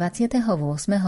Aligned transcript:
28. 0.00 0.48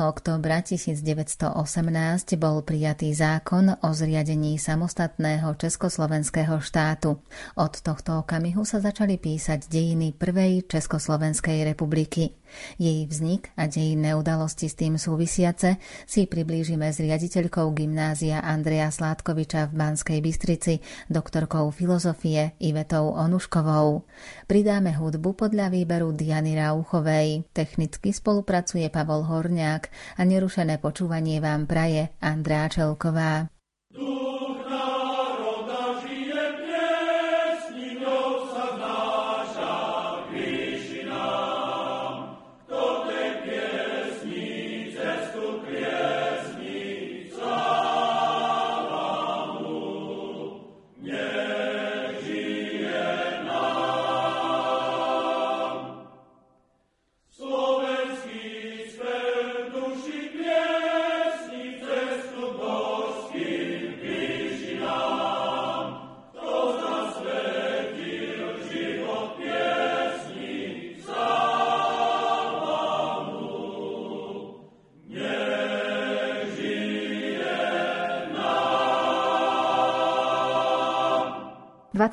októbra 0.04 0.60
1918 0.60 2.36
bol 2.36 2.60
prijatý 2.60 3.16
zákon 3.16 3.72
o 3.72 3.88
zriadení 3.96 4.60
samostatného 4.60 5.56
československého 5.56 6.60
štátu. 6.60 7.16
Od 7.56 7.72
tohto 7.72 8.20
okamihu 8.20 8.68
sa 8.68 8.84
začali 8.84 9.16
písať 9.16 9.64
dejiny 9.72 10.12
prvej 10.12 10.68
Československej 10.68 11.72
republiky. 11.72 12.36
Jej 12.76 13.08
vznik 13.08 13.52
a 13.56 13.70
dejinné 13.70 14.12
udalosti 14.16 14.68
s 14.68 14.76
tým 14.76 15.00
súvisiace 15.00 15.80
si 16.04 16.28
priblížime 16.28 16.90
s 16.90 17.00
riaditeľkou 17.00 17.72
gymnázia 17.72 18.42
Andreja 18.42 18.92
Sládkoviča 18.92 19.70
v 19.70 19.76
Banskej 19.78 20.18
Bystrici, 20.20 20.80
doktorkou 21.08 21.72
filozofie 21.72 22.54
Ivetou 22.60 23.14
Onuškovou. 23.16 24.04
Pridáme 24.46 24.92
hudbu 24.96 25.34
podľa 25.34 25.72
výberu 25.72 26.12
Diany 26.12 26.58
Rauchovej. 26.58 27.48
Technicky 27.54 28.12
spolupracuje 28.12 28.88
Pavol 28.92 29.24
Horniak 29.24 29.88
a 30.18 30.22
nerušené 30.26 30.82
počúvanie 30.82 31.40
vám 31.40 31.64
praje 31.64 32.12
Andrá 32.20 32.68
Čelková.– 32.68 33.52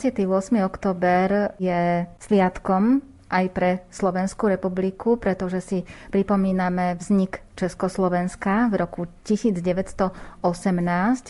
28. 0.09 0.65
október 0.65 1.53
je 1.61 2.09
sviatkom 2.17 3.05
aj 3.29 3.45
pre 3.53 3.85
Slovenskú 3.93 4.49
republiku, 4.49 5.21
pretože 5.21 5.61
si 5.61 5.77
pripomíname 6.09 6.97
vznik 6.97 7.45
Československa 7.53 8.73
v 8.73 8.81
roku 8.81 9.05
1918. 9.21 10.41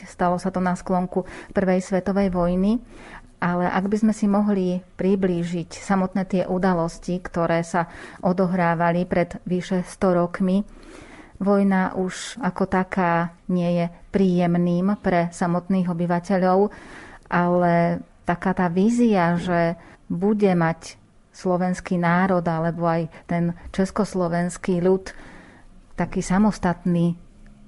Stalo 0.07 0.39
sa 0.39 0.49
to 0.49 0.63
na 0.63 0.79
sklonku 0.79 1.27
Prvej 1.51 1.83
svetovej 1.83 2.31
vojny. 2.31 2.79
Ale 3.39 3.71
ak 3.71 3.87
by 3.87 3.97
sme 3.99 4.13
si 4.15 4.27
mohli 4.27 4.83
priblížiť 4.99 5.79
samotné 5.79 6.27
tie 6.27 6.43
udalosti, 6.43 7.23
ktoré 7.23 7.63
sa 7.63 7.87
odohrávali 8.19 9.07
pred 9.07 9.39
vyše 9.47 9.83
100 9.83 10.19
rokmi, 10.19 10.67
vojna 11.39 11.95
už 11.95 12.35
ako 12.43 12.67
taká 12.67 13.31
nie 13.47 13.79
je 13.79 13.85
príjemným 14.11 14.99
pre 14.99 15.31
samotných 15.31 15.87
obyvateľov, 15.87 16.67
ale 17.31 18.03
taká 18.29 18.53
tá 18.53 18.69
vízia, 18.69 19.33
že 19.41 19.73
bude 20.05 20.53
mať 20.53 21.01
slovenský 21.33 21.97
národ 21.97 22.45
alebo 22.45 22.85
aj 22.85 23.09
ten 23.25 23.57
československý 23.73 24.85
ľud 24.85 25.09
taký 25.97 26.21
samostatný 26.21 27.17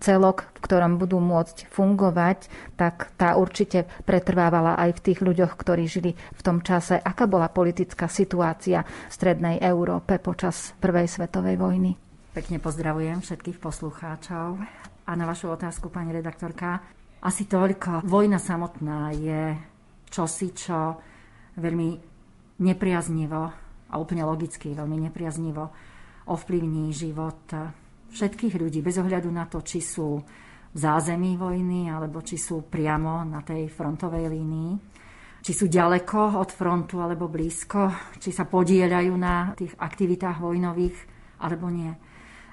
celok, 0.01 0.49
v 0.57 0.59
ktorom 0.65 0.97
budú 0.97 1.21
môcť 1.21 1.69
fungovať, 1.69 2.49
tak 2.73 3.13
tá 3.17 3.37
určite 3.37 3.85
pretrvávala 4.01 4.73
aj 4.77 4.97
v 4.97 5.03
tých 5.09 5.19
ľuďoch, 5.21 5.53
ktorí 5.53 5.85
žili 5.85 6.11
v 6.17 6.41
tom 6.41 6.65
čase. 6.65 6.97
Aká 6.97 7.29
bola 7.29 7.53
politická 7.53 8.09
situácia 8.09 8.81
v 8.81 9.13
Strednej 9.13 9.61
Európe 9.61 10.17
počas 10.17 10.73
Prvej 10.81 11.05
svetovej 11.05 11.55
vojny? 11.57 11.91
Pekne 12.33 12.57
pozdravujem 12.57 13.21
všetkých 13.21 13.61
poslucháčov. 13.61 14.57
A 15.05 15.11
na 15.13 15.25
vašu 15.29 15.53
otázku, 15.53 15.93
pani 15.93 16.15
redaktorka, 16.15 16.81
asi 17.21 17.45
toľko. 17.45 18.01
Vojna 18.07 18.41
samotná 18.41 19.13
je 19.13 19.53
čosi, 20.11 20.51
čo 20.51 20.77
veľmi 21.55 21.89
nepriaznivo 22.61 23.41
a 23.91 23.93
úplne 23.95 24.27
logicky 24.27 24.75
veľmi 24.75 25.07
nepriaznivo 25.07 25.63
ovplyvní 26.27 26.91
život 26.91 27.47
všetkých 28.11 28.55
ľudí 28.59 28.83
bez 28.83 28.99
ohľadu 28.99 29.31
na 29.31 29.47
to, 29.47 29.63
či 29.63 29.79
sú 29.79 30.19
v 30.71 30.77
zázemí 30.77 31.35
vojny 31.35 31.91
alebo 31.91 32.23
či 32.23 32.39
sú 32.39 32.67
priamo 32.67 33.23
na 33.27 33.43
tej 33.43 33.67
frontovej 33.71 34.31
línii, 34.31 34.71
či 35.41 35.51
sú 35.51 35.67
ďaleko 35.67 36.39
od 36.39 36.49
frontu 36.53 37.01
alebo 37.01 37.27
blízko, 37.27 38.13
či 38.19 38.31
sa 38.31 38.47
podielajú 38.47 39.13
na 39.15 39.51
tých 39.57 39.75
aktivitách 39.75 40.37
vojnových 40.39 40.97
alebo 41.41 41.67
nie. 41.67 41.91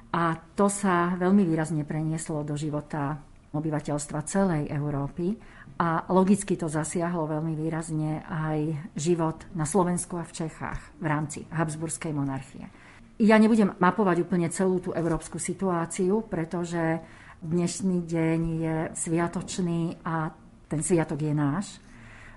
A 0.09 0.35
to 0.57 0.73
sa 0.73 1.13
veľmi 1.21 1.45
výrazne 1.45 1.85
prenieslo 1.85 2.41
do 2.43 2.57
života 2.57 3.21
obyvateľstva 3.53 4.19
celej 4.25 4.73
Európy 4.73 5.37
a 5.79 6.11
logicky 6.11 6.59
to 6.59 6.67
zasiahlo 6.67 7.31
veľmi 7.31 7.55
výrazne 7.55 8.27
aj 8.27 8.59
život 8.99 9.47
na 9.55 9.63
Slovensku 9.63 10.19
a 10.19 10.27
v 10.27 10.35
Čechách 10.35 10.81
v 10.99 11.07
rámci 11.07 11.47
Habsburskej 11.55 12.11
monarchie. 12.11 12.67
Ja 13.23 13.39
nebudem 13.39 13.75
mapovať 13.79 14.27
úplne 14.27 14.51
celú 14.51 14.83
tú 14.83 14.91
európsku 14.91 15.39
situáciu, 15.39 16.27
pretože 16.27 16.99
dnešný 17.43 18.07
deň 18.11 18.41
je 18.59 18.77
sviatočný 18.95 20.03
a 20.03 20.35
ten 20.67 20.83
sviatok 20.83 21.23
je 21.23 21.35
náš. 21.35 21.79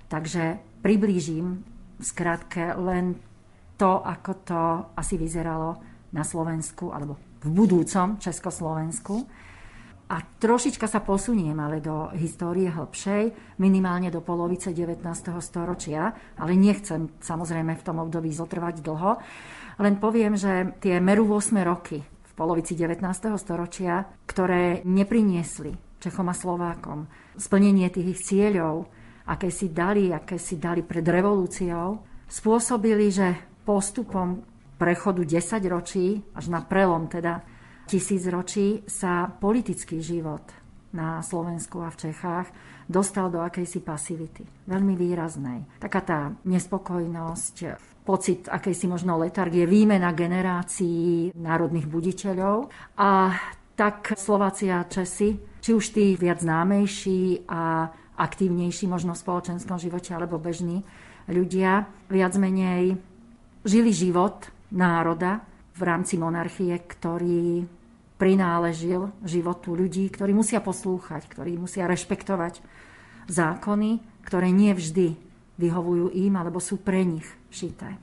Takže 0.06 0.62
priblížim 0.86 1.66
skrátke 1.98 2.78
len 2.78 3.18
to, 3.78 4.06
ako 4.06 4.32
to 4.46 4.62
asi 4.94 5.18
vyzeralo 5.18 5.82
na 6.14 6.22
Slovensku 6.22 6.94
alebo 6.94 7.18
v 7.42 7.50
budúcom 7.50 8.22
Československu 8.22 9.26
a 10.12 10.20
trošička 10.20 10.92
sa 10.92 11.00
posuniem 11.00 11.56
ale 11.56 11.80
do 11.80 12.12
histórie 12.20 12.68
hĺbšej, 12.68 13.56
minimálne 13.64 14.12
do 14.12 14.20
polovice 14.20 14.76
19. 14.76 15.08
storočia, 15.40 16.12
ale 16.36 16.60
nechcem 16.60 17.16
samozrejme 17.24 17.80
v 17.80 17.86
tom 17.88 18.04
období 18.04 18.28
zotrvať 18.36 18.84
dlho. 18.84 19.24
Len 19.80 19.96
poviem, 20.04 20.36
že 20.36 20.76
tie 20.84 21.00
meru 21.00 21.24
8 21.32 21.56
roky 21.64 22.04
v 22.04 22.32
polovici 22.36 22.76
19. 22.76 23.08
storočia, 23.40 24.04
ktoré 24.28 24.84
nepriniesli 24.84 25.72
Čechom 26.04 26.28
a 26.28 26.36
Slovákom 26.36 27.08
splnenie 27.40 27.88
tých 27.88 28.20
ich 28.20 28.22
cieľov, 28.28 28.92
aké 29.32 29.48
si 29.48 29.72
dali, 29.72 30.12
aké 30.12 30.36
si 30.36 30.60
dali 30.60 30.84
pred 30.84 31.08
revolúciou, 31.08 32.04
spôsobili, 32.28 33.08
že 33.08 33.28
postupom 33.64 34.44
prechodu 34.76 35.24
10 35.24 35.62
ročí, 35.72 36.20
až 36.36 36.52
na 36.52 36.60
prelom 36.66 37.08
teda 37.08 37.46
tisícročí 37.92 38.88
sa 38.88 39.28
politický 39.28 40.00
život 40.00 40.48
na 40.96 41.20
Slovensku 41.20 41.84
a 41.84 41.92
v 41.92 42.08
Čechách 42.08 42.48
dostal 42.88 43.28
do 43.28 43.44
akejsi 43.44 43.84
pasivity. 43.84 44.44
Veľmi 44.68 44.96
výraznej. 44.96 45.80
Taká 45.80 46.02
tá 46.04 46.20
nespokojnosť, 46.48 47.56
pocit 48.08 48.48
akejsi 48.48 48.88
možno 48.88 49.20
letargie, 49.20 49.68
výmena 49.68 50.16
generácií 50.16 51.36
národných 51.36 51.88
buditeľov. 51.88 52.72
A 52.96 53.36
tak 53.76 54.16
Slováci 54.16 54.72
a 54.72 54.88
Česi, 54.88 55.36
či 55.60 55.72
už 55.76 55.92
tí 55.92 56.16
viac 56.16 56.40
známejší 56.44 57.48
a 57.48 57.92
aktívnejší 58.20 58.88
možno 58.88 59.16
v 59.16 59.24
spoločenskom 59.24 59.80
živote 59.80 60.16
alebo 60.16 60.40
bežní 60.40 60.84
ľudia, 61.32 61.88
viac 62.12 62.36
menej 62.36 63.00
žili 63.64 63.92
život 63.96 64.48
národa 64.76 65.44
v 65.72 65.82
rámci 65.88 66.20
monarchie, 66.20 66.76
ktorý 66.76 67.64
prináležil 68.22 69.10
životu 69.26 69.74
ľudí, 69.74 70.06
ktorí 70.14 70.30
musia 70.30 70.62
poslúchať, 70.62 71.26
ktorí 71.26 71.58
musia 71.58 71.90
rešpektovať 71.90 72.62
zákony, 73.26 74.22
ktoré 74.22 74.54
nie 74.54 74.78
vždy 74.78 75.18
vyhovujú 75.58 76.14
im 76.14 76.38
alebo 76.38 76.62
sú 76.62 76.78
pre 76.78 77.02
nich 77.02 77.26
šité. 77.50 77.98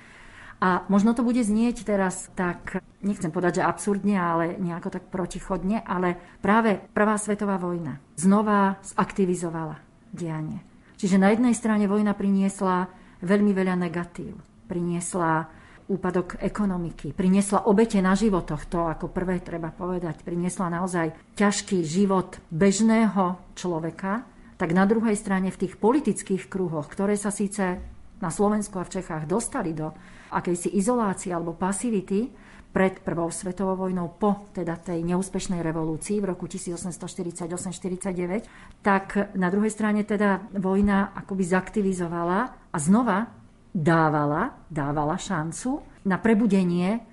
A 0.58 0.82
možno 0.90 1.14
to 1.14 1.22
bude 1.22 1.38
znieť 1.38 1.86
teraz 1.86 2.34
tak, 2.34 2.82
nechcem 2.98 3.30
povedať, 3.30 3.62
že 3.62 3.68
absurdne, 3.70 4.18
ale 4.18 4.58
nejako 4.58 4.90
tak 4.90 5.06
protichodne, 5.06 5.86
ale 5.86 6.18
práve 6.42 6.82
Prvá 6.90 7.14
svetová 7.14 7.54
vojna 7.62 8.02
znova 8.18 8.82
zaktivizovala 8.82 9.78
dianie. 10.10 10.58
Čiže 10.98 11.22
na 11.22 11.30
jednej 11.30 11.54
strane 11.54 11.86
vojna 11.86 12.10
priniesla 12.18 12.90
veľmi 13.22 13.54
veľa 13.54 13.78
negatív. 13.78 14.34
Priniesla 14.66 15.46
úpadok 15.88 16.36
ekonomiky, 16.38 17.16
priniesla 17.16 17.64
obete 17.64 17.98
na 18.04 18.12
životoch, 18.12 18.68
to 18.68 18.84
ako 18.84 19.08
prvé 19.08 19.40
treba 19.40 19.72
povedať, 19.72 20.20
priniesla 20.20 20.68
naozaj 20.68 21.16
ťažký 21.34 21.80
život 21.82 22.36
bežného 22.52 23.40
človeka, 23.56 24.28
tak 24.60 24.76
na 24.76 24.84
druhej 24.84 25.16
strane 25.16 25.48
v 25.48 25.60
tých 25.64 25.80
politických 25.80 26.46
kruhoch, 26.52 26.92
ktoré 26.92 27.16
sa 27.16 27.32
síce 27.32 27.80
na 28.20 28.30
Slovensku 28.30 28.76
a 28.76 28.84
v 28.84 29.00
Čechách 29.00 29.24
dostali 29.24 29.72
do 29.72 29.94
akejsi 30.28 30.76
izolácie 30.76 31.32
alebo 31.32 31.56
pasivity, 31.56 32.28
pred 32.68 33.00
Prvou 33.00 33.32
svetovou 33.32 33.88
vojnou, 33.88 34.12
po 34.20 34.44
teda 34.52 34.76
tej 34.76 35.00
neúspešnej 35.00 35.64
revolúcii 35.64 36.20
v 36.20 36.36
roku 36.36 36.44
1848-49, 36.46 38.44
tak 38.84 39.32
na 39.32 39.48
druhej 39.48 39.72
strane 39.72 40.04
teda 40.04 40.44
vojna 40.52 41.16
akoby 41.16 41.48
zaktivizovala 41.48 42.68
a 42.68 42.76
znova 42.76 43.37
dávala, 43.74 44.64
dávala 44.70 45.16
šancu 45.16 46.02
na 46.08 46.16
prebudenie 46.18 47.04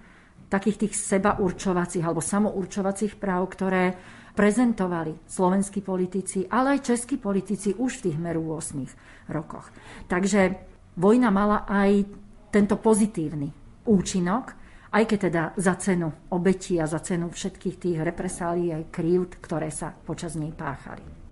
takých 0.49 0.87
tých 0.87 0.93
seba 0.95 1.37
určovacích 1.41 2.05
alebo 2.05 2.21
samourčovacích 2.21 3.17
práv, 3.17 3.49
ktoré 3.51 3.83
prezentovali 4.35 5.15
slovenskí 5.25 5.79
politici, 5.79 6.43
ale 6.51 6.77
aj 6.77 6.91
českí 6.91 7.15
politici 7.15 7.71
už 7.71 7.99
v 7.99 8.03
tých 8.11 8.17
meru 8.19 8.51
8 8.51 9.31
rokoch. 9.31 9.71
Takže 10.11 10.41
vojna 10.99 11.31
mala 11.31 11.63
aj 11.65 12.03
tento 12.51 12.75
pozitívny 12.79 13.51
účinok, 13.87 14.45
aj 14.95 15.03
keď 15.07 15.19
teda 15.27 15.43
za 15.59 15.75
cenu 15.75 16.07
obetí 16.31 16.79
a 16.79 16.87
za 16.87 17.03
cenu 17.03 17.31
všetkých 17.31 17.75
tých 17.79 17.97
represálií 17.99 18.71
aj 18.71 18.91
krívd, 18.91 19.31
ktoré 19.43 19.71
sa 19.71 19.91
počas 19.91 20.39
nej 20.39 20.55
páchali. 20.55 21.24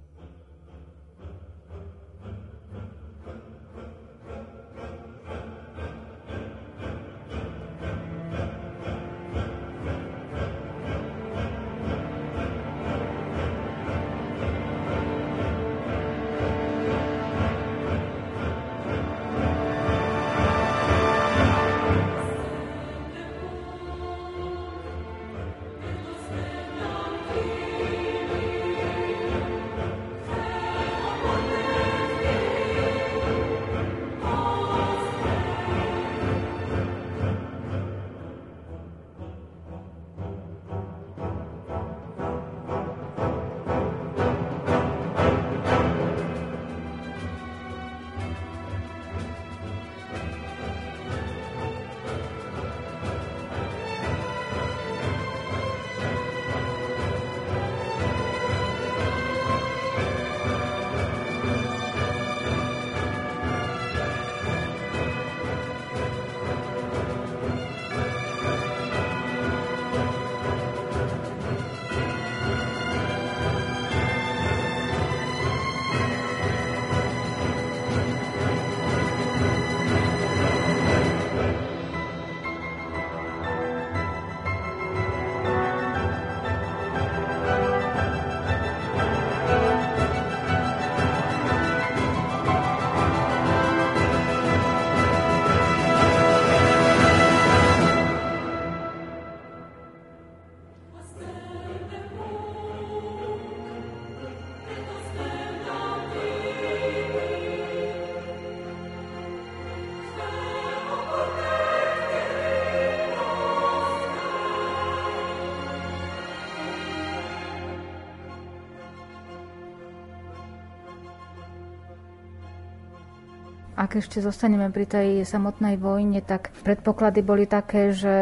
Ak 123.93 124.01
ešte 124.09 124.25
zostaneme 124.25 124.73
pri 124.73 124.89
tej 124.89 125.09
samotnej 125.21 125.77
vojne, 125.77 126.25
tak 126.25 126.49
predpoklady 126.65 127.21
boli 127.21 127.45
také, 127.45 127.93
že 127.93 128.17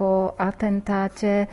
po 0.00 0.32
atentáte 0.40 1.44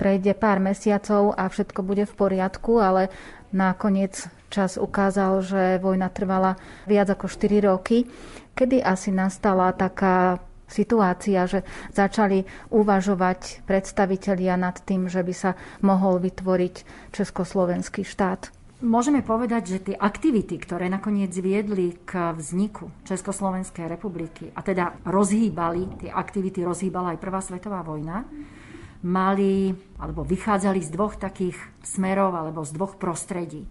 prejde 0.00 0.32
pár 0.32 0.56
mesiacov 0.56 1.36
a 1.36 1.44
všetko 1.52 1.84
bude 1.84 2.08
v 2.08 2.14
poriadku, 2.16 2.80
ale 2.80 3.12
nakoniec 3.52 4.24
čas 4.48 4.80
ukázal, 4.80 5.44
že 5.44 5.84
vojna 5.84 6.08
trvala 6.08 6.56
viac 6.88 7.12
ako 7.12 7.28
4 7.28 7.68
roky. 7.68 8.08
Kedy 8.56 8.80
asi 8.80 9.12
nastala 9.12 9.76
taká 9.76 10.40
situácia, 10.64 11.44
že 11.44 11.60
začali 11.92 12.48
uvažovať 12.72 13.68
predstavitelia 13.68 14.56
nad 14.56 14.80
tým, 14.80 15.12
že 15.12 15.20
by 15.20 15.34
sa 15.36 15.60
mohol 15.84 16.24
vytvoriť 16.24 16.74
československý 17.12 18.00
štát? 18.00 18.63
Môžeme 18.84 19.24
povedať, 19.24 19.62
že 19.64 19.78
tie 19.80 19.96
aktivity, 19.96 20.60
ktoré 20.60 20.92
nakoniec 20.92 21.32
viedli 21.40 21.96
k 22.04 22.36
vzniku 22.36 22.92
Československej 23.08 23.88
republiky 23.88 24.52
a 24.52 24.60
teda 24.60 25.00
rozhýbali, 25.08 26.04
tie 26.04 26.12
aktivity 26.12 26.60
rozhýbala 26.60 27.16
aj 27.16 27.22
Prvá 27.24 27.40
svetová 27.40 27.80
vojna, 27.80 28.28
mali 29.08 29.72
alebo 29.96 30.20
vychádzali 30.28 30.84
z 30.84 30.92
dvoch 30.92 31.16
takých 31.16 31.56
smerov 31.80 32.36
alebo 32.36 32.60
z 32.60 32.76
dvoch 32.76 33.00
prostredí. 33.00 33.64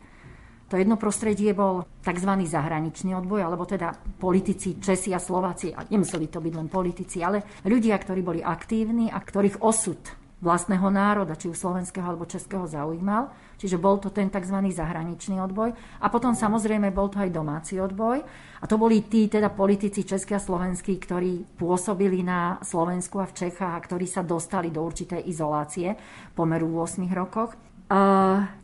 To 0.73 0.81
jedno 0.81 0.97
prostredie 0.97 1.53
bol 1.53 1.85
tzv. 2.01 2.33
zahraničný 2.49 3.13
odboj, 3.13 3.45
alebo 3.45 3.69
teda 3.69 3.93
politici, 4.17 4.81
Česi 4.81 5.13
a 5.13 5.21
Slováci, 5.21 5.69
a 5.69 5.85
nemuseli 5.93 6.25
to 6.25 6.41
byť 6.41 6.53
len 6.57 6.73
politici, 6.73 7.21
ale 7.21 7.61
ľudia, 7.69 8.01
ktorí 8.01 8.25
boli 8.25 8.41
aktívni 8.41 9.13
a 9.13 9.21
ktorých 9.21 9.61
osud 9.61 10.01
vlastného 10.41 10.89
národa, 10.89 11.37
či 11.37 11.53
už 11.53 11.61
slovenského 11.61 12.01
alebo 12.01 12.25
českého 12.25 12.65
zaujímal. 12.65 13.29
Čiže 13.57 13.79
bol 13.79 13.99
to 13.99 14.11
ten 14.11 14.27
tzv. 14.27 14.57
zahraničný 14.71 15.39
odboj. 15.39 15.71
A 16.03 16.07
potom 16.11 16.35
samozrejme 16.35 16.91
bol 16.91 17.07
to 17.07 17.23
aj 17.23 17.31
domáci 17.31 17.79
odboj. 17.79 18.19
A 18.59 18.65
to 18.67 18.75
boli 18.75 19.05
tí 19.07 19.27
teda 19.27 19.51
politici 19.51 20.03
českí 20.03 20.35
a 20.35 20.43
slovenskí, 20.43 20.99
ktorí 20.99 21.59
pôsobili 21.59 22.23
na 22.23 22.59
Slovensku 22.63 23.19
a 23.23 23.29
v 23.29 23.47
Čechách 23.47 23.73
a 23.75 23.83
ktorí 23.83 24.05
sa 24.07 24.23
dostali 24.23 24.71
do 24.71 24.83
určitej 24.83 25.27
izolácie 25.27 25.95
pomeru 26.35 26.67
v 26.71 26.87
8 26.87 27.07
rokoch. 27.11 27.55
A 27.93 28.01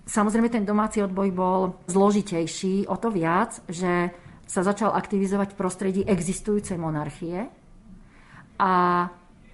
samozrejme 0.08 0.50
ten 0.50 0.65
domáci 0.65 1.03
odboj 1.03 1.29
bol 1.36 1.62
zložitejší 1.86 2.89
o 2.89 2.96
to 2.98 3.13
viac, 3.13 3.62
že 3.69 4.10
sa 4.50 4.65
začal 4.65 4.98
aktivizovať 4.98 5.53
v 5.53 5.60
prostredí 5.60 6.01
existujúcej 6.01 6.81
monarchie 6.81 7.46
a 8.58 9.05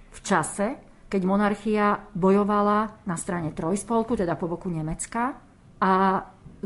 v 0.08 0.18
čase, 0.24 0.85
keď 1.06 1.22
monarchia 1.22 2.02
bojovala 2.14 3.06
na 3.06 3.16
strane 3.18 3.54
Trojspolku, 3.54 4.18
teda 4.18 4.34
po 4.34 4.50
boku 4.50 4.66
Nemecka 4.66 5.38
a 5.78 5.92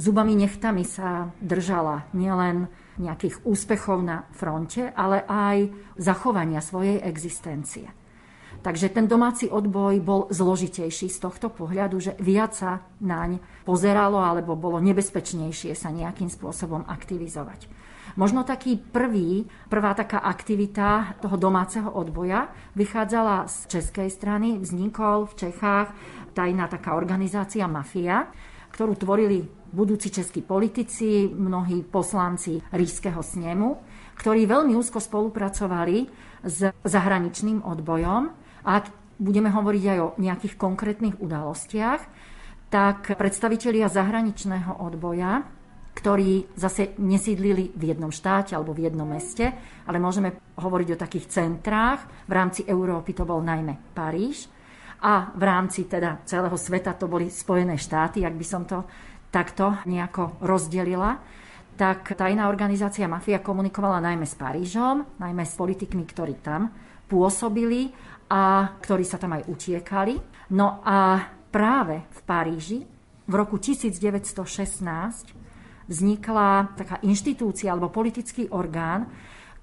zubami 0.00 0.32
nechtami 0.38 0.86
sa 0.86 1.28
držala 1.44 2.08
nielen 2.16 2.70
nejakých 3.00 3.44
úspechov 3.44 4.00
na 4.04 4.28
fronte, 4.32 4.92
ale 4.92 5.24
aj 5.24 5.72
zachovania 5.96 6.60
svojej 6.60 7.00
existencie. 7.04 7.88
Takže 8.60 8.92
ten 8.92 9.08
domáci 9.08 9.48
odboj 9.48 10.04
bol 10.04 10.20
zložitejší 10.28 11.08
z 11.08 11.18
tohto 11.18 11.48
pohľadu, 11.48 11.96
že 11.96 12.12
viac 12.20 12.52
sa 12.52 12.84
naň 13.00 13.40
pozeralo 13.64 14.20
alebo 14.20 14.52
bolo 14.52 14.76
nebezpečnejšie 14.84 15.72
sa 15.72 15.88
nejakým 15.88 16.28
spôsobom 16.28 16.84
aktivizovať. 16.84 17.64
Možno 18.18 18.42
taký 18.42 18.74
prvý, 18.78 19.46
prvá 19.70 19.94
taká 19.94 20.18
aktivita 20.22 21.18
toho 21.22 21.36
domáceho 21.38 21.90
odboja 21.90 22.50
vychádzala 22.74 23.46
z 23.46 23.56
českej 23.78 24.08
strany, 24.10 24.58
vznikol 24.58 25.30
v 25.30 25.46
Čechách 25.46 25.94
tajná 26.34 26.66
taká 26.66 26.98
organizácia 26.98 27.70
Mafia, 27.70 28.26
ktorú 28.70 28.94
tvorili 28.98 29.46
budúci 29.70 30.10
českí 30.10 30.42
politici, 30.42 31.30
mnohí 31.30 31.86
poslanci 31.86 32.58
Rížského 32.74 33.22
snemu, 33.22 33.78
ktorí 34.18 34.46
veľmi 34.46 34.74
úzko 34.74 34.98
spolupracovali 34.98 36.10
s 36.42 36.70
zahraničným 36.82 37.62
odbojom. 37.62 38.22
A 38.66 38.70
ak 38.82 38.90
budeme 39.20 39.52
hovoriť 39.52 39.84
aj 39.86 39.98
o 40.00 40.14
nejakých 40.18 40.54
konkrétnych 40.58 41.18
udalostiach, 41.20 42.00
tak 42.70 43.18
predstavitelia 43.18 43.90
zahraničného 43.90 44.78
odboja 44.78 45.42
ktorí 45.94 46.54
zase 46.54 46.94
nesídlili 47.02 47.74
v 47.74 47.92
jednom 47.94 48.14
štáte 48.14 48.54
alebo 48.54 48.72
v 48.72 48.88
jednom 48.88 49.06
meste, 49.06 49.52
ale 49.84 49.98
môžeme 49.98 50.38
hovoriť 50.56 50.88
o 50.94 51.00
takých 51.00 51.26
centrách. 51.28 52.00
V 52.24 52.32
rámci 52.32 52.60
Európy 52.64 53.12
to 53.12 53.26
bol 53.26 53.42
najmä 53.42 53.92
Paríž. 53.92 54.48
a 55.00 55.32
v 55.32 55.42
rámci 55.42 55.88
teda 55.88 56.20
celého 56.28 56.56
sveta 56.56 56.92
to 56.92 57.08
boli 57.08 57.32
Spojené 57.32 57.80
štáty, 57.80 58.20
ak 58.20 58.36
by 58.36 58.46
som 58.46 58.68
to 58.68 58.84
takto 59.32 59.80
nejako 59.88 60.36
rozdelila, 60.44 61.16
tak 61.80 62.12
tajná 62.12 62.52
organizácia 62.52 63.08
Mafia 63.08 63.40
komunikovala 63.40 64.04
najmä 64.04 64.28
s 64.28 64.36
Parížom, 64.36 65.16
najmä 65.16 65.48
s 65.48 65.56
politikmi, 65.56 66.04
ktorí 66.04 66.44
tam 66.44 66.68
pôsobili 67.08 67.88
a 68.28 68.76
ktorí 68.84 69.00
sa 69.08 69.16
tam 69.16 69.40
aj 69.40 69.48
utiekali. 69.48 70.20
No 70.52 70.84
a 70.84 71.24
práve 71.48 72.04
v 72.04 72.20
Paríži 72.28 72.78
v 73.24 73.32
roku 73.32 73.56
1916 73.56 75.39
vznikla 75.90 76.78
taká 76.78 77.02
inštitúcia 77.02 77.74
alebo 77.74 77.90
politický 77.90 78.46
orgán, 78.54 79.10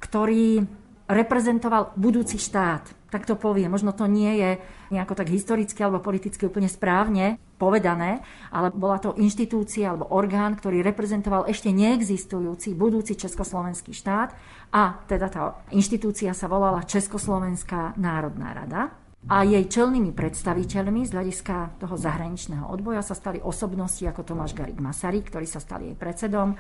ktorý 0.03 0.67
reprezentoval 1.07 1.96
budúci 1.96 2.36
štát. 2.36 2.91
Tak 3.07 3.24
to 3.24 3.39
povie. 3.39 3.72
Možno 3.72 3.96
to 3.96 4.03
nie 4.12 4.43
je 4.43 4.51
nejako 4.91 5.15
tak 5.15 5.31
historicky 5.31 5.79
alebo 5.79 6.03
politicky 6.03 6.43
úplne 6.43 6.67
správne 6.67 7.39
povedané, 7.55 8.19
ale 8.51 8.75
bola 8.75 9.00
to 9.00 9.15
inštitúcia 9.15 9.96
alebo 9.96 10.12
orgán, 10.12 10.60
ktorý 10.60 10.84
reprezentoval 10.84 11.48
ešte 11.48 11.72
neexistujúci 11.72 12.75
budúci 12.75 13.15
Československý 13.15 13.96
štát 13.96 14.36
a 14.75 15.00
teda 15.07 15.27
tá 15.31 15.41
inštitúcia 15.72 16.36
sa 16.36 16.51
volala 16.51 16.84
Československá 16.84 17.96
národná 17.96 18.51
rada 18.51 18.91
a 19.27 19.43
jej 19.43 19.67
čelnými 19.67 20.15
predstaviteľmi 20.15 21.03
z 21.03 21.12
hľadiska 21.12 21.84
toho 21.84 22.00
zahraničného 22.00 22.63
odboja 22.63 23.03
sa 23.03 23.12
stali 23.12 23.43
osobnosti 23.43 24.00
ako 24.07 24.24
Tomáš 24.24 24.55
Garik 24.55 24.79
Masaryk, 24.79 25.27
ktorý 25.27 25.43
sa 25.43 25.60
stal 25.60 25.84
jej 25.84 26.00
predsedom, 26.00 26.55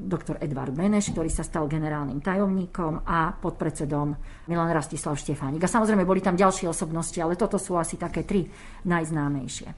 doktor 0.00 0.40
Edvard 0.40 0.72
Beneš, 0.72 1.12
ktorý 1.12 1.28
sa 1.28 1.44
stal 1.44 1.68
generálnym 1.68 2.24
tajomníkom 2.24 3.04
a 3.04 3.36
podpredsedom 3.36 4.16
Milan 4.48 4.72
Rastislav 4.72 5.20
Štefánik. 5.20 5.60
A 5.60 5.68
samozrejme 5.68 6.08
boli 6.08 6.24
tam 6.24 6.40
ďalšie 6.40 6.72
osobnosti, 6.72 7.20
ale 7.20 7.36
toto 7.36 7.60
sú 7.60 7.76
asi 7.76 8.00
také 8.00 8.24
tri 8.24 8.48
najznámejšie. 8.88 9.68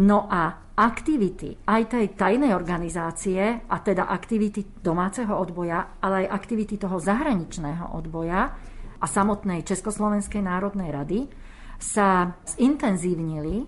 No 0.00 0.24
a 0.32 0.72
aktivity 0.72 1.60
aj 1.68 1.92
tej 1.92 2.16
tajnej 2.16 2.56
organizácie, 2.56 3.68
a 3.68 3.76
teda 3.84 4.08
aktivity 4.08 4.80
domáceho 4.80 5.36
odboja, 5.36 6.00
ale 6.00 6.24
aj 6.24 6.40
aktivity 6.40 6.80
toho 6.80 6.96
zahraničného 6.96 7.92
odboja 7.92 8.48
a 8.96 9.04
samotnej 9.04 9.60
Československej 9.60 10.40
národnej 10.40 10.88
rady 10.88 11.41
sa 11.82 12.38
zintenzívnili 12.46 13.66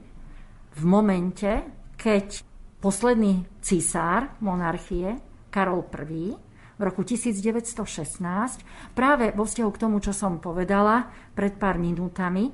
v 0.78 0.82
momente, 0.86 1.50
keď 1.98 2.46
posledný 2.78 3.42
cisár 3.58 4.38
monarchie, 4.38 5.18
Karol 5.50 5.82
I, 5.90 6.38
v 6.74 6.80
roku 6.82 7.02
1916, 7.06 8.94
práve 8.94 9.30
vo 9.34 9.46
vzťahu 9.46 9.70
k 9.70 9.80
tomu, 9.82 9.98
čo 10.02 10.10
som 10.14 10.42
povedala 10.42 11.06
pred 11.34 11.54
pár 11.54 11.78
minútami, 11.78 12.50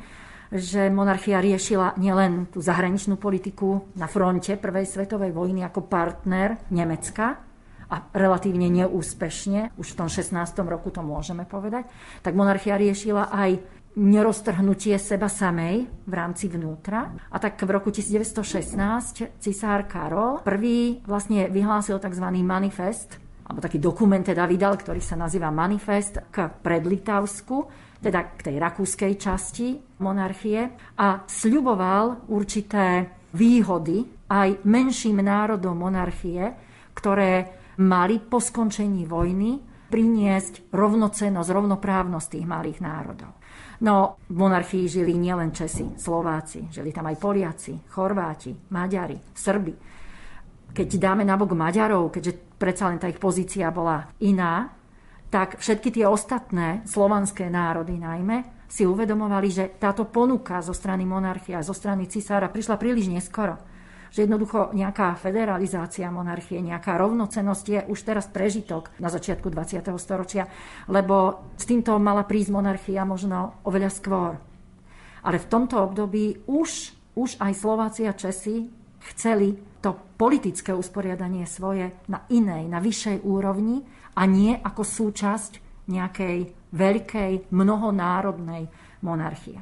že 0.53 0.89
monarchia 0.93 1.41
riešila 1.41 1.97
nielen 1.97 2.53
tú 2.53 2.61
zahraničnú 2.61 3.17
politiku 3.17 3.89
na 3.97 4.11
fronte 4.11 4.57
Prvej 4.61 4.85
svetovej 4.89 5.33
vojny 5.33 5.65
ako 5.65 5.89
partner 5.89 6.57
Nemecka, 6.73 7.51
a 7.91 8.07
relatívne 8.15 8.71
neúspešne, 8.71 9.75
už 9.75 9.87
v 9.93 9.99
tom 9.99 10.07
16. 10.07 10.31
roku 10.63 10.95
to 10.95 11.03
môžeme 11.03 11.43
povedať, 11.43 11.91
tak 12.23 12.39
monarchia 12.39 12.79
riešila 12.79 13.35
aj 13.35 13.80
neroztrhnutie 13.99 14.95
seba 15.03 15.27
samej 15.27 15.89
v 16.07 16.13
rámci 16.15 16.47
vnútra. 16.47 17.11
A 17.31 17.37
tak 17.43 17.59
v 17.59 17.71
roku 17.75 17.91
1916 17.91 19.43
cisár 19.43 19.91
Karol 19.91 20.43
prvý 20.47 21.03
vlastne 21.03 21.51
vyhlásil 21.51 21.99
tzv. 21.99 22.27
manifest, 22.45 23.19
alebo 23.51 23.67
taký 23.67 23.83
dokument 23.83 24.23
teda 24.23 24.47
vydal, 24.47 24.79
ktorý 24.79 25.03
sa 25.03 25.19
nazýva 25.19 25.51
Manifest 25.51 26.23
k 26.31 26.47
predlitavsku, 26.63 27.57
teda 27.99 28.39
k 28.39 28.47
tej 28.47 28.57
rakúskej 28.63 29.19
časti 29.19 29.75
monarchie 29.99 30.71
a 30.95 31.27
sľuboval 31.27 32.31
určité 32.31 33.11
výhody 33.35 34.07
aj 34.31 34.63
menším 34.63 35.19
národom 35.19 35.75
monarchie, 35.75 36.55
ktoré 36.95 37.59
mali 37.83 38.23
po 38.23 38.39
skončení 38.39 39.03
vojny 39.11 39.59
priniesť 39.91 40.71
rovnocenosť, 40.71 41.49
rovnoprávnosť 41.51 42.29
tých 42.31 42.47
malých 42.47 42.79
národov. 42.79 43.40
No, 43.81 44.21
v 44.29 44.37
monarchii 44.37 44.85
žili 44.85 45.17
nielen 45.17 45.57
Česi, 45.57 45.97
Slováci, 45.97 46.69
žili 46.69 46.93
tam 46.93 47.09
aj 47.09 47.17
Poliaci, 47.17 47.73
Chorváti, 47.89 48.53
Maďari, 48.53 49.17
Srbi. 49.33 49.73
Keď 50.71 50.89
dáme 51.01 51.25
nabok 51.25 51.57
Maďarov, 51.57 52.13
keďže 52.13 52.61
predsa 52.61 52.93
len 52.93 53.01
tá 53.01 53.09
ich 53.09 53.17
pozícia 53.17 53.73
bola 53.73 54.05
iná, 54.21 54.69
tak 55.33 55.57
všetky 55.57 55.97
tie 55.97 56.05
ostatné 56.05 56.85
slovanské 56.85 57.49
národy 57.49 57.97
najmä 57.97 58.69
si 58.69 58.85
uvedomovali, 58.85 59.49
že 59.49 59.65
táto 59.81 60.07
ponuka 60.07 60.61
zo 60.61 60.77
strany 60.77 61.09
monarchia, 61.09 61.65
zo 61.65 61.73
strany 61.73 62.05
cisára 62.07 62.53
prišla 62.53 62.77
príliš 62.77 63.09
neskoro 63.09 63.70
že 64.11 64.27
jednoducho 64.27 64.75
nejaká 64.75 65.15
federalizácia 65.15 66.11
monarchie, 66.11 66.59
nejaká 66.59 66.99
rovnocenosť 66.99 67.65
je 67.67 67.81
už 67.87 67.99
teraz 68.03 68.27
prežitok 68.27 68.91
na 68.99 69.07
začiatku 69.07 69.47
20. 69.49 69.87
storočia, 69.97 70.51
lebo 70.91 71.47
s 71.55 71.65
týmto 71.65 71.95
mala 72.03 72.27
prísť 72.27 72.51
monarchia 72.51 73.07
možno 73.07 73.63
oveľa 73.63 73.91
skôr. 73.91 74.33
Ale 75.23 75.39
v 75.39 75.51
tomto 75.51 75.79
období 75.79 76.45
už, 76.51 76.95
už 77.15 77.39
aj 77.39 77.53
Slováci 77.55 78.09
a 78.11 78.17
Česi 78.17 78.67
chceli 79.15 79.57
to 79.81 79.97
politické 80.21 80.77
usporiadanie 80.77 81.49
svoje 81.49 81.95
na 82.11 82.29
inej, 82.29 82.69
na 82.69 82.83
vyššej 82.83 83.25
úrovni 83.25 83.81
a 84.17 84.29
nie 84.29 84.53
ako 84.53 84.83
súčasť 84.85 85.53
nejakej 85.89 86.39
veľkej, 86.71 87.51
mnohonárodnej 87.51 88.69
monarchie. 89.03 89.59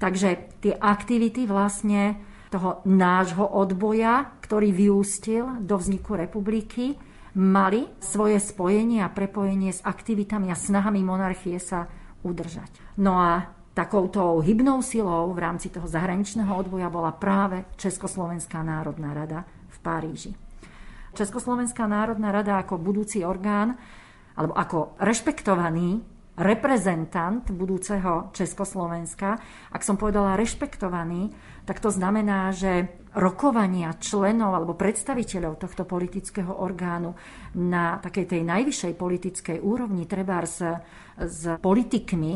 Takže 0.00 0.60
tie 0.64 0.74
aktivity 0.74 1.46
vlastne 1.46 2.18
toho 2.50 2.82
nášho 2.84 3.46
odboja, 3.46 4.34
ktorý 4.42 4.74
vyústil 4.74 5.62
do 5.62 5.78
vzniku 5.78 6.18
republiky, 6.18 6.98
mali 7.38 7.86
svoje 8.02 8.42
spojenie 8.42 9.06
a 9.06 9.12
prepojenie 9.12 9.70
s 9.70 9.80
aktivitami 9.86 10.50
a 10.50 10.58
snahami 10.58 11.00
monarchie 11.06 11.62
sa 11.62 11.86
udržať. 12.26 12.98
No 12.98 13.16
a 13.16 13.54
takouto 13.72 14.42
hybnou 14.42 14.82
silou 14.82 15.30
v 15.30 15.38
rámci 15.46 15.70
toho 15.70 15.86
zahraničného 15.86 16.50
odboja 16.50 16.90
bola 16.90 17.14
práve 17.14 17.62
Československá 17.78 18.66
národná 18.66 19.14
rada 19.14 19.46
v 19.70 19.76
Paríži. 19.78 20.32
Československá 21.14 21.86
národná 21.86 22.34
rada 22.34 22.58
ako 22.58 22.82
budúci 22.82 23.22
orgán 23.22 23.78
alebo 24.34 24.54
ako 24.54 24.78
rešpektovaný 24.98 26.02
reprezentant 26.40 27.44
budúceho 27.52 28.32
Československa, 28.32 29.36
ak 29.70 29.84
som 29.84 30.00
povedala 30.00 30.40
rešpektovaný, 30.40 31.28
tak 31.68 31.84
to 31.84 31.92
znamená, 31.92 32.50
že 32.56 32.88
rokovania 33.12 33.92
členov 34.00 34.56
alebo 34.56 34.72
predstaviteľov 34.72 35.60
tohto 35.60 35.84
politického 35.84 36.50
orgánu 36.50 37.12
na 37.60 38.00
takej 38.00 38.24
tej 38.36 38.42
najvyššej 38.48 38.92
politickej 38.96 39.58
úrovni, 39.60 40.08
treba 40.08 40.40
s, 40.42 40.64
s 41.20 41.60
politikmi, 41.60 42.34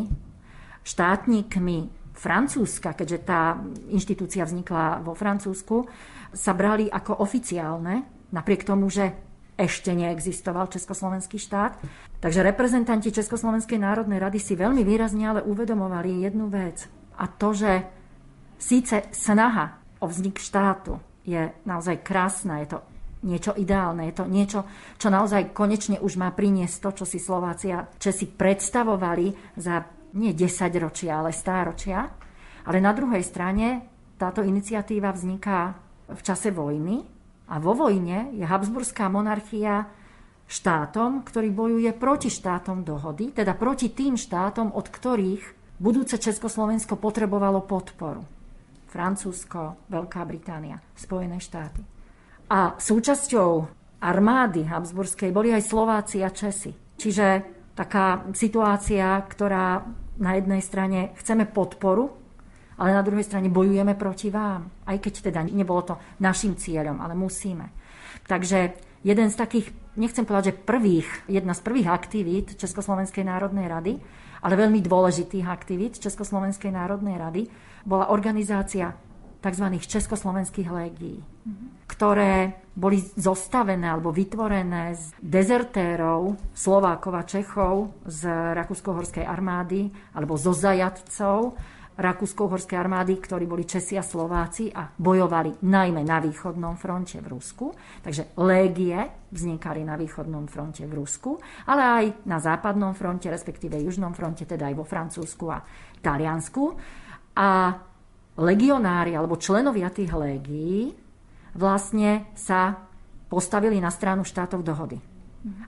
štátnikmi 0.84 1.78
Francúzska, 2.14 2.94
keďže 2.94 3.18
tá 3.26 3.58
inštitúcia 3.90 4.46
vznikla 4.46 5.02
vo 5.02 5.16
Francúzsku, 5.16 5.88
sa 6.34 6.52
brali 6.52 6.86
ako 6.86 7.24
oficiálne, 7.24 8.28
napriek 8.30 8.62
tomu, 8.66 8.90
že 8.90 9.33
ešte 9.54 9.94
neexistoval 9.94 10.70
Československý 10.70 11.38
štát. 11.38 11.78
Takže 12.18 12.42
reprezentanti 12.42 13.14
Československej 13.14 13.78
národnej 13.78 14.18
rady 14.18 14.38
si 14.42 14.58
veľmi 14.58 14.82
výrazne 14.82 15.30
ale 15.30 15.40
uvedomovali 15.46 16.26
jednu 16.26 16.50
vec. 16.50 16.90
A 17.14 17.30
to, 17.30 17.54
že 17.54 17.86
Síce 18.64 19.12
snaha 19.12 19.76
o 20.00 20.06
vznik 20.08 20.40
štátu 20.40 20.96
je 21.20 21.52
naozaj 21.68 22.00
krásna, 22.00 22.64
je 22.64 22.72
to 22.72 22.78
niečo 23.24 23.52
ideálne, 23.56 24.08
je 24.08 24.16
to 24.16 24.24
niečo, 24.24 24.60
čo 24.96 25.08
naozaj 25.12 25.52
konečne 25.56 26.00
už 26.00 26.20
má 26.20 26.32
priniesť 26.32 26.76
to, 26.80 26.90
čo 27.02 27.04
si 27.04 27.20
Slováci 27.20 27.72
Česi 28.00 28.24
predstavovali 28.24 29.56
za 29.60 29.84
nie 30.16 30.32
10 30.32 30.48
ročia, 30.80 31.20
ale 31.20 31.36
stáročia. 31.36 32.08
Ale 32.64 32.80
na 32.80 32.96
druhej 32.96 33.20
strane 33.20 33.84
táto 34.16 34.40
iniciatíva 34.40 35.12
vzniká 35.12 35.76
v 36.08 36.20
čase 36.24 36.48
vojny 36.48 37.04
a 37.48 37.60
vo 37.60 37.76
vojne 37.76 38.32
je 38.32 38.44
Habsburská 38.44 39.12
monarchia 39.12 39.88
štátom, 40.48 41.24
ktorý 41.24 41.48
bojuje 41.52 41.90
proti 41.96 42.28
štátom 42.32 42.84
dohody, 42.84 43.32
teda 43.32 43.56
proti 43.56 43.92
tým 43.92 44.16
štátom, 44.16 44.72
od 44.72 44.86
ktorých 44.88 45.44
budúce 45.80 46.16
Československo 46.20 46.96
potrebovalo 46.96 47.64
podporu. 47.64 48.24
Francúzsko, 48.88 49.90
Veľká 49.90 50.22
Británia, 50.22 50.78
Spojené 50.94 51.42
štáty. 51.42 51.82
A 52.46 52.78
súčasťou 52.78 53.50
armády 53.98 54.62
Habsburskej 54.68 55.34
boli 55.34 55.50
aj 55.50 55.66
Slováci 55.66 56.22
a 56.22 56.30
Česi. 56.30 56.70
Čiže 56.94 57.26
taká 57.74 58.22
situácia, 58.30 59.18
ktorá 59.26 59.82
na 60.22 60.38
jednej 60.38 60.62
strane 60.62 61.10
chceme 61.18 61.50
podporu, 61.50 62.23
ale 62.78 62.90
na 62.94 63.02
druhej 63.02 63.26
strane 63.26 63.50
bojujeme 63.50 63.94
proti 63.94 64.30
vám. 64.30 64.86
Aj 64.86 64.96
keď 64.98 65.30
teda 65.30 65.40
nebolo 65.46 65.82
to 65.82 65.94
našim 66.22 66.58
cieľom, 66.58 66.98
ale 66.98 67.14
musíme. 67.14 67.70
Takže 68.24 68.74
jeden 69.04 69.28
z 69.30 69.36
takých, 69.36 69.66
nechcem 70.00 70.24
povedať, 70.24 70.54
že 70.54 70.60
prvých, 70.64 71.08
jedna 71.28 71.52
z 71.52 71.60
prvých 71.60 71.88
aktivít 71.92 72.56
Československej 72.56 73.24
národnej 73.26 73.68
rady, 73.68 73.92
ale 74.44 74.60
veľmi 74.60 74.84
dôležitých 74.84 75.46
aktivít 75.48 76.00
Československej 76.00 76.72
národnej 76.72 77.16
rady 77.16 77.42
bola 77.84 78.12
organizácia 78.12 78.92
tzv. 79.44 79.66
československých 79.76 80.68
légií, 80.72 81.20
ktoré 81.84 82.64
boli 82.72 83.04
zostavené 83.12 83.92
alebo 83.92 84.08
vytvorené 84.08 84.96
z 84.96 85.12
dezertérov 85.20 86.40
Slovákov 86.56 87.12
a 87.12 87.28
Čechov 87.28 87.92
z 88.08 88.24
Rakúsko-Horskej 88.56 89.28
armády 89.28 89.92
alebo 90.16 90.40
zo 90.40 90.56
zajadcov 90.56 91.60
Rakúsko-Horskej 91.94 92.74
armády, 92.74 93.22
ktorí 93.22 93.46
boli 93.46 93.62
Česi 93.62 93.94
a 93.94 94.02
Slováci 94.02 94.66
a 94.74 94.90
bojovali 94.90 95.62
najmä 95.62 96.02
na 96.02 96.18
východnom 96.18 96.74
fronte 96.74 97.22
v 97.22 97.30
Rusku. 97.30 97.70
Takže 98.02 98.34
légie 98.42 98.98
vznikali 99.30 99.86
na 99.86 99.94
východnom 99.94 100.50
fronte 100.50 100.82
v 100.82 100.92
Rusku, 100.98 101.38
ale 101.70 101.82
aj 101.82 102.04
na 102.26 102.42
západnom 102.42 102.98
fronte, 102.98 103.30
respektíve 103.30 103.78
južnom 103.78 104.10
fronte, 104.10 104.42
teda 104.42 104.66
aj 104.70 104.74
vo 104.74 104.82
Francúzsku 104.82 105.44
a 105.54 105.62
Taliansku. 106.02 106.64
A 107.38 107.78
legionári 108.34 109.14
alebo 109.14 109.38
členovia 109.38 109.94
tých 109.94 110.10
légií 110.10 110.90
vlastne 111.54 112.34
sa 112.34 112.74
postavili 113.30 113.78
na 113.78 113.94
stranu 113.94 114.26
štátov 114.26 114.66
dohody. 114.66 114.98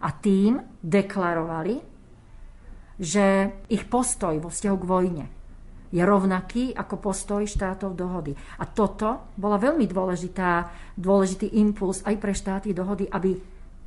A 0.02 0.08
tým 0.10 0.58
deklarovali, 0.82 1.78
že 2.96 3.52
ich 3.70 3.84
postoj 3.86 4.34
vo 4.40 4.48
vzťahu 4.48 4.76
k 4.80 4.88
vojne 4.88 5.24
je 5.96 6.02
rovnaký 6.04 6.76
ako 6.76 7.00
postoj 7.00 7.48
štátov 7.48 7.96
dohody. 7.96 8.36
A 8.60 8.68
toto 8.68 9.32
bola 9.40 9.56
veľmi 9.56 9.88
dôležitá, 9.88 10.68
dôležitý 10.92 11.56
impuls 11.56 12.04
aj 12.04 12.20
pre 12.20 12.36
štáty 12.36 12.76
dohody, 12.76 13.08
aby 13.08 13.32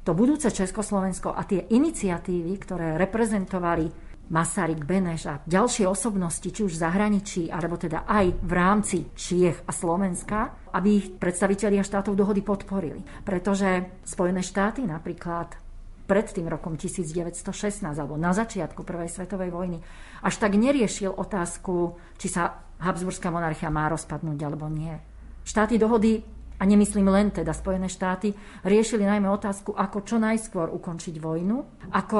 to 0.02 0.18
budúce 0.18 0.50
Československo 0.50 1.38
a 1.38 1.46
tie 1.46 1.70
iniciatívy, 1.70 2.52
ktoré 2.58 2.98
reprezentovali 2.98 4.10
Masaryk, 4.30 4.86
Beneš 4.86 5.26
a 5.26 5.42
ďalšie 5.42 5.90
osobnosti, 5.90 6.46
či 6.46 6.62
už 6.62 6.78
v 6.78 6.82
zahraničí, 6.86 7.44
alebo 7.50 7.82
teda 7.82 8.06
aj 8.06 8.26
v 8.42 8.52
rámci 8.54 8.98
Čiech 9.18 9.66
a 9.66 9.74
Slovenska, 9.74 10.70
aby 10.70 10.90
ich 11.02 11.08
predstavitelia 11.18 11.82
štátov 11.82 12.14
dohody 12.14 12.46
podporili. 12.46 13.02
Pretože 13.26 14.02
Spojené 14.06 14.46
štáty 14.46 14.86
napríklad 14.86 15.69
pred 16.10 16.26
tým 16.26 16.50
rokom 16.50 16.74
1916 16.74 17.86
alebo 17.86 18.18
na 18.18 18.34
začiatku 18.34 18.82
Prvej 18.82 19.14
svetovej 19.14 19.54
vojny 19.54 19.78
až 20.26 20.42
tak 20.42 20.58
neriešil 20.58 21.14
otázku, 21.14 22.02
či 22.18 22.34
sa 22.34 22.66
Habsburská 22.82 23.30
monarchia 23.30 23.70
má 23.70 23.86
rozpadnúť 23.94 24.40
alebo 24.42 24.66
nie. 24.66 24.98
Štáty 25.46 25.78
dohody, 25.78 26.26
a 26.60 26.64
nemyslím 26.68 27.08
len 27.08 27.32
teda 27.32 27.56
Spojené 27.56 27.88
štáty, 27.88 28.36
riešili 28.68 29.08
najmä 29.08 29.32
otázku, 29.32 29.72
ako 29.72 30.04
čo 30.04 30.20
najskôr 30.20 30.68
ukončiť 30.68 31.16
vojnu, 31.16 31.88
ako 31.96 32.20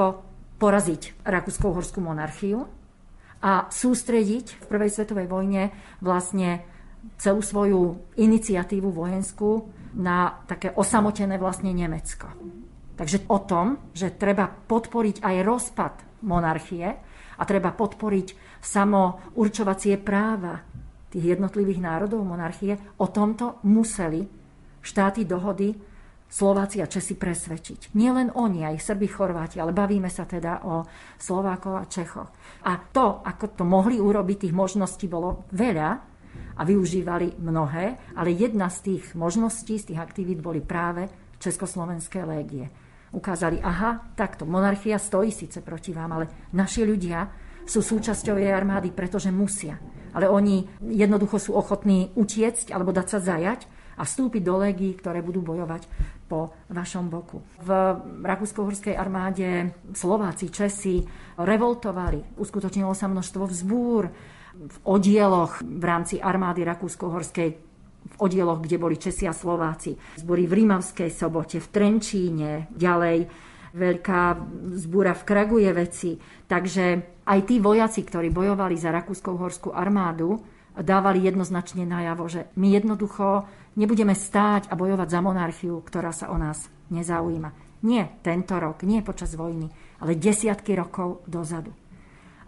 poraziť 0.56 1.24
Rakúsko-Uhorskú 1.24 2.00
monarchiu 2.00 2.64
a 3.44 3.68
sústrediť 3.68 4.64
v 4.64 4.64
Prvej 4.64 4.90
svetovej 4.92 5.28
vojne 5.28 5.72
vlastne 6.00 6.64
celú 7.16 7.40
svoju 7.40 8.12
iniciatívu 8.16 8.88
vojenskú 8.92 9.72
na 9.96 10.40
také 10.44 10.72
osamotené 10.76 11.40
vlastne 11.40 11.72
Nemecko. 11.72 12.28
Takže 13.00 13.24
o 13.32 13.40
tom, 13.40 13.80
že 13.96 14.12
treba 14.12 14.44
podporiť 14.44 15.24
aj 15.24 15.36
rozpad 15.40 15.94
monarchie, 16.28 17.00
a 17.40 17.42
treba 17.48 17.72
podporiť 17.72 18.60
samo 18.60 19.32
určovacie 19.40 19.96
práva 19.96 20.60
tých 21.08 21.34
jednotlivých 21.36 21.80
národov 21.80 22.20
monarchie. 22.22 22.76
O 23.00 23.08
tomto 23.08 23.64
museli 23.64 24.28
štáty 24.84 25.24
dohody 25.24 25.72
Slováci 26.30 26.78
a 26.78 26.86
Česi 26.86 27.18
presvedčiť. 27.18 27.90
Nie 27.98 28.14
len 28.14 28.30
oni, 28.30 28.62
aj 28.62 28.78
Srbi, 28.78 29.10
Chorváti, 29.10 29.58
ale 29.58 29.74
bavíme 29.74 30.06
sa 30.06 30.28
teda 30.30 30.62
o 30.62 30.86
Slovákov 31.18 31.74
a 31.74 31.88
Čechoch. 31.90 32.30
A 32.70 32.78
to, 32.78 33.18
ako 33.26 33.58
to 33.58 33.64
mohli 33.66 33.98
urobiť, 33.98 34.46
tých 34.46 34.54
možností 34.54 35.10
bolo 35.10 35.50
veľa 35.50 35.90
a 36.54 36.62
využívali 36.62 37.42
mnohé, 37.42 38.14
ale 38.14 38.30
jedna 38.30 38.70
z 38.70 38.78
tých 38.94 39.18
možností, 39.18 39.74
z 39.82 39.90
tých 39.90 39.98
aktivít 39.98 40.38
boli 40.38 40.62
práve 40.62 41.10
Československé 41.42 42.22
légie 42.22 42.70
ukázali, 43.10 43.58
aha, 43.62 44.14
takto, 44.14 44.46
monarchia 44.46 44.98
stojí 44.98 45.34
síce 45.34 45.60
proti 45.60 45.90
vám, 45.90 46.10
ale 46.14 46.26
naši 46.54 46.86
ľudia 46.86 47.26
sú 47.66 47.82
súčasťou 47.82 48.38
jej 48.38 48.50
armády, 48.50 48.90
pretože 48.90 49.30
musia. 49.30 49.78
Ale 50.10 50.26
oni 50.26 50.66
jednoducho 50.82 51.38
sú 51.38 51.54
ochotní 51.54 52.10
utiecť 52.18 52.74
alebo 52.74 52.90
dať 52.90 53.06
sa 53.06 53.18
zajať 53.22 53.60
a 53.94 54.02
vstúpiť 54.02 54.42
do 54.42 54.58
legií, 54.58 54.96
ktoré 54.98 55.22
budú 55.22 55.44
bojovať 55.44 55.86
po 56.26 56.50
vašom 56.70 57.10
boku. 57.10 57.42
V 57.62 57.70
Rakúsko-Horskej 58.22 58.96
armáde 58.96 59.74
Slováci, 59.94 60.50
Česi 60.50 61.02
revoltovali, 61.38 62.38
uskutočnilo 62.38 62.94
sa 62.94 63.06
množstvo 63.06 63.44
vzbúr 63.50 64.02
v 64.60 64.76
oddieloch 64.82 65.62
v 65.62 65.84
rámci 65.84 66.18
armády 66.18 66.66
Rakúsko-Horskej 66.66 67.69
v 68.00 68.14
oddieloch, 68.16 68.64
kde 68.64 68.76
boli 68.80 68.96
Česi 68.96 69.28
a 69.28 69.34
Slováci. 69.36 69.96
Zbory 70.18 70.48
v 70.48 70.64
Rímavskej 70.64 71.10
sobote, 71.12 71.60
v 71.60 71.68
Trenčíne, 71.68 72.70
ďalej 72.72 73.28
veľká 73.70 74.22
zbúra 74.82 75.14
v 75.14 75.26
Kragujeveci. 75.26 76.10
Takže 76.50 76.84
aj 77.26 77.40
tí 77.46 77.62
vojaci, 77.62 78.02
ktorí 78.02 78.34
bojovali 78.34 78.74
za 78.74 78.90
Rakúskou-Horskú 78.90 79.70
armádu, 79.70 80.42
dávali 80.74 81.22
jednoznačne 81.22 81.86
najavo, 81.86 82.26
že 82.26 82.50
my 82.58 82.68
jednoducho 82.74 83.46
nebudeme 83.78 84.14
stáť 84.14 84.70
a 84.70 84.74
bojovať 84.74 85.08
za 85.10 85.20
monarchiu, 85.22 85.78
ktorá 85.82 86.10
sa 86.10 86.30
o 86.34 86.36
nás 86.38 86.66
nezaujíma. 86.90 87.82
Nie 87.86 88.20
tento 88.20 88.60
rok, 88.60 88.84
nie 88.84 89.00
počas 89.00 89.32
vojny, 89.38 89.70
ale 90.04 90.18
desiatky 90.18 90.76
rokov 90.76 91.24
dozadu. 91.24 91.72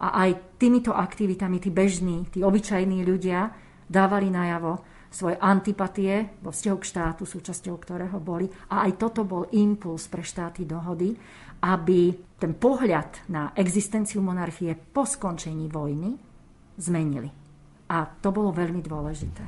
A 0.02 0.26
aj 0.26 0.58
týmito 0.58 0.90
aktivitami 0.92 1.62
tí 1.62 1.70
bežní, 1.70 2.26
tí 2.28 2.42
obyčajní 2.42 3.06
ľudia 3.06 3.54
dávali 3.86 4.28
najavo, 4.28 4.82
svoje 5.12 5.37
antipatie 5.37 6.40
vo 6.40 6.48
vzťahu 6.51 6.77
k 6.81 6.88
štátu, 6.88 7.22
súčasťou 7.29 7.77
ktorého 7.77 8.16
boli. 8.18 8.48
A 8.72 8.88
aj 8.88 8.96
toto 8.96 9.29
bol 9.29 9.46
impuls 9.53 10.09
pre 10.09 10.25
štáty 10.25 10.64
dohody, 10.64 11.12
aby 11.62 12.16
ten 12.40 12.57
pohľad 12.57 13.29
na 13.31 13.55
existenciu 13.55 14.25
monarchie 14.25 14.75
po 14.75 15.07
skončení 15.07 15.70
vojny 15.70 16.16
zmenili. 16.81 17.31
A 17.92 18.09
to 18.09 18.33
bolo 18.33 18.51
veľmi 18.51 18.81
dôležité. 18.81 19.44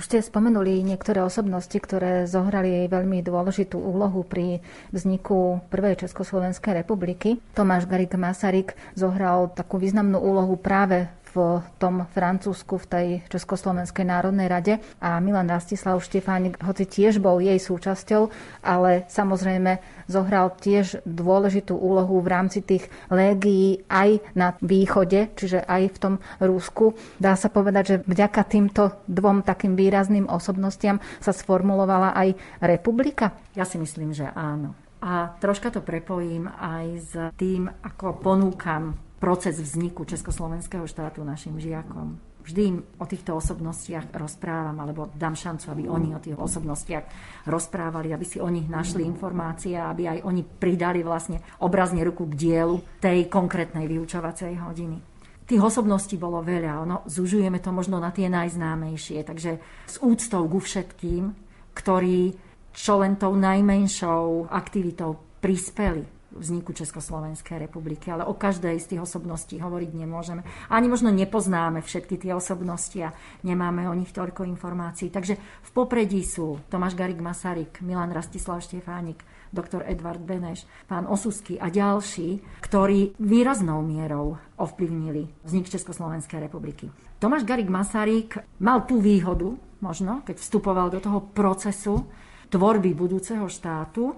Už 0.00 0.08
ste 0.08 0.24
spomenuli 0.24 0.80
niektoré 0.80 1.20
osobnosti, 1.20 1.76
ktoré 1.76 2.24
zohrali 2.24 2.88
veľmi 2.88 3.20
dôležitú 3.20 3.76
úlohu 3.76 4.24
pri 4.24 4.64
vzniku 4.96 5.60
prvej 5.68 6.08
Československej 6.08 6.80
republiky. 6.80 7.36
Tomáš 7.52 7.84
Garik 7.84 8.16
Masaryk 8.16 8.72
zohral 8.96 9.52
takú 9.52 9.76
významnú 9.76 10.16
úlohu 10.16 10.56
práve 10.56 11.04
v 11.30 11.62
tom 11.78 12.06
Francúzsku, 12.10 12.74
v 12.82 12.86
tej 12.86 13.08
Československej 13.30 14.04
národnej 14.06 14.50
rade 14.50 14.74
a 14.98 15.22
Milan 15.22 15.46
Rastislav 15.46 16.02
Štefánik, 16.02 16.58
hoci 16.62 16.84
tiež 16.86 17.22
bol 17.22 17.38
jej 17.38 17.58
súčasťou, 17.58 18.30
ale 18.66 19.06
samozrejme 19.06 19.78
zohral 20.10 20.50
tiež 20.58 21.06
dôležitú 21.06 21.78
úlohu 21.78 22.18
v 22.18 22.28
rámci 22.28 22.60
tých 22.66 22.90
légií 23.08 23.86
aj 23.86 24.18
na 24.34 24.58
východe, 24.58 25.30
čiže 25.38 25.62
aj 25.62 25.82
v 25.94 25.98
tom 25.98 26.14
Rúsku. 26.42 26.98
Dá 27.22 27.38
sa 27.38 27.46
povedať, 27.46 27.84
že 27.86 27.96
vďaka 28.02 28.42
týmto 28.50 28.82
dvom 29.06 29.46
takým 29.46 29.78
výrazným 29.78 30.26
osobnostiam 30.26 30.98
sa 31.22 31.30
sformulovala 31.30 32.12
aj 32.18 32.28
republika? 32.58 33.32
Ja 33.54 33.62
si 33.62 33.78
myslím, 33.78 34.10
že 34.10 34.26
áno. 34.34 34.74
A 35.00 35.32
troška 35.40 35.72
to 35.72 35.80
prepojím 35.80 36.44
aj 36.44 36.86
s 37.00 37.12
tým, 37.40 37.72
ako 37.72 38.20
ponúkam 38.20 38.92
proces 39.20 39.60
vzniku 39.60 40.08
Československého 40.08 40.88
štátu 40.88 41.20
našim 41.20 41.60
žiakom. 41.60 42.16
Vždy 42.40 42.62
im 42.72 42.76
o 42.96 43.04
týchto 43.04 43.36
osobnostiach 43.36 44.16
rozprávam, 44.16 44.80
alebo 44.80 45.12
dám 45.12 45.36
šancu, 45.36 45.68
aby 45.70 45.92
oni 45.92 46.16
o 46.16 46.24
tých 46.24 46.40
osobnostiach 46.40 47.04
rozprávali, 47.44 48.16
aby 48.16 48.24
si 48.24 48.40
o 48.40 48.48
nich 48.48 48.64
našli 48.64 49.04
informácie, 49.04 49.76
aby 49.76 50.08
aj 50.08 50.18
oni 50.24 50.40
pridali 50.40 51.04
vlastne 51.04 51.44
obrazne 51.60 52.00
ruku 52.00 52.24
k 52.32 52.34
dielu 52.40 52.80
tej 52.96 53.28
konkrétnej 53.28 53.84
vyučovacej 53.84 54.56
hodiny. 54.56 54.96
Tých 55.44 55.60
osobností 55.60 56.16
bolo 56.16 56.40
veľa, 56.40 56.72
ono, 56.80 56.96
zužujeme 57.04 57.60
to 57.60 57.76
možno 57.76 58.00
na 58.00 58.08
tie 58.08 58.32
najznámejšie, 58.32 59.20
takže 59.20 59.60
s 59.84 60.00
úctou 60.00 60.48
ku 60.48 60.64
všetkým, 60.64 61.36
ktorí 61.76 62.32
čo 62.72 63.02
len 63.02 63.20
tou 63.20 63.36
najmenšou 63.36 64.48
aktivitou 64.48 65.18
prispeli 65.44 66.19
vzniku 66.34 66.72
Československej 66.72 67.66
republiky, 67.66 68.10
ale 68.10 68.26
o 68.26 68.34
každej 68.34 68.78
z 68.78 68.94
tých 68.94 69.02
osobností 69.02 69.58
hovoriť 69.58 69.90
nemôžeme. 69.94 70.42
Ani 70.70 70.86
možno 70.86 71.10
nepoznáme 71.10 71.82
všetky 71.82 72.16
tie 72.16 72.32
osobnosti 72.34 72.98
a 73.02 73.14
nemáme 73.42 73.90
o 73.90 73.94
nich 73.94 74.14
toľko 74.14 74.46
informácií. 74.46 75.10
Takže 75.10 75.34
v 75.38 75.70
popredí 75.74 76.22
sú 76.22 76.62
Tomáš 76.70 76.94
Garik 76.94 77.18
Masaryk, 77.18 77.82
Milan 77.82 78.14
Rastislav 78.14 78.62
Štefánik, 78.62 79.22
doktor 79.50 79.82
Edvard 79.82 80.22
Beneš, 80.22 80.64
pán 80.86 81.10
Osusky 81.10 81.58
a 81.58 81.66
ďalší, 81.68 82.62
ktorí 82.62 83.18
výraznou 83.18 83.82
mierou 83.82 84.38
ovplyvnili 84.56 85.26
vznik 85.42 85.66
Československej 85.66 86.38
republiky. 86.46 86.86
Tomáš 87.18 87.44
Garik 87.44 87.68
Masaryk 87.68 88.38
mal 88.62 88.86
tú 88.86 89.02
výhodu, 89.02 89.58
možno, 89.82 90.22
keď 90.22 90.38
vstupoval 90.38 90.88
do 90.88 91.02
toho 91.02 91.20
procesu 91.34 92.06
tvorby 92.48 92.94
budúceho 92.94 93.44
štátu, 93.50 94.14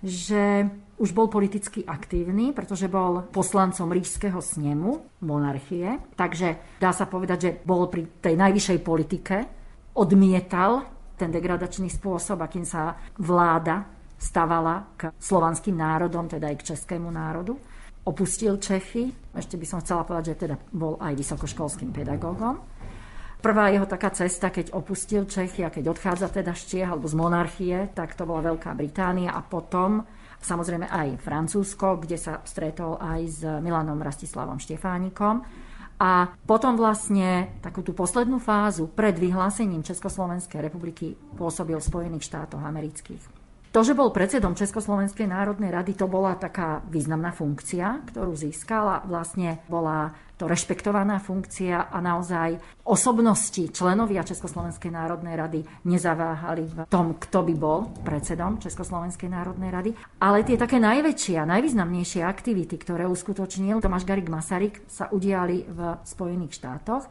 že 0.00 0.68
už 1.00 1.16
bol 1.16 1.32
politicky 1.32 1.80
aktívny, 1.80 2.52
pretože 2.52 2.84
bol 2.92 3.24
poslancom 3.32 3.88
ríšského 3.88 4.36
snemu, 4.36 5.24
monarchie. 5.24 5.96
Takže 6.12 6.76
dá 6.76 6.92
sa 6.92 7.08
povedať, 7.08 7.38
že 7.40 7.50
bol 7.64 7.88
pri 7.88 8.20
tej 8.20 8.36
najvyššej 8.36 8.78
politike, 8.84 9.36
odmietal 9.96 10.84
ten 11.16 11.32
degradačný 11.32 11.88
spôsob, 11.88 12.44
akým 12.44 12.68
sa 12.68 13.00
vláda 13.16 13.88
stavala 14.20 14.92
k 15.00 15.08
slovanským 15.16 15.72
národom, 15.80 16.28
teda 16.28 16.52
aj 16.52 16.56
k 16.60 16.66
českému 16.76 17.08
národu. 17.08 17.56
Opustil 18.04 18.60
Čechy, 18.60 19.08
ešte 19.32 19.56
by 19.56 19.66
som 19.68 19.80
chcela 19.80 20.04
povedať, 20.04 20.36
že 20.36 20.48
teda 20.48 20.56
bol 20.72 21.00
aj 21.00 21.16
vysokoškolským 21.16 21.96
pedagógom. 21.96 22.60
Prvá 23.40 23.72
jeho 23.72 23.88
taká 23.88 24.12
cesta, 24.12 24.52
keď 24.52 24.76
opustil 24.76 25.24
Čechy 25.24 25.64
a 25.64 25.72
keď 25.72 25.96
odchádza 25.96 26.28
teda 26.28 26.52
z 26.52 26.62
Čiech 26.68 26.88
alebo 26.92 27.08
z 27.08 27.16
monarchie, 27.16 27.88
tak 27.96 28.12
to 28.12 28.28
bola 28.28 28.52
Veľká 28.52 28.76
Británia 28.76 29.32
a 29.32 29.40
potom 29.40 30.04
samozrejme 30.40 30.88
aj 30.88 31.20
Francúzsko, 31.20 32.00
kde 32.00 32.16
sa 32.16 32.40
stretol 32.42 32.96
aj 32.96 33.20
s 33.28 33.40
Milanom 33.44 34.00
Rastislavom 34.00 34.58
Štefánikom. 34.58 35.44
A 36.00 36.32
potom 36.48 36.80
vlastne 36.80 37.60
takú 37.60 37.84
tú 37.84 37.92
poslednú 37.92 38.40
fázu 38.40 38.88
pred 38.88 39.20
vyhlásením 39.20 39.84
Československej 39.84 40.64
republiky 40.64 41.12
pôsobil 41.36 41.76
v 41.76 41.84
Spojených 41.84 42.24
štátoch 42.24 42.64
amerických. 42.64 43.20
To, 43.70 43.86
že 43.86 43.94
bol 43.94 44.10
predsedom 44.10 44.58
Československej 44.58 45.30
národnej 45.30 45.70
rady, 45.70 45.94
to 45.94 46.10
bola 46.10 46.34
taká 46.34 46.82
významná 46.90 47.30
funkcia, 47.30 48.02
ktorú 48.10 48.34
získala. 48.34 49.06
Vlastne 49.06 49.62
bola 49.70 50.10
to 50.40 50.48
rešpektovaná 50.48 51.20
funkcia 51.20 51.92
a 51.92 52.00
naozaj 52.00 52.56
osobnosti 52.88 53.68
členovia 53.68 54.24
Československej 54.24 54.88
národnej 54.88 55.36
rady 55.36 55.60
nezaváhali 55.84 56.64
v 56.64 56.78
tom, 56.88 57.20
kto 57.20 57.44
by 57.44 57.54
bol 57.60 57.92
predsedom 58.00 58.56
Československej 58.56 59.28
národnej 59.28 59.68
rady. 59.68 59.90
Ale 60.16 60.40
tie 60.48 60.56
také 60.56 60.80
najväčšie 60.80 61.36
a 61.36 61.44
najvýznamnejšie 61.44 62.24
aktivity, 62.24 62.80
ktoré 62.80 63.04
uskutočnil 63.04 63.84
Tomáš 63.84 64.08
Garik 64.08 64.32
Masaryk, 64.32 64.80
sa 64.88 65.12
udiali 65.12 65.68
v 65.68 66.00
Spojených 66.08 66.56
štátoch 66.56 67.04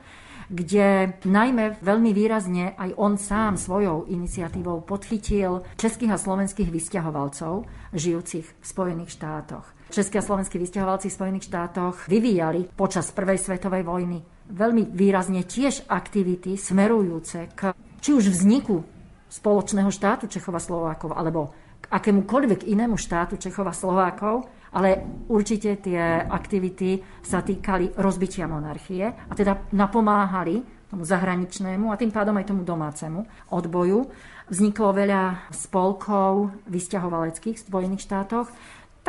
kde 0.49 1.13
najmä 1.29 1.77
veľmi 1.77 2.09
výrazne 2.09 2.73
aj 2.73 2.97
on 2.97 3.21
sám 3.21 3.53
svojou 3.53 4.09
iniciatívou 4.09 4.81
podchytil 4.81 5.61
českých 5.77 6.17
a 6.17 6.17
slovenských 6.17 6.73
vysťahovalcov 6.73 7.69
žijúcich 7.93 8.49
v 8.49 8.65
Spojených 8.65 9.13
štátoch. 9.13 9.78
Českí 9.89 10.21
a 10.21 10.21
slovenskí 10.21 10.61
vysťahovalci 10.61 11.09
v 11.09 11.17
Spojených 11.17 11.49
štátoch 11.49 12.05
vyvíjali 12.05 12.69
počas 12.77 13.09
Prvej 13.09 13.41
svetovej 13.41 13.81
vojny 13.81 14.21
veľmi 14.53 14.93
výrazne 14.93 15.41
tiež 15.49 15.89
aktivity 15.89 16.53
smerujúce 16.61 17.49
k 17.57 17.73
či 17.97 18.13
už 18.13 18.29
vzniku 18.29 18.85
spoločného 19.33 19.89
štátu 19.89 20.29
Čechova 20.29 20.61
Slovákov 20.61 21.17
alebo 21.17 21.49
k 21.81 21.89
akémukoľvek 21.89 22.69
inému 22.69 23.01
štátu 23.01 23.41
Čechova 23.41 23.73
Slovákov, 23.73 24.45
ale 24.77 25.25
určite 25.25 25.81
tie 25.81 26.21
aktivity 26.21 27.01
sa 27.25 27.41
týkali 27.41 27.97
rozbitia 27.97 28.45
monarchie 28.45 29.09
a 29.09 29.33
teda 29.33 29.73
napomáhali 29.73 30.61
tomu 30.89 31.05
zahraničnému 31.05 31.93
a 31.93 31.97
tým 31.97 32.09
pádom 32.09 32.33
aj 32.37 32.49
tomu 32.49 32.65
domácemu 32.65 33.21
odboju. 33.53 34.09
Vzniklo 34.49 34.89
veľa 34.97 35.53
spolkov 35.53 36.49
vysťahovaleckých 36.65 37.57
v 37.57 37.65
Spojených 37.69 38.05
štátoch, 38.09 38.49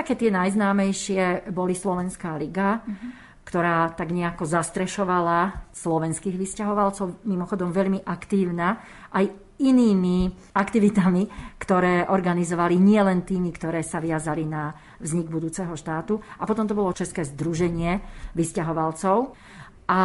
Také 0.01 0.17
tie 0.17 0.33
najznámejšie 0.33 1.53
boli 1.53 1.77
Slovenská 1.77 2.41
liga, 2.41 2.81
uh-huh. 2.81 3.13
ktorá 3.45 3.93
tak 3.93 4.17
nejako 4.17 4.49
zastrešovala 4.49 5.69
slovenských 5.77 6.41
vysťahovalcov, 6.41 7.21
mimochodom 7.29 7.69
veľmi 7.69 8.01
aktívna, 8.09 8.81
aj 9.13 9.29
inými 9.61 10.33
aktivitami, 10.57 11.29
ktoré 11.61 12.09
organizovali 12.09 12.81
nielen 12.81 13.29
tými, 13.29 13.53
ktoré 13.53 13.85
sa 13.85 14.01
viazali 14.01 14.49
na 14.49 14.73
vznik 15.05 15.29
budúceho 15.29 15.77
štátu. 15.77 16.17
A 16.41 16.49
potom 16.49 16.65
to 16.65 16.73
bolo 16.73 16.97
České 16.97 17.21
združenie 17.29 18.01
vysťahovalcov. 18.33 19.37
A 19.85 20.01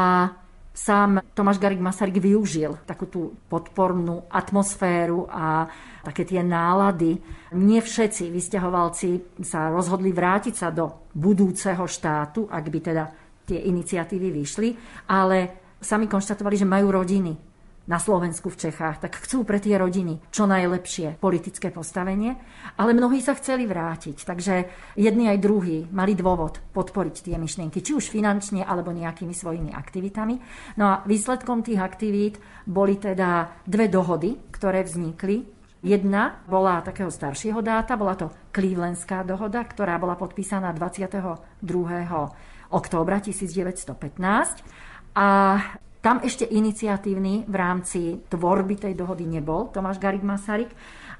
sám 0.75 1.23
Tomáš 1.31 1.55
Garik 1.55 1.79
Masaryk 1.79 2.19
využil 2.19 2.75
takú 2.83 3.07
tú 3.07 3.21
podpornú 3.47 4.27
atmosféru 4.27 5.23
a 5.31 5.71
také 6.03 6.27
tie 6.27 6.43
nálady. 6.43 7.15
Nie 7.55 7.79
všetci 7.79 8.27
vysťahovalci 8.27 9.39
sa 9.39 9.71
rozhodli 9.71 10.11
vrátiť 10.11 10.53
sa 10.53 10.75
do 10.75 11.07
budúceho 11.15 11.87
štátu, 11.87 12.51
ak 12.51 12.65
by 12.67 12.79
teda 12.83 13.03
tie 13.47 13.63
iniciatívy 13.71 14.27
vyšli, 14.35 14.69
ale 15.07 15.63
sami 15.79 16.11
konštatovali, 16.11 16.59
že 16.59 16.67
majú 16.67 16.91
rodiny 16.91 17.54
na 17.85 18.01
Slovensku 18.01 18.49
v 18.49 18.69
Čechách, 18.69 19.01
tak 19.01 19.21
chcú 19.21 19.45
pre 19.45 19.61
tie 19.61 19.77
rodiny 19.77 20.17
čo 20.33 20.49
najlepšie 20.49 21.21
politické 21.21 21.69
postavenie, 21.69 22.37
ale 22.81 22.97
mnohí 22.97 23.21
sa 23.21 23.37
chceli 23.37 23.69
vrátiť. 23.69 24.17
Takže 24.25 24.53
jedni 24.97 25.29
aj 25.29 25.37
druhí 25.41 25.85
mali 25.93 26.17
dôvod 26.17 26.61
podporiť 26.73 27.15
tie 27.29 27.37
myšlienky, 27.37 27.85
či 27.85 27.93
už 27.93 28.09
finančne 28.09 28.65
alebo 28.65 28.89
nejakými 28.89 29.33
svojimi 29.33 29.71
aktivitami. 29.73 30.35
No 30.81 30.85
a 30.89 30.93
výsledkom 31.05 31.61
tých 31.61 31.81
aktivít 31.81 32.41
boli 32.65 32.97
teda 32.97 33.61
dve 33.69 33.85
dohody, 33.85 34.37
ktoré 34.49 34.81
vznikli 34.81 35.55
Jedna 35.85 36.41
bola 36.49 36.81
takého 36.81 37.13
staršieho 37.13 37.61
dáta, 37.61 37.93
bola 37.93 38.17
to 38.17 38.33
Clevelandská 38.49 39.21
dohoda, 39.21 39.61
ktorá 39.61 40.01
bola 40.01 40.17
podpísaná 40.17 40.73
22. 40.73 41.61
októbra 42.73 43.21
1915 43.21 44.65
a 45.13 45.29
tam 46.05 46.21
ešte 46.21 46.45
iniciatívny 46.45 47.49
v 47.49 47.55
rámci 47.57 48.21
tvorby 48.29 48.77
tej 48.77 48.93
dohody 48.93 49.25
nebol 49.25 49.73
Tomáš 49.73 49.97
Garik 49.97 50.21
Masaryk 50.21 50.69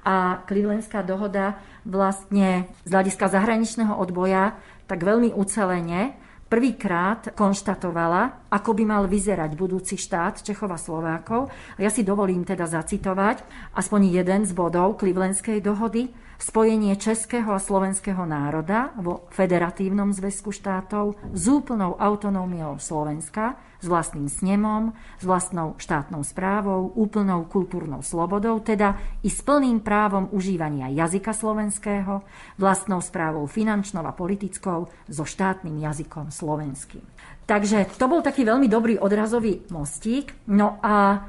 a 0.06 0.46
Clevelandská 0.46 1.02
dohoda 1.02 1.58
vlastne 1.82 2.70
z 2.86 2.94
hľadiska 2.94 3.26
zahraničného 3.26 3.98
odboja 3.98 4.54
tak 4.86 5.02
veľmi 5.02 5.34
ucelene 5.34 6.14
prvýkrát 6.46 7.34
konštatovala, 7.34 8.46
ako 8.46 8.70
by 8.78 8.84
mal 8.86 9.10
vyzerať 9.10 9.58
budúci 9.58 9.98
štát 9.98 10.46
Čechov 10.46 10.70
a 10.70 10.78
Slovákov. 10.78 11.50
Ja 11.82 11.90
si 11.90 12.06
dovolím 12.06 12.46
teda 12.46 12.70
zacitovať 12.70 13.42
aspoň 13.74 14.22
jeden 14.22 14.46
z 14.46 14.54
bodov 14.54 15.02
Clevelandskej 15.02 15.66
dohody. 15.66 16.14
Spojenie 16.38 16.96
českého 16.96 17.52
a 17.52 17.60
slovenského 17.60 18.24
národa 18.28 18.92
vo 19.00 19.28
federatívnom 19.32 20.12
zväzku 20.12 20.52
štátov 20.52 21.16
s 21.32 21.44
úplnou 21.48 21.96
autonómiou 21.96 22.76
Slovenska, 22.76 23.56
s 23.80 23.86
vlastným 23.86 24.28
snemom, 24.28 24.96
s 25.20 25.24
vlastnou 25.24 25.76
štátnou 25.76 26.24
správou, 26.24 26.88
úplnou 26.96 27.44
kultúrnou 27.44 28.00
slobodou, 28.00 28.60
teda 28.60 28.96
i 29.20 29.28
s 29.28 29.44
plným 29.44 29.84
právom 29.84 30.32
užívania 30.32 30.88
jazyka 30.88 31.36
slovenského, 31.36 32.24
vlastnou 32.56 33.04
správou 33.04 33.44
finančnou 33.44 34.04
a 34.04 34.16
politickou, 34.16 34.88
so 35.06 35.24
štátnym 35.28 35.76
jazykom 35.76 36.32
slovenským. 36.32 37.04
Takže 37.46 37.94
to 37.94 38.10
bol 38.10 38.26
taký 38.26 38.42
veľmi 38.42 38.66
dobrý 38.66 38.98
odrazový 38.98 39.62
mostík. 39.70 40.34
No 40.50 40.82
a 40.82 41.22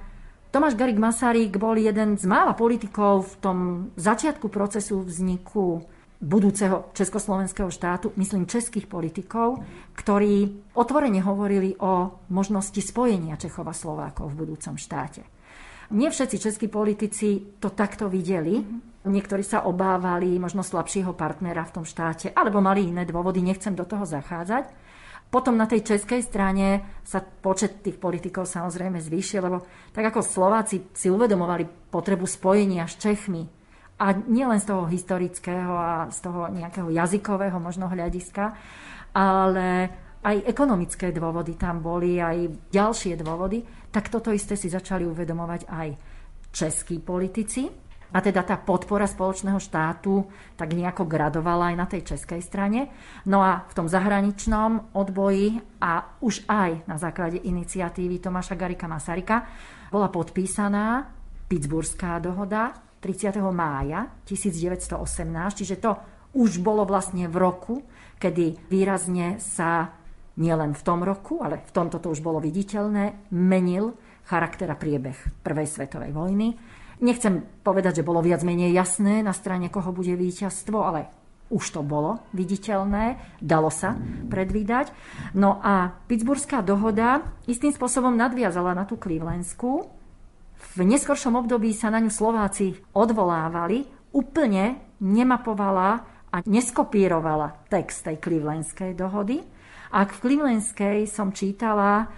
Tomáš 0.58 0.74
Garik 0.74 0.98
Masaryk 0.98 1.54
bol 1.62 1.78
jeden 1.78 2.18
z 2.18 2.26
mála 2.26 2.58
politikov 2.58 3.30
v 3.30 3.36
tom 3.38 3.58
začiatku 3.94 4.50
procesu 4.50 5.06
vzniku 5.06 5.86
budúceho 6.18 6.90
československého 6.98 7.70
štátu, 7.70 8.10
myslím 8.18 8.50
českých 8.50 8.90
politikov, 8.90 9.62
ktorí 9.94 10.66
otvorene 10.74 11.22
hovorili 11.22 11.78
o 11.78 12.26
možnosti 12.34 12.82
spojenia 12.82 13.38
Čechov 13.38 13.70
a 13.70 13.78
Slovákov 13.78 14.34
v 14.34 14.50
budúcom 14.50 14.82
štáte. 14.82 15.22
Nie 15.94 16.10
všetci 16.10 16.42
českí 16.42 16.66
politici 16.66 17.62
to 17.62 17.70
takto 17.70 18.10
videli. 18.10 18.58
Niektorí 19.06 19.46
sa 19.46 19.62
obávali 19.62 20.42
možno 20.42 20.66
slabšieho 20.66 21.14
partnera 21.14 21.70
v 21.70 21.74
tom 21.78 21.86
štáte, 21.86 22.34
alebo 22.34 22.66
mali 22.66 22.90
iné 22.90 23.06
dôvody, 23.06 23.46
nechcem 23.46 23.78
do 23.78 23.86
toho 23.86 24.10
zachádzať. 24.10 24.87
Potom 25.28 25.60
na 25.60 25.68
tej 25.68 25.84
českej 25.84 26.24
strane 26.24 27.00
sa 27.04 27.20
počet 27.20 27.84
tých 27.84 28.00
politikov 28.00 28.48
samozrejme 28.48 29.04
zvýšil, 29.04 29.44
lebo 29.44 29.64
tak 29.92 30.10
ako 30.10 30.24
Slováci 30.24 30.92
si 30.96 31.12
uvedomovali 31.12 31.92
potrebu 31.92 32.24
spojenia 32.24 32.88
s 32.88 32.96
Čechmi, 32.96 33.58
a 33.98 34.14
nielen 34.14 34.62
z 34.62 34.70
toho 34.70 34.86
historického 34.86 35.74
a 35.74 36.06
z 36.14 36.20
toho 36.22 36.54
nejakého 36.54 36.94
jazykového 36.94 37.58
možno 37.58 37.90
hľadiska, 37.90 38.54
ale 39.18 39.90
aj 40.22 40.46
ekonomické 40.46 41.10
dôvody 41.10 41.58
tam 41.58 41.82
boli, 41.82 42.22
aj 42.22 42.70
ďalšie 42.70 43.18
dôvody, 43.18 43.66
tak 43.90 44.14
toto 44.14 44.30
isté 44.30 44.54
si 44.54 44.70
začali 44.70 45.02
uvedomovať 45.02 45.62
aj 45.66 45.88
českí 46.54 47.02
politici. 47.02 47.87
A 48.16 48.24
teda 48.24 48.44
tá 48.48 48.56
podpora 48.56 49.04
spoločného 49.04 49.60
štátu 49.60 50.24
tak 50.56 50.72
nejako 50.72 51.04
gradovala 51.04 51.72
aj 51.72 51.76
na 51.76 51.88
tej 51.90 52.02
českej 52.16 52.40
strane. 52.40 52.88
No 53.28 53.44
a 53.44 53.68
v 53.68 53.74
tom 53.76 53.92
zahraničnom 53.92 54.96
odboji 54.96 55.60
a 55.84 56.16
už 56.24 56.48
aj 56.48 56.88
na 56.88 56.96
základe 56.96 57.44
iniciatívy 57.44 58.24
Tomáša 58.24 58.56
Garika 58.56 58.88
Masarika 58.88 59.44
bola 59.92 60.08
podpísaná 60.08 61.04
Pittsburghská 61.48 62.20
dohoda 62.24 62.76
30. 63.00 63.40
mája 63.52 64.08
1918, 64.28 65.00
čiže 65.54 65.76
to 65.80 65.92
už 66.36 66.60
bolo 66.60 66.84
vlastne 66.84 67.30
v 67.32 67.36
roku, 67.40 67.76
kedy 68.20 68.68
výrazne 68.68 69.40
sa 69.40 69.96
nielen 70.38 70.78
v 70.78 70.82
tom 70.86 71.02
roku, 71.02 71.42
ale 71.42 71.66
v 71.66 71.72
tomto 71.74 71.98
to 71.98 72.14
už 72.14 72.22
bolo 72.22 72.38
viditeľné, 72.38 73.32
menil 73.34 73.98
charakter 74.28 74.70
a 74.70 74.78
priebeh 74.78 75.42
Prvej 75.42 75.68
svetovej 75.68 76.12
vojny 76.14 76.54
Nechcem 76.98 77.46
povedať, 77.62 78.02
že 78.02 78.08
bolo 78.08 78.26
viac 78.26 78.42
menej 78.42 78.74
jasné, 78.74 79.22
na 79.22 79.30
strane 79.30 79.70
koho 79.70 79.94
bude 79.94 80.18
víťazstvo, 80.18 80.78
ale 80.82 81.14
už 81.48 81.80
to 81.80 81.82
bolo 81.86 82.20
viditeľné, 82.36 83.38
dalo 83.40 83.72
sa 83.72 83.96
predvídať. 84.28 84.92
No 85.32 85.64
a 85.64 85.96
Pittsburghská 86.10 86.60
dohoda 86.60 87.24
istým 87.48 87.72
spôsobom 87.72 88.12
nadviazala 88.12 88.76
na 88.76 88.84
tú 88.84 89.00
Clevelandskú. 89.00 89.88
V 90.58 90.78
neskoršom 90.82 91.38
období 91.38 91.72
sa 91.72 91.94
na 91.94 92.02
ňu 92.02 92.12
Slováci 92.12 92.76
odvolávali, 92.92 93.86
úplne 94.12 94.98
nemapovala 95.00 96.02
a 96.34 96.44
neskopírovala 96.44 97.70
text 97.72 98.10
tej 98.10 98.20
Clevelandskej 98.20 98.98
dohody. 98.98 99.40
Ak 99.94 100.18
v 100.18 100.22
Clevelandskej 100.28 101.08
som 101.08 101.32
čítala, 101.32 102.10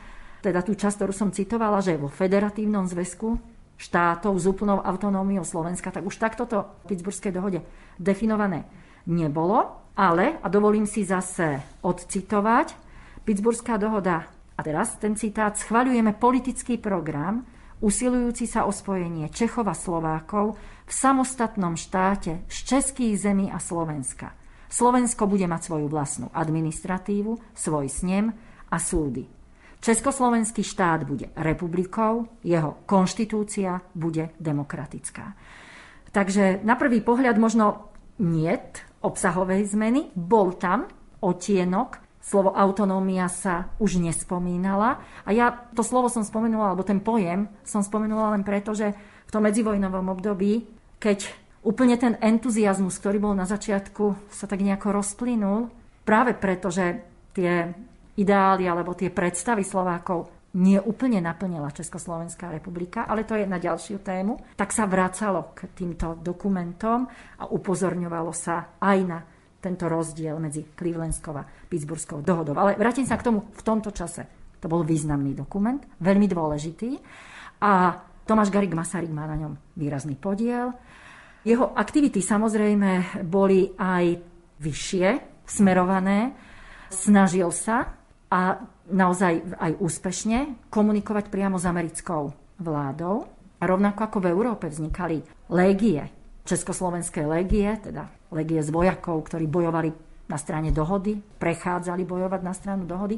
teda 0.42 0.63
tú 0.65 0.74
časť, 0.74 1.04
ktorú 1.04 1.13
som 1.13 1.30
citovala, 1.30 1.84
že 1.84 2.00
vo 2.00 2.10
federatívnom 2.10 2.88
zväzku 2.89 3.49
štátov 3.80 4.36
s 4.36 4.44
úplnou 4.44 4.84
autonómiou 4.84 5.48
Slovenska, 5.48 5.89
tak 5.89 6.04
už 6.04 6.20
takto 6.20 6.44
to 6.44 6.68
v 6.84 6.94
Pittsburghskej 6.94 7.32
dohode 7.32 7.63
definované 7.96 8.68
nebolo, 9.08 9.89
ale, 9.96 10.38
a 10.44 10.48
dovolím 10.52 10.84
si 10.84 11.08
zase 11.08 11.63
odcitovať, 11.82 12.76
Pittsburghská 13.24 13.80
dohoda, 13.80 14.28
a 14.56 14.60
teraz 14.60 15.00
ten 15.00 15.15
citát, 15.15 15.56
schvaľujeme 15.56 16.20
politický 16.20 16.76
program, 16.76 17.48
usilujúci 17.80 18.44
sa 18.44 18.68
o 18.68 18.76
spojenie 18.76 19.32
Čechov 19.32 19.72
a 19.72 19.76
Slovákov 19.76 20.60
v 20.84 20.92
samostatnom 20.92 21.80
štáte 21.80 22.44
z 22.52 22.58
českých 22.68 23.15
zemí 23.15 23.48
a 23.48 23.63
Slovenska. 23.63 24.36
Slovensko 24.68 25.32
bude 25.32 25.48
mať 25.48 25.72
svoju 25.72 25.88
vlastnú 25.88 26.28
administratívu, 26.36 27.56
svoj 27.56 27.88
snem 27.88 28.36
a 28.68 28.78
súdy. 28.78 29.38
Československý 29.80 30.60
štát 30.60 31.08
bude 31.08 31.32
republikou, 31.39 32.28
jeho 32.44 32.84
konštitúcia 32.84 33.80
bude 33.96 34.36
demokratická. 34.36 35.39
Takže 36.12 36.60
na 36.68 36.76
prvý 36.76 37.00
pohľad 37.00 37.39
možno 37.39 37.94
niet 38.20 38.84
obsahovej 39.00 39.63
zmeny, 39.72 40.12
bol 40.12 40.60
tam 40.60 40.84
otienok, 41.24 42.04
slovo 42.20 42.52
autonómia 42.52 43.32
sa 43.32 43.72
už 43.80 44.04
nespomínala. 44.04 45.00
A 45.24 45.32
ja 45.32 45.56
to 45.72 45.82
slovo 45.82 46.12
som 46.12 46.28
spomenula, 46.28 46.76
alebo 46.76 46.84
ten 46.84 47.00
pojem 47.00 47.48
som 47.63 47.80
spomenula 47.80 48.36
len 48.36 48.44
preto, 48.44 48.76
že 48.76 48.92
v 49.24 49.32
tom 49.32 49.48
medzivojnovom 49.48 50.12
období, 50.12 50.68
keď 51.00 51.32
úplne 51.63 51.96
ten 51.96 52.20
entuziasmus, 52.20 53.00
ktorý 53.00 53.24
bol 53.24 53.34
na 53.36 53.48
začiatku, 53.48 54.32
sa 54.32 54.46
tak 54.48 54.60
nejako 54.60 55.00
rozplynul, 55.00 55.72
práve 56.04 56.36
preto, 56.36 56.68
že 56.68 57.06
tie 57.32 57.72
ideály 58.20 58.68
alebo 58.68 58.94
tie 58.94 59.10
predstavy 59.10 59.64
Slovákov 59.64 60.40
nie 60.60 60.82
úplne 60.82 61.22
naplnila 61.22 61.70
Československá 61.70 62.50
republika, 62.50 63.06
ale 63.06 63.22
to 63.22 63.38
je 63.38 63.46
na 63.46 63.62
ďalšiu 63.62 64.02
tému, 64.02 64.58
tak 64.58 64.74
sa 64.74 64.90
vracalo 64.90 65.54
k 65.54 65.70
týmto 65.78 66.18
dokumentom 66.18 67.06
a 67.38 67.44
upozorňovalo 67.54 68.34
sa 68.34 68.76
aj 68.82 68.98
na 69.06 69.22
tento 69.62 69.86
rozdiel 69.86 70.40
medzi 70.42 70.66
Clevelandskou 70.74 71.36
a 71.38 71.46
Pittsburghskou 71.46 72.26
dohodou. 72.26 72.58
Ale 72.58 72.80
vrátim 72.80 73.06
sa 73.06 73.20
k 73.20 73.30
tomu 73.30 73.46
v 73.54 73.62
tomto 73.62 73.94
čase. 73.94 74.26
To 74.60 74.68
bol 74.68 74.82
významný 74.82 75.38
dokument, 75.38 75.80
veľmi 76.02 76.26
dôležitý 76.26 76.98
a 77.62 77.96
Tomáš 78.26 78.50
Garik 78.50 78.74
Masaryk 78.74 79.14
má 79.14 79.30
na 79.30 79.38
ňom 79.38 79.54
výrazný 79.78 80.18
podiel. 80.18 80.74
Jeho 81.46 81.72
aktivity 81.78 82.20
samozrejme 82.22 83.22
boli 83.26 83.70
aj 83.78 84.06
vyššie 84.60 85.08
smerované. 85.48 86.36
Snažil 86.90 87.48
sa 87.54 87.99
a 88.30 88.62
naozaj 88.89 89.58
aj 89.58 89.72
úspešne 89.82 90.70
komunikovať 90.70 91.34
priamo 91.34 91.58
s 91.58 91.65
americkou 91.65 92.34
vládou. 92.62 93.26
A 93.60 93.63
rovnako 93.68 94.00
ako 94.08 94.18
v 94.24 94.32
Európe 94.32 94.65
vznikali 94.72 95.20
légie, 95.52 96.08
československé 96.48 97.28
légie, 97.28 97.68
teda 97.84 98.08
légie 98.32 98.63
z 98.63 98.72
vojakov, 98.72 99.28
ktorí 99.28 99.50
bojovali 99.52 99.92
na 100.30 100.38
strane 100.38 100.70
dohody, 100.70 101.18
prechádzali 101.18 102.06
bojovať 102.06 102.42
na 102.46 102.54
stranu 102.54 102.86
dohody, 102.86 103.18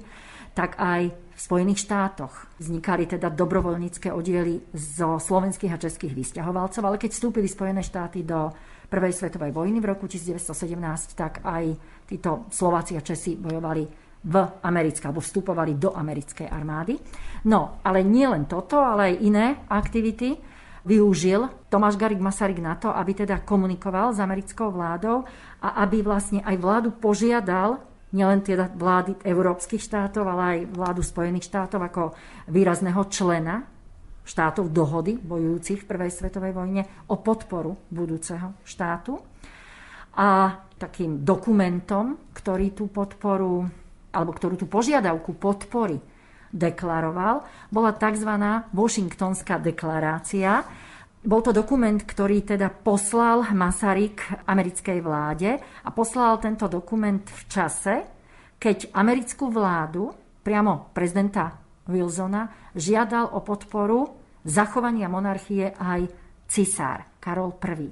tak 0.56 0.80
aj 0.80 1.12
v 1.12 1.40
Spojených 1.40 1.84
štátoch 1.88 2.48
vznikali 2.60 3.08
teda 3.08 3.32
dobrovoľnícke 3.32 4.12
oddiely 4.12 4.72
zo 4.72 5.20
slovenských 5.20 5.76
a 5.76 5.80
českých 5.80 6.16
vysťahovalcov, 6.16 6.84
ale 6.84 7.00
keď 7.00 7.12
vstúpili 7.12 7.48
Spojené 7.52 7.84
štáty 7.84 8.24
do 8.24 8.52
Prvej 8.92 9.16
svetovej 9.16 9.56
vojny 9.56 9.80
v 9.80 9.88
roku 9.88 10.04
1917, 10.08 11.16
tak 11.16 11.40
aj 11.48 11.72
títo 12.04 12.52
Slováci 12.52 13.00
a 13.00 13.02
Česi 13.04 13.40
bojovali 13.40 13.88
v 14.22 14.36
americké, 14.62 15.10
alebo 15.10 15.24
vstupovali 15.24 15.82
do 15.82 15.98
americkej 15.98 16.46
armády. 16.46 16.94
No, 17.50 17.82
ale 17.82 18.06
nie 18.06 18.30
len 18.30 18.46
toto, 18.46 18.78
ale 18.78 19.14
aj 19.14 19.16
iné 19.26 19.46
aktivity 19.66 20.38
využil 20.86 21.70
Tomáš 21.70 21.98
Garik 21.98 22.22
Masaryk 22.22 22.62
na 22.62 22.78
to, 22.78 22.90
aby 22.94 23.26
teda 23.26 23.42
komunikoval 23.42 24.14
s 24.14 24.22
americkou 24.22 24.70
vládou 24.70 25.26
a 25.62 25.82
aby 25.86 26.02
vlastne 26.06 26.42
aj 26.42 26.58
vládu 26.58 26.90
požiadal, 26.98 27.82
nielen 28.14 28.42
teda 28.46 28.70
vlády 28.74 29.18
európskych 29.26 29.82
štátov, 29.82 30.26
ale 30.26 30.42
aj 30.42 30.60
vládu 30.74 31.02
Spojených 31.02 31.48
štátov 31.50 31.80
ako 31.82 32.04
výrazného 32.50 33.02
člena 33.10 33.66
štátov 34.22 34.70
dohody 34.70 35.18
bojujúcich 35.18 35.86
v 35.86 35.90
Prvej 35.90 36.12
svetovej 36.14 36.54
vojne 36.54 36.86
o 37.10 37.18
podporu 37.18 37.74
budúceho 37.90 38.54
štátu. 38.62 39.18
A 40.12 40.60
takým 40.76 41.24
dokumentom, 41.24 42.34
ktorý 42.36 42.76
tú 42.76 42.92
podporu 42.92 43.81
alebo 44.12 44.36
ktorú 44.36 44.60
tú 44.60 44.68
požiadavku 44.68 45.36
podpory 45.40 46.00
deklaroval, 46.52 47.48
bola 47.72 47.96
tzv. 47.96 48.32
Washingtonská 48.76 49.58
deklarácia. 49.64 50.64
Bol 51.22 51.42
to 51.46 51.56
dokument, 51.56 52.02
ktorý 52.02 52.44
teda 52.44 52.68
poslal 52.70 53.46
Masaryk 53.54 54.46
americkej 54.50 55.00
vláde 55.00 55.56
a 55.58 55.90
poslal 55.94 56.42
tento 56.42 56.68
dokument 56.68 57.22
v 57.24 57.42
čase, 57.48 57.96
keď 58.62 58.94
americkú 58.94 59.50
vládu, 59.50 60.14
priamo 60.42 60.94
prezidenta 60.94 61.62
Wilsona, 61.90 62.74
žiadal 62.74 63.34
o 63.34 63.40
podporu 63.42 64.10
zachovania 64.46 65.10
monarchie 65.10 65.74
aj 65.78 66.10
cisár 66.50 67.06
Karol 67.22 67.54
I. 67.58 67.90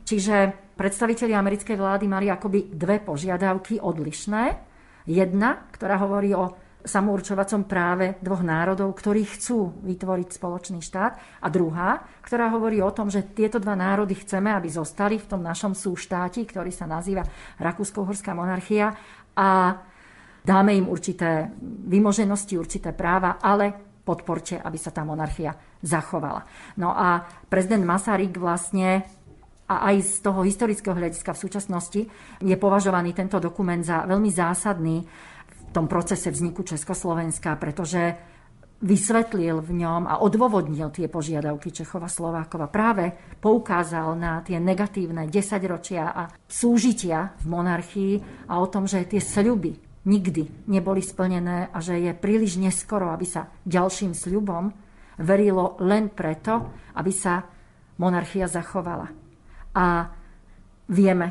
Čiže 0.00 0.36
predstavitelia 0.74 1.38
americkej 1.38 1.76
vlády 1.76 2.04
mali 2.08 2.32
akoby 2.32 2.72
dve 2.72 3.04
požiadavky 3.04 3.78
odlišné. 3.78 4.69
Jedna, 5.08 5.68
ktorá 5.72 6.00
hovorí 6.00 6.34
o 6.36 6.56
samourčovacom 6.80 7.68
práve 7.68 8.16
dvoch 8.24 8.40
národov, 8.40 8.96
ktorí 8.96 9.28
chcú 9.28 9.84
vytvoriť 9.84 10.28
spoločný 10.32 10.80
štát. 10.80 11.44
A 11.44 11.46
druhá, 11.52 12.00
ktorá 12.24 12.48
hovorí 12.48 12.80
o 12.80 12.92
tom, 12.92 13.12
že 13.12 13.36
tieto 13.36 13.60
dva 13.60 13.76
národy 13.76 14.16
chceme, 14.16 14.48
aby 14.48 14.72
zostali 14.72 15.20
v 15.20 15.28
tom 15.28 15.44
našom 15.44 15.76
súštáti, 15.76 16.48
ktorý 16.48 16.72
sa 16.72 16.88
nazýva 16.88 17.24
Rakúsko-Horská 17.60 18.32
monarchia 18.32 18.96
a 19.36 19.76
dáme 20.40 20.72
im 20.72 20.88
určité 20.88 21.52
vymoženosti, 21.84 22.56
určité 22.56 22.96
práva, 22.96 23.36
ale 23.40 23.90
podporte, 24.00 24.56
aby 24.56 24.80
sa 24.80 24.88
tá 24.90 25.04
monarchia 25.04 25.52
zachovala. 25.84 26.48
No 26.80 26.96
a 26.96 27.24
prezident 27.48 27.84
Masaryk 27.84 28.40
vlastne 28.40 29.19
a 29.70 29.94
aj 29.94 29.96
z 30.02 30.14
toho 30.26 30.42
historického 30.42 30.98
hľadiska 30.98 31.30
v 31.30 31.42
súčasnosti 31.46 32.00
je 32.42 32.56
považovaný 32.58 33.14
tento 33.14 33.38
dokument 33.38 33.78
za 33.78 34.02
veľmi 34.02 34.26
zásadný 34.26 35.06
v 35.46 35.60
tom 35.70 35.86
procese 35.86 36.26
vzniku 36.34 36.66
Československa, 36.66 37.54
pretože 37.54 38.18
vysvetlil 38.80 39.60
v 39.62 39.70
ňom 39.84 40.08
a 40.08 40.24
odôvodnil 40.24 40.90
tie 40.90 41.06
požiadavky 41.06 41.70
Čechova 41.70 42.08
Slovákova. 42.08 42.72
Práve 42.72 43.12
poukázal 43.38 44.16
na 44.18 44.40
tie 44.42 44.56
negatívne 44.56 45.28
desaťročia 45.28 46.10
a 46.10 46.22
súžitia 46.48 47.36
v 47.38 47.46
monarchii 47.46 48.12
a 48.50 48.58
o 48.58 48.66
tom, 48.66 48.90
že 48.90 49.06
tie 49.06 49.20
sľuby 49.20 50.02
nikdy 50.08 50.66
neboli 50.72 51.04
splnené 51.04 51.68
a 51.70 51.78
že 51.78 52.00
je 52.00 52.16
príliš 52.16 52.56
neskoro, 52.56 53.12
aby 53.12 53.28
sa 53.28 53.52
ďalším 53.68 54.16
sľubom 54.16 54.72
verilo 55.20 55.76
len 55.84 56.08
preto, 56.08 56.72
aby 56.96 57.12
sa 57.12 57.44
monarchia 58.00 58.48
zachovala. 58.48 59.19
A 59.74 60.10
vieme, 60.90 61.26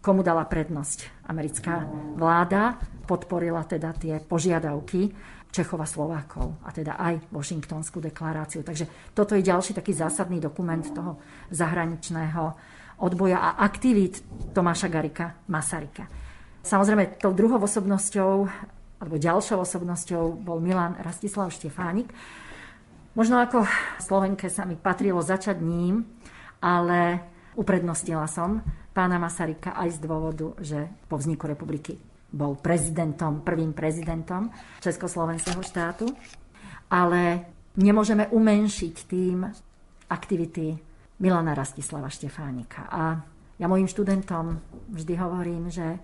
komu 0.00 0.22
dala 0.22 0.46
prednosť 0.46 1.28
americká 1.28 1.84
vláda, 2.16 2.78
podporila 3.04 3.66
teda 3.66 3.90
tie 3.98 4.22
požiadavky 4.22 5.10
Čechova 5.50 5.82
Slovákov 5.82 6.62
a 6.62 6.70
teda 6.70 6.94
aj 6.94 7.34
Washingtonskú 7.34 7.98
deklaráciu. 7.98 8.62
Takže 8.62 9.10
toto 9.10 9.34
je 9.34 9.42
ďalší 9.42 9.74
taký 9.74 9.90
zásadný 9.90 10.38
dokument 10.38 10.86
toho 10.86 11.18
zahraničného 11.50 12.54
odboja 13.02 13.42
a 13.42 13.50
aktivít 13.66 14.22
Tomáša 14.54 14.86
Garika 14.86 15.34
Masarika. 15.50 16.06
Samozrejme, 16.62 17.18
tou 17.18 17.34
druhou 17.34 17.58
osobnosťou 17.58 18.46
alebo 19.00 19.16
ďalšou 19.16 19.64
osobnosťou 19.64 20.44
bol 20.44 20.60
Milan 20.60 20.94
Rastislav 21.00 21.48
Štefánik. 21.50 22.12
Možno 23.16 23.40
ako 23.40 23.64
Slovenke 23.98 24.52
sa 24.52 24.68
mi 24.68 24.76
patrilo 24.76 25.24
začať 25.24 25.58
ním, 25.58 26.04
ale 26.60 27.24
Uprednostnila 27.60 28.24
som 28.24 28.64
pána 28.96 29.20
Masaryka 29.20 29.76
aj 29.76 30.00
z 30.00 30.08
dôvodu, 30.08 30.56
že 30.64 30.88
po 31.12 31.20
vzniku 31.20 31.44
republiky 31.44 32.00
bol 32.32 32.56
prezidentom, 32.56 33.44
prvým 33.44 33.76
prezidentom 33.76 34.48
Československého 34.80 35.60
štátu, 35.60 36.08
ale 36.88 37.52
nemôžeme 37.76 38.32
umenšiť 38.32 38.94
tým 39.04 39.44
aktivity 40.08 40.72
Milana 41.20 41.52
Rastislava 41.52 42.08
Štefánika. 42.08 42.88
A 42.88 43.20
ja 43.60 43.68
mojim 43.68 43.92
študentom 43.92 44.56
vždy 44.96 45.14
hovorím, 45.20 45.68
že 45.68 46.00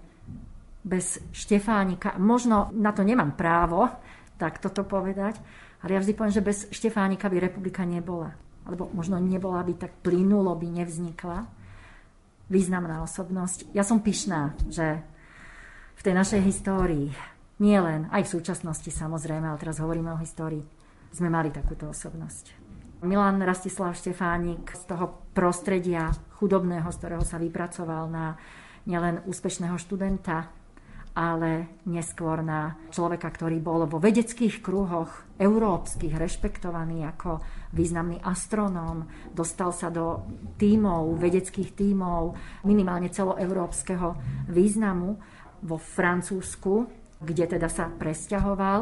bez 0.85 1.25
Štefánika, 1.33 2.21
možno 2.21 2.69
na 2.77 2.93
to 2.93 3.01
nemám 3.01 3.33
právo 3.33 3.89
tak 4.37 4.61
toto 4.61 4.85
povedať, 4.85 5.41
ale 5.81 5.97
ja 5.97 6.05
vždy 6.05 6.13
poviem, 6.13 6.37
že 6.37 6.45
bez 6.45 6.69
Štefánika 6.69 7.33
by 7.33 7.49
republika 7.49 7.81
nebola 7.89 8.37
alebo 8.67 8.91
možno 8.91 9.23
nebola 9.23 9.63
by 9.63 9.75
tak 9.79 9.93
plynulo, 10.03 10.53
by 10.59 10.83
nevznikla 10.83 11.47
významná 12.51 13.03
osobnosť. 13.03 13.71
Ja 13.75 13.83
som 13.83 14.03
pyšná, 14.03 14.55
že 14.71 15.03
v 15.97 16.03
tej 16.03 16.15
našej 16.15 16.41
histórii, 16.45 17.11
nie 17.57 17.79
len, 17.81 18.11
aj 18.13 18.29
v 18.29 18.33
súčasnosti 18.37 18.91
samozrejme, 18.93 19.49
ale 19.49 19.59
teraz 19.63 19.81
hovoríme 19.81 20.13
o 20.13 20.21
histórii, 20.21 20.63
sme 21.11 21.33
mali 21.33 21.49
takúto 21.49 21.89
osobnosť. 21.89 22.67
Milan 23.07 23.41
Rastislav 23.41 23.97
Štefánik 23.97 24.73
z 24.73 24.83
toho 24.89 25.31
prostredia 25.33 26.13
chudobného, 26.37 26.89
z 26.93 26.97
ktorého 27.01 27.25
sa 27.25 27.41
vypracoval 27.41 28.09
na 28.09 28.37
nielen 28.85 29.25
úspešného 29.25 29.77
študenta, 29.77 30.49
ale 31.17 31.81
neskôr 31.89 32.45
na 32.45 32.77
človeka, 32.93 33.33
ktorý 33.33 33.57
bol 33.57 33.89
vo 33.89 33.97
vedeckých 33.97 34.61
kruhoch 34.61 35.25
európskych 35.41 36.13
rešpektovaný 36.13 37.09
ako 37.09 37.41
významný 37.77 38.25
astronóm, 38.25 39.05
dostal 39.37 39.71
sa 39.77 39.93
do 39.93 40.25
tímov, 40.57 41.21
vedeckých 41.21 41.77
tímov, 41.77 42.33
minimálne 42.65 43.13
celoeurópskeho 43.13 44.09
významu 44.49 45.21
vo 45.61 45.77
Francúzsku, 45.77 46.89
kde 47.21 47.45
teda 47.45 47.69
sa 47.69 47.93
presťahoval. 47.93 48.81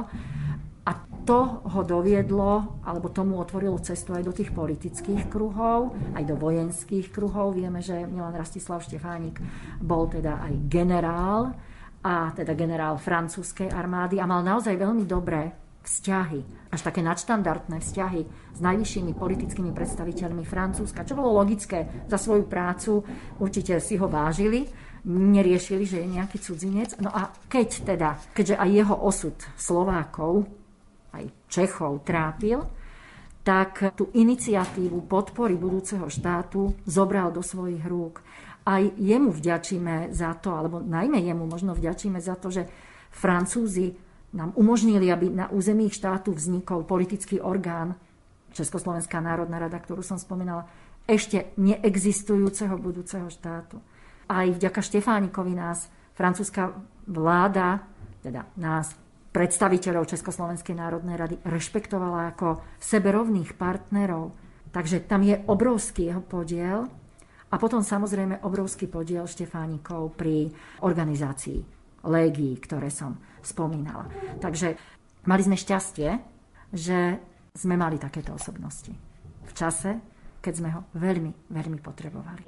A 0.85 0.93
to 1.25 1.65
ho 1.65 1.81
doviedlo, 1.83 2.85
alebo 2.85 3.09
tomu 3.09 3.41
otvorilo 3.41 3.81
cestu 3.81 4.13
aj 4.13 4.23
do 4.23 4.37
tých 4.37 4.53
politických 4.53 5.33
kruhov, 5.33 5.97
aj 6.13 6.23
do 6.29 6.37
vojenských 6.37 7.09
kruhov. 7.11 7.57
Vieme, 7.57 7.81
že 7.81 8.05
Milan 8.05 8.37
Rastislav 8.37 8.85
Štefánik 8.85 9.41
bol 9.81 10.07
teda 10.13 10.45
aj 10.45 10.55
generál, 10.69 11.57
a 12.05 12.29
teda 12.37 12.53
generál 12.53 13.01
francúzskej 13.01 13.73
armády 13.73 14.21
a 14.21 14.29
mal 14.29 14.45
naozaj 14.45 14.77
veľmi 14.77 15.09
dobré 15.09 15.64
vzťahy, 15.85 16.41
až 16.73 16.81
také 16.81 17.05
nadštandardné 17.05 17.79
vzťahy 17.79 18.23
s 18.57 18.61
najvyššími 18.61 19.13
politickými 19.13 19.71
predstaviteľmi 19.77 20.43
Francúzska, 20.43 21.05
čo 21.05 21.15
bolo 21.15 21.37
logické 21.37 22.09
za 22.09 22.17
svoju 22.17 22.49
prácu, 22.49 23.05
určite 23.39 23.77
si 23.79 24.01
ho 24.01 24.09
vážili, 24.09 24.65
neriešili, 25.05 25.85
že 25.85 26.01
je 26.01 26.15
nejaký 26.17 26.41
cudzinec. 26.41 26.97
No 26.99 27.13
a 27.13 27.29
keď 27.47 27.69
teda, 27.85 28.11
keďže 28.33 28.57
aj 28.57 28.71
jeho 28.73 28.97
osud 28.97 29.37
Slovákov, 29.61 30.49
aj 31.13 31.29
Čechov 31.47 32.03
trápil, 32.03 32.65
tak 33.45 33.93
tú 33.93 34.09
iniciatívu 34.17 35.05
podpory 35.05 35.61
budúceho 35.61 36.09
štátu 36.09 36.73
zobral 36.89 37.29
do 37.29 37.45
svojich 37.45 37.85
rúk 37.85 38.25
aj 38.65 38.97
jemu 38.97 39.29
vďačíme 39.29 40.09
za 40.11 40.33
to, 40.41 40.57
alebo 40.57 40.81
najmä 40.81 41.21
jemu 41.21 41.45
možno 41.45 41.77
vďačíme 41.77 42.17
za 42.17 42.41
to, 42.41 42.49
že 42.49 42.65
Francúzi 43.13 43.93
nám 44.35 44.51
umožnili, 44.59 45.09
aby 45.15 45.31
na 45.31 45.47
území 45.49 45.87
štátu 45.89 46.35
vznikol 46.35 46.83
politický 46.83 47.39
orgán, 47.39 47.95
Československá 48.55 49.19
národná 49.19 49.59
rada, 49.59 49.79
ktorú 49.79 50.03
som 50.03 50.19
spomínala, 50.19 50.67
ešte 51.07 51.55
neexistujúceho 51.59 52.79
budúceho 52.79 53.27
štátu. 53.31 53.83
Aj 54.31 54.47
vďaka 54.47 54.81
Štefánikovi 54.81 55.53
nás 55.55 55.91
francúzska 56.15 56.75
vláda, 57.11 57.83
teda 58.23 58.47
nás, 58.57 58.95
predstaviteľov 59.35 60.07
Československej 60.07 60.79
národnej 60.79 61.19
rady, 61.19 61.37
rešpektovala 61.43 62.33
ako 62.33 62.63
seberovných 62.79 63.59
partnerov. 63.59 64.31
Takže 64.71 65.03
tam 65.11 65.27
je 65.27 65.35
obrovský 65.51 66.15
jeho 66.15 66.23
podiel 66.23 66.87
a 67.51 67.55
potom 67.59 67.83
samozrejme 67.83 68.47
obrovský 68.47 68.87
podiel 68.87 69.27
Štefánikov 69.27 70.15
pri 70.15 70.55
organizácii 70.87 71.59
légií, 72.07 72.55
ktoré 72.63 72.95
som 72.95 73.19
spomínala. 73.47 74.09
Takže 74.41 74.77
mali 75.29 75.43
sme 75.45 75.57
šťastie, 75.57 76.11
že 76.75 77.21
sme 77.55 77.75
mali 77.79 77.97
takéto 78.03 78.35
osobnosti 78.35 78.91
v 79.45 79.53
čase, 79.55 80.01
keď 80.43 80.53
sme 80.53 80.69
ho 80.75 80.81
veľmi, 80.99 81.33
veľmi 81.49 81.79
potrebovali. 81.81 82.43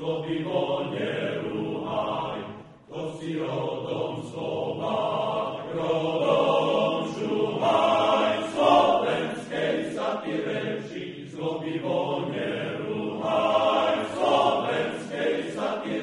zlobivo 0.00 0.90
nerúhaj, 0.90 2.40
to 2.88 3.00
si 3.20 3.36
rodom 3.38 4.24
Slovák, 4.24 5.29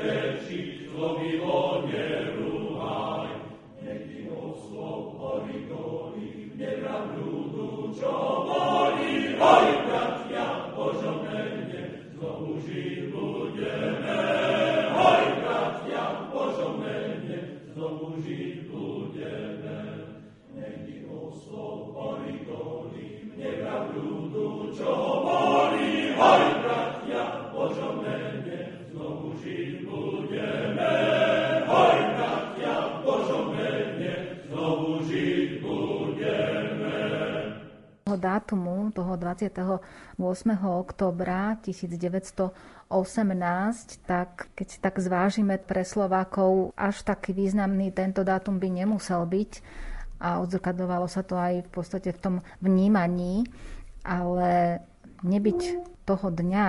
reči, 0.08 0.88
zlobivo 0.90 1.86
nerúhaj. 1.88 3.30
Nech 20.58 20.88
oslov 21.14 21.94
horí 21.96 22.36
dolí, 22.48 22.97
nepravdu, 23.38 24.74
čo 24.74 24.90
hovorí, 24.90 26.12
hoj, 26.18 26.44
bratia, 26.66 27.54
požomene, 27.54 28.60
znovu 28.90 29.38
žijú. 29.40 30.26
čo 30.28 30.42
hovorí, 30.42 30.98
hoj, 31.70 31.98
bratia, 32.18 32.76
Božom 33.06 33.54
mene, 33.54 34.14
znovu 34.50 34.98
dátumu 38.18 38.90
toho 38.92 39.14
28. 39.14 39.78
oktobra 40.66 41.56
1918, 41.62 42.50
tak 44.10 44.50
keď 44.58 44.68
si 44.68 44.78
tak 44.82 44.98
zvážime 44.98 45.62
pre 45.62 45.86
Slovákov, 45.86 46.74
až 46.74 47.06
taký 47.06 47.38
významný 47.38 47.94
tento 47.94 48.26
dátum 48.26 48.58
by 48.58 48.84
nemusel 48.84 49.24
byť 49.24 49.52
a 50.18 50.42
odzrkadovalo 50.42 51.06
sa 51.06 51.22
to 51.22 51.38
aj 51.38 51.66
v 51.66 51.70
podstate 51.70 52.10
v 52.14 52.22
tom 52.22 52.36
vnímaní, 52.62 53.46
ale 54.02 54.82
nebyť 55.22 55.60
toho 56.06 56.28
dňa 56.30 56.68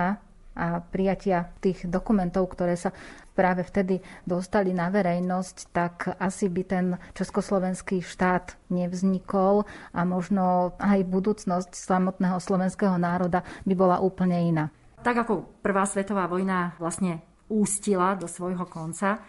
a 0.59 0.83
prijatia 0.83 1.47
tých 1.63 1.87
dokumentov, 1.87 2.51
ktoré 2.51 2.75
sa 2.75 2.91
práve 3.31 3.63
vtedy 3.63 4.03
dostali 4.27 4.75
na 4.75 4.91
verejnosť, 4.91 5.55
tak 5.71 6.19
asi 6.19 6.51
by 6.51 6.61
ten 6.67 6.85
československý 7.15 8.03
štát 8.03 8.59
nevznikol 8.67 9.63
a 9.95 10.03
možno 10.03 10.75
aj 10.75 11.07
budúcnosť 11.07 11.71
samotného 11.71 12.35
slovenského 12.43 12.99
národa 12.99 13.47
by 13.63 13.73
bola 13.77 14.03
úplne 14.03 14.35
iná. 14.35 14.65
Tak 14.99 15.23
ako 15.23 15.63
Prvá 15.63 15.87
svetová 15.87 16.27
vojna 16.27 16.75
vlastne 16.75 17.23
ústila 17.47 18.19
do 18.19 18.27
svojho 18.27 18.67
konca, 18.67 19.23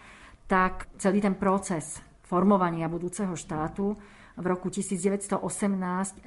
tak 0.51 0.91
celý 0.99 1.23
ten 1.23 1.39
proces 1.39 2.10
formovania 2.31 2.87
budúceho 2.87 3.35
štátu 3.35 3.99
v 4.39 4.45
roku 4.47 4.71
1918 4.71 5.43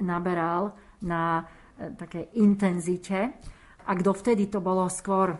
naberal 0.05 0.77
na 1.01 1.49
e, 1.81 1.89
také 1.97 2.29
intenzite. 2.37 3.33
A 3.89 3.91
kto 3.97 4.13
vtedy 4.13 4.45
to 4.45 4.61
bolo 4.61 4.85
skôr 4.85 5.33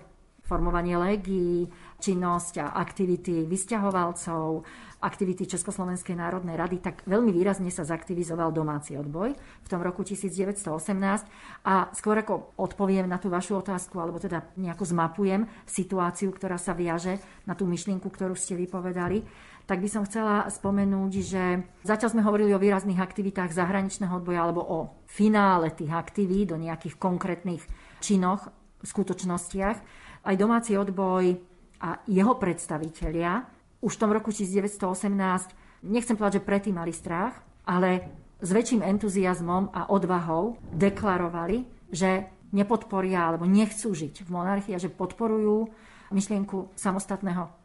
formovanie 0.46 0.98
legií, 0.98 1.66
činnosť 1.98 2.54
a 2.62 2.66
aktivity 2.78 3.50
vysťahovalcov, 3.50 4.62
aktivity 5.02 5.50
Československej 5.50 6.14
národnej 6.14 6.54
rady, 6.54 6.78
tak 6.82 7.02
veľmi 7.10 7.34
výrazne 7.34 7.74
sa 7.74 7.82
zaktivizoval 7.82 8.54
domáci 8.54 8.94
odboj 8.94 9.34
v 9.38 9.68
tom 9.70 9.82
roku 9.82 10.06
1918. 10.06 11.66
A 11.66 11.90
skôr 11.98 12.22
ako 12.22 12.54
odpoviem 12.62 13.10
na 13.10 13.18
tú 13.18 13.34
vašu 13.34 13.58
otázku, 13.58 13.98
alebo 13.98 14.22
teda 14.22 14.46
nejako 14.54 14.86
zmapujem 14.86 15.50
situáciu, 15.66 16.30
ktorá 16.30 16.62
sa 16.62 16.78
viaže 16.78 17.18
na 17.50 17.58
tú 17.58 17.66
myšlienku, 17.66 18.06
ktorú 18.06 18.38
ste 18.38 18.54
vypovedali, 18.54 19.26
tak 19.66 19.82
by 19.82 19.90
som 19.90 20.06
chcela 20.06 20.46
spomenúť, 20.46 21.12
že 21.26 21.44
zatiaľ 21.82 22.10
sme 22.14 22.26
hovorili 22.26 22.54
o 22.54 22.62
výrazných 22.62 23.02
aktivitách 23.02 23.50
zahraničného 23.50 24.22
odboja 24.22 24.46
alebo 24.46 24.62
o 24.62 24.80
finále 25.10 25.74
tých 25.74 25.90
aktivít, 25.90 26.54
o 26.54 26.62
nejakých 26.62 27.02
konkrétnych 27.02 27.66
činoch, 27.98 28.50
skutočnostiach. 28.86 29.78
Aj 30.26 30.36
domáci 30.38 30.78
odboj 30.78 31.42
a 31.82 31.98
jeho 32.06 32.38
predstavitelia 32.38 33.46
už 33.82 33.98
v 33.98 34.02
tom 34.02 34.12
roku 34.14 34.30
1918, 34.30 35.86
nechcem 35.86 36.18
povedať, 36.18 36.42
že 36.42 36.48
predtým 36.48 36.78
mali 36.78 36.94
strach, 36.94 37.38
ale 37.66 38.10
s 38.42 38.50
väčším 38.54 38.86
entuziasmom 38.86 39.74
a 39.74 39.90
odvahou 39.90 40.62
deklarovali, 40.74 41.66
že 41.90 42.30
nepodporia 42.54 43.34
alebo 43.34 43.50
nechcú 43.50 43.94
žiť 43.94 44.26
v 44.26 44.30
monarchii 44.30 44.78
a 44.78 44.82
že 44.82 44.94
podporujú 44.94 45.70
myšlienku 46.14 46.78
samostatného 46.78 47.65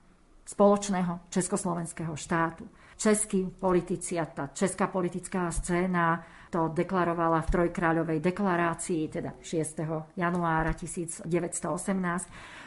spoločného 0.51 1.31
československého 1.31 2.19
štátu. 2.19 2.67
Českí 3.01 3.49
politici 3.49 4.19
a 4.21 4.27
tá 4.29 4.53
česká 4.53 4.91
politická 4.91 5.49
scéna 5.49 6.21
to 6.51 6.75
deklarovala 6.75 7.41
v 7.47 7.51
Trojkráľovej 7.55 8.19
deklarácii, 8.19 9.09
teda 9.09 9.39
6. 9.39 10.19
januára 10.19 10.75
1918. 10.75 11.25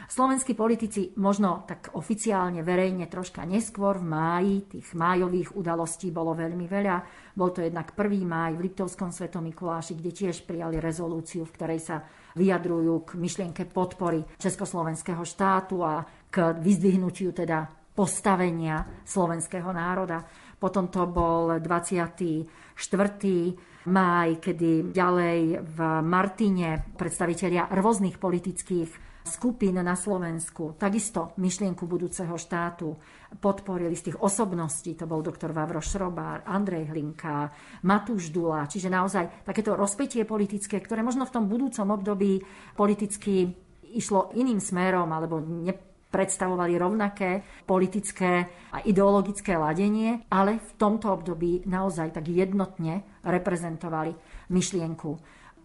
Slovenskí 0.08 0.56
politici 0.56 1.12
možno 1.20 1.68
tak 1.68 1.92
oficiálne, 1.94 2.64
verejne 2.64 3.12
troška 3.12 3.44
neskôr 3.44 4.00
v 4.00 4.08
máji, 4.08 4.56
tých 4.72 4.96
májových 4.96 5.54
udalostí 5.54 6.10
bolo 6.16 6.34
veľmi 6.34 6.66
veľa. 6.66 6.96
Bol 7.36 7.52
to 7.52 7.62
jednak 7.62 7.92
1. 7.92 8.24
máj 8.24 8.52
v 8.56 8.64
Liptovskom 8.72 9.12
svetom 9.12 9.44
Mikuláši, 9.44 10.00
kde 10.00 10.12
tiež 10.16 10.48
prijali 10.48 10.80
rezolúciu, 10.80 11.44
v 11.44 11.56
ktorej 11.56 11.80
sa 11.84 11.96
vyjadrujú 12.34 13.06
k 13.06 13.22
myšlienke 13.22 13.70
podpory 13.70 14.26
Československého 14.40 15.22
štátu 15.22 15.86
a 15.86 16.04
k 16.34 16.58
vyzdvihnutiu 16.58 17.30
teda 17.30 17.70
postavenia 17.94 19.06
slovenského 19.06 19.70
národa. 19.70 20.26
Potom 20.58 20.90
to 20.90 21.06
bol 21.06 21.62
24 21.62 22.50
máj, 23.86 24.30
kedy 24.42 24.90
ďalej 24.90 25.62
v 25.62 25.78
Martine 26.02 26.90
predstavitelia 26.98 27.70
rôznych 27.70 28.18
politických 28.18 29.14
skupín 29.24 29.80
na 29.80 29.96
Slovensku, 29.96 30.76
takisto 30.76 31.32
myšlienku 31.40 31.88
budúceho 31.88 32.36
štátu 32.36 32.92
podporili 33.40 33.96
z 33.96 34.12
tých 34.12 34.18
osobností, 34.20 35.00
to 35.00 35.08
bol 35.08 35.24
doktor 35.24 35.56
Vavro 35.56 35.80
Šrobár, 35.80 36.44
Andrej 36.44 36.92
Hlinka, 36.92 37.48
Matúš 37.88 38.36
Dula, 38.36 38.68
čiže 38.68 38.92
naozaj 38.92 39.48
takéto 39.48 39.80
rozpetie 39.80 40.28
politické, 40.28 40.84
ktoré 40.84 41.02
možno 41.02 41.24
v 41.24 41.34
tom 41.40 41.48
budúcom 41.48 41.88
období 41.96 42.44
politicky 42.76 43.48
išlo 43.96 44.36
iným 44.36 44.60
smerom 44.60 45.08
alebo 45.08 45.40
ne, 45.40 45.93
predstavovali 46.14 46.78
rovnaké 46.78 47.42
politické 47.66 48.46
a 48.70 48.86
ideologické 48.86 49.58
ladenie, 49.58 50.22
ale 50.30 50.62
v 50.62 50.72
tomto 50.78 51.10
období 51.10 51.66
naozaj 51.66 52.22
tak 52.22 52.30
jednotne 52.30 53.02
reprezentovali 53.26 54.14
myšlienku 54.54 55.10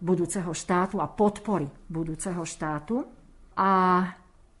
budúceho 0.01 0.49
štátu 0.49 0.97
a 0.97 1.05
podpory 1.05 1.69
budúceho 1.85 2.41
štátu. 2.41 3.05
A 3.53 4.01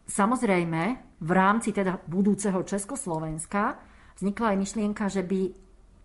samozrejme, 0.05 0.81
v 1.19 1.31
rámci 1.33 1.73
teda 1.73 1.97
budúceho 2.05 2.61
Československa 2.61 3.81
vznikla 4.21 4.53
aj 4.53 4.57
myšlienka, 4.61 5.03
že 5.09 5.25
by 5.25 5.41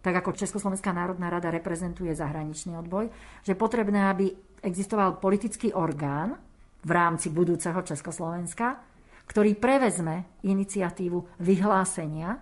tak 0.04 0.20
ako 0.20 0.36
Československá 0.36 0.92
národná 0.92 1.32
rada 1.32 1.48
reprezentuje 1.48 2.12
zahraničný 2.12 2.76
odboj, 2.76 3.08
že 3.40 3.56
potrebné, 3.56 4.04
aby 4.12 4.36
existoval 4.60 5.16
politický 5.16 5.72
orgán 5.72 6.36
v 6.84 6.90
rámci 6.92 7.32
budúceho 7.32 7.80
Československa, 7.80 8.83
ktorý 9.24 9.56
prevezme 9.56 10.40
iniciatívu 10.44 11.40
vyhlásenia 11.40 12.38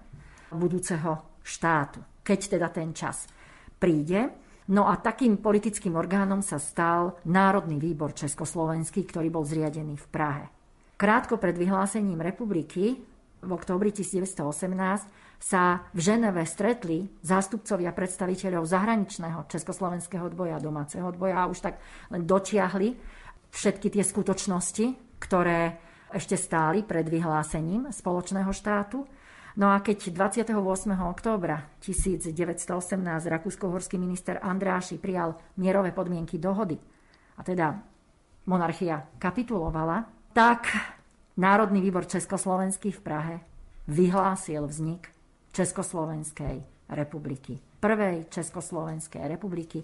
budúceho 0.52 1.40
štátu, 1.42 2.02
keď 2.22 2.38
teda 2.58 2.68
ten 2.68 2.90
čas 2.92 3.26
príde. 3.78 4.30
No 4.70 4.86
a 4.86 4.94
takým 4.94 5.42
politickým 5.42 5.98
orgánom 5.98 6.38
sa 6.38 6.62
stal 6.62 7.18
Národný 7.26 7.82
výbor 7.82 8.14
Československý, 8.14 9.02
ktorý 9.10 9.28
bol 9.28 9.42
zriadený 9.42 9.98
v 9.98 10.06
Prahe. 10.06 10.44
Krátko 10.94 11.34
pred 11.34 11.58
vyhlásením 11.58 12.22
republiky 12.22 13.02
v 13.42 13.50
októbri 13.50 13.90
1918 13.90 15.42
sa 15.42 15.82
v 15.90 15.98
Ženeve 15.98 16.46
stretli 16.46 17.10
zástupcovia 17.26 17.90
predstaviteľov 17.90 18.62
zahraničného 18.62 19.50
československého 19.50 20.30
odboja 20.30 20.62
a 20.62 20.62
domáceho 20.62 21.02
odboja 21.10 21.42
a 21.42 21.50
už 21.50 21.58
tak 21.58 21.82
len 22.14 22.22
dotiahli 22.22 22.94
všetky 23.50 23.90
tie 23.90 24.06
skutočnosti, 24.06 25.18
ktoré 25.18 25.74
ešte 26.12 26.36
stáli 26.36 26.84
pred 26.86 27.08
vyhlásením 27.08 27.90
spoločného 27.90 28.52
štátu. 28.52 29.04
No 29.56 29.68
a 29.68 29.84
keď 29.84 30.12
28. 30.16 30.52
októbra 30.96 31.68
1918 31.80 32.72
rakúsko-horský 33.28 34.00
minister 34.00 34.40
Andráši 34.40 34.96
prijal 34.96 35.36
mierové 35.60 35.92
podmienky 35.92 36.40
dohody, 36.40 36.80
a 37.36 37.40
teda 37.44 37.80
monarchia 38.48 39.08
kapitulovala, 39.20 40.08
tak 40.32 40.72
Národný 41.36 41.80
výbor 41.80 42.04
Československý 42.04 42.92
v 42.92 43.00
Prahe 43.00 43.36
vyhlásil 43.88 44.64
vznik 44.68 45.08
Československej 45.52 46.60
republiky. 46.92 47.56
Prvej 47.80 48.28
Československej 48.28 49.26
republiky, 49.26 49.80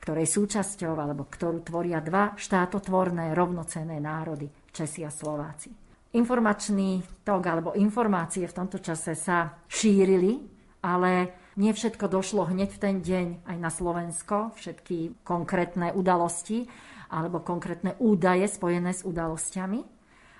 ktorej 0.00 0.26
súčasťou, 0.30 0.94
alebo 0.94 1.26
ktorú 1.26 1.66
tvoria 1.66 1.98
dva 1.98 2.38
štátotvorné 2.38 3.34
rovnocenné 3.34 3.98
národy, 3.98 4.46
Česi 4.74 5.06
a 5.06 5.10
Slováci. 5.14 5.70
Informačný 6.18 7.22
tok 7.22 7.46
alebo 7.46 7.78
informácie 7.78 8.50
v 8.50 8.56
tomto 8.58 8.82
čase 8.82 9.14
sa 9.14 9.62
šírili, 9.70 10.42
ale 10.82 11.30
nie 11.54 11.70
všetko 11.70 12.10
došlo 12.10 12.50
hneď 12.50 12.74
v 12.74 12.82
ten 12.82 12.96
deň 12.98 13.26
aj 13.46 13.56
na 13.62 13.70
Slovensko, 13.70 14.50
všetky 14.58 15.22
konkrétne 15.22 15.94
udalosti 15.94 16.66
alebo 17.14 17.38
konkrétne 17.46 17.94
údaje 18.02 18.50
spojené 18.50 18.90
s 18.90 19.06
udalosťami. 19.06 19.80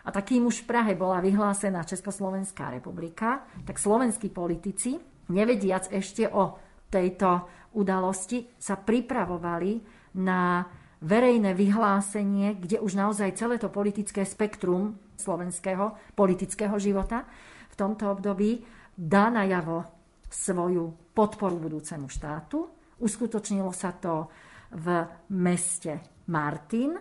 A 0.04 0.10
takým 0.10 0.50
už 0.50 0.66
v 0.66 0.68
Prahe 0.68 0.92
bola 0.98 1.22
vyhlásená 1.22 1.86
Československá 1.86 2.74
republika, 2.74 3.46
tak 3.62 3.78
slovenskí 3.78 4.34
politici, 4.34 4.98
nevediac 5.30 5.94
ešte 5.94 6.26
o 6.26 6.58
tejto 6.90 7.46
udalosti, 7.78 8.50
sa 8.58 8.74
pripravovali 8.74 9.72
na 10.18 10.66
verejné 11.04 11.52
vyhlásenie, 11.52 12.56
kde 12.56 12.80
už 12.80 12.96
naozaj 12.96 13.36
celé 13.36 13.60
to 13.60 13.68
politické 13.68 14.24
spektrum 14.24 14.96
slovenského 15.20 16.16
politického 16.16 16.74
života 16.80 17.28
v 17.70 17.74
tomto 17.76 18.08
období 18.10 18.64
dá 18.94 19.28
najavo 19.28 19.84
svoju 20.30 21.14
podporu 21.14 21.58
budúcemu 21.58 22.06
štátu. 22.06 22.70
Uskutočnilo 23.02 23.70
sa 23.74 23.94
to 23.94 24.30
v 24.74 24.86
meste 25.34 26.22
Martin 26.30 26.94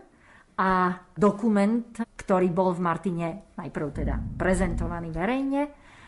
a 0.58 0.94
dokument, 1.14 1.98
ktorý 1.98 2.50
bol 2.54 2.74
v 2.78 2.82
Martine 2.82 3.28
najprv 3.58 3.88
teda 3.94 4.16
prezentovaný 4.38 5.10
verejne, 5.10 5.62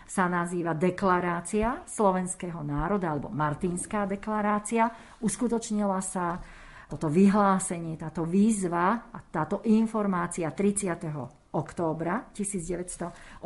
sa 0.06 0.30
nazýva 0.30 0.78
Deklarácia 0.78 1.82
slovenského 1.90 2.62
národa 2.62 3.10
alebo 3.10 3.34
Martinská 3.34 4.06
deklarácia. 4.06 4.86
Uskutočnila 5.18 5.98
sa 6.06 6.38
toto 6.86 7.10
vyhlásenie, 7.10 7.98
táto 7.98 8.26
výzva 8.26 9.10
a 9.10 9.18
táto 9.20 9.66
informácia 9.66 10.54
30. 10.54 11.10
októbra 11.56 12.30
1918, 12.36 13.42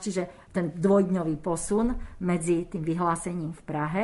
čiže 0.00 0.22
ten 0.50 0.74
dvojdňový 0.74 1.36
posun 1.38 1.94
medzi 2.26 2.66
tým 2.66 2.82
vyhlásením 2.82 3.54
v 3.54 3.62
Prahe. 3.62 4.02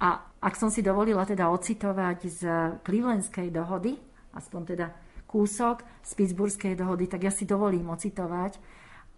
A 0.00 0.30
ak 0.40 0.54
som 0.56 0.72
si 0.72 0.80
dovolila 0.80 1.26
teda 1.26 1.50
ocitovať 1.52 2.18
z 2.30 2.42
Clevelandskej 2.86 3.52
dohody, 3.52 3.98
aspoň 4.32 4.62
teda 4.64 4.86
kúsok 5.26 5.82
z 6.00 6.10
Pittsburghskej 6.16 6.74
dohody, 6.78 7.10
tak 7.10 7.26
ja 7.26 7.32
si 7.34 7.44
dovolím 7.44 7.90
ocitovať 7.92 8.56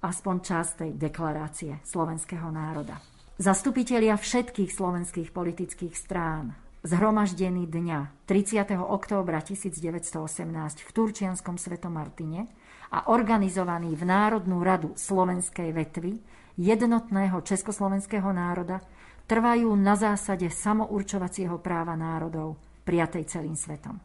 aspoň 0.03 0.37
časť 0.43 0.71
tej 0.83 0.91
deklarácie 0.99 1.73
slovenského 1.87 2.51
národa. 2.51 2.99
Zastupitelia 3.39 4.19
všetkých 4.19 4.71
slovenských 4.71 5.31
politických 5.31 5.95
strán, 5.95 6.53
zhromaždený 6.83 7.70
dňa 7.70 8.26
30. 8.26 8.74
októbra 8.74 9.39
1918 9.39 10.83
v 10.83 10.91
Turčianskom 10.91 11.55
Svetomartine 11.55 12.51
a 12.91 13.07
organizovaný 13.14 13.95
v 13.95 14.03
Národnú 14.03 14.66
radu 14.66 14.91
Slovenskej 14.99 15.70
vetvy 15.70 16.18
jednotného 16.59 17.39
československého 17.47 18.26
národa 18.35 18.83
trvajú 19.30 19.70
na 19.78 19.95
zásade 19.95 20.51
samourčovacieho 20.51 21.62
práva 21.62 21.95
národov 21.95 22.59
prijatej 22.83 23.30
celým 23.30 23.55
svetom. 23.55 24.03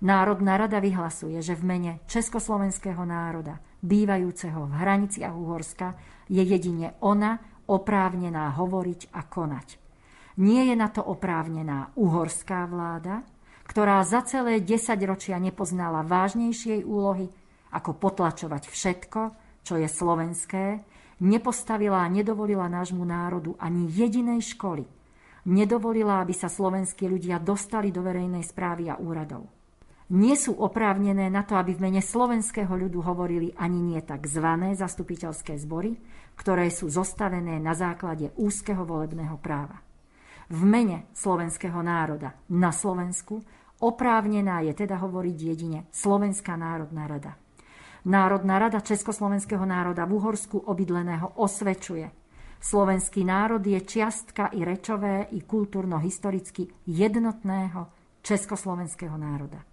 Národná 0.00 0.56
rada 0.56 0.80
vyhlasuje, 0.80 1.36
že 1.44 1.52
v 1.52 1.64
mene 1.64 1.92
československého 2.08 3.04
národa, 3.04 3.60
bývajúceho 3.84 4.64
v 4.64 4.72
hraniciach 4.72 5.36
Uhorska, 5.36 5.92
je 6.32 6.40
jedine 6.40 6.96
ona 7.04 7.36
oprávnená 7.68 8.48
hovoriť 8.56 9.12
a 9.12 9.20
konať. 9.28 9.83
Nie 10.34 10.66
je 10.70 10.74
na 10.74 10.90
to 10.90 11.02
oprávnená 11.02 11.94
uhorská 11.94 12.66
vláda, 12.66 13.22
ktorá 13.64 14.02
za 14.02 14.26
celé 14.26 14.58
desaťročia 14.60 15.38
nepoznala 15.38 16.02
vážnejšej 16.02 16.82
úlohy, 16.84 17.30
ako 17.70 17.90
potlačovať 17.96 18.66
všetko, 18.66 19.20
čo 19.64 19.74
je 19.78 19.88
slovenské, 19.88 20.64
nepostavila 21.22 22.02
a 22.04 22.12
nedovolila 22.12 22.66
nášmu 22.66 23.02
národu 23.06 23.54
ani 23.62 23.86
jedinej 23.88 24.42
školy, 24.54 24.84
nedovolila, 25.48 26.20
aby 26.20 26.34
sa 26.34 26.50
slovenskí 26.50 27.06
ľudia 27.06 27.38
dostali 27.40 27.94
do 27.94 28.02
verejnej 28.02 28.42
správy 28.42 28.90
a 28.90 28.98
úradov 28.98 29.48
nie 30.12 30.36
sú 30.36 30.54
oprávnené 30.60 31.32
na 31.32 31.48
to, 31.48 31.56
aby 31.56 31.74
v 31.74 31.88
mene 31.88 32.02
slovenského 32.04 32.70
ľudu 32.70 33.00
hovorili 33.00 33.56
ani 33.56 33.80
nie 33.80 34.00
zvané 34.28 34.76
zastupiteľské 34.76 35.56
zbory, 35.56 35.96
ktoré 36.36 36.68
sú 36.68 36.92
zostavené 36.92 37.56
na 37.58 37.72
základe 37.72 38.30
úzkeho 38.36 38.84
volebného 38.84 39.40
práva. 39.40 39.83
V 40.50 40.60
mene 40.64 41.08
slovenského 41.16 41.80
národa 41.80 42.36
na 42.52 42.72
Slovensku 42.72 43.40
oprávnená 43.80 44.60
je 44.60 44.76
teda 44.76 45.00
hovoriť 45.00 45.36
jedine 45.40 45.88
Slovenská 45.88 46.56
národná 46.56 47.08
rada. 47.08 47.36
Národná 48.04 48.60
rada 48.60 48.84
Československého 48.84 49.64
národa 49.64 50.04
v 50.04 50.20
Uhorsku 50.20 50.60
obydleného 50.60 51.40
osvečuje. 51.40 52.12
Slovenský 52.60 53.24
národ 53.24 53.64
je 53.64 53.80
čiastka 53.80 54.52
i 54.52 54.64
rečové, 54.64 55.32
i 55.32 55.40
kultúrno-historicky 55.44 56.68
jednotného 56.84 57.88
československého 58.20 59.16
národa. 59.16 59.64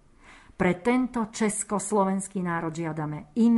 Pre 0.56 0.72
tento 0.80 1.28
československý 1.32 2.44
národ 2.44 2.72
žiadame 2.72 3.32
i 3.36 3.48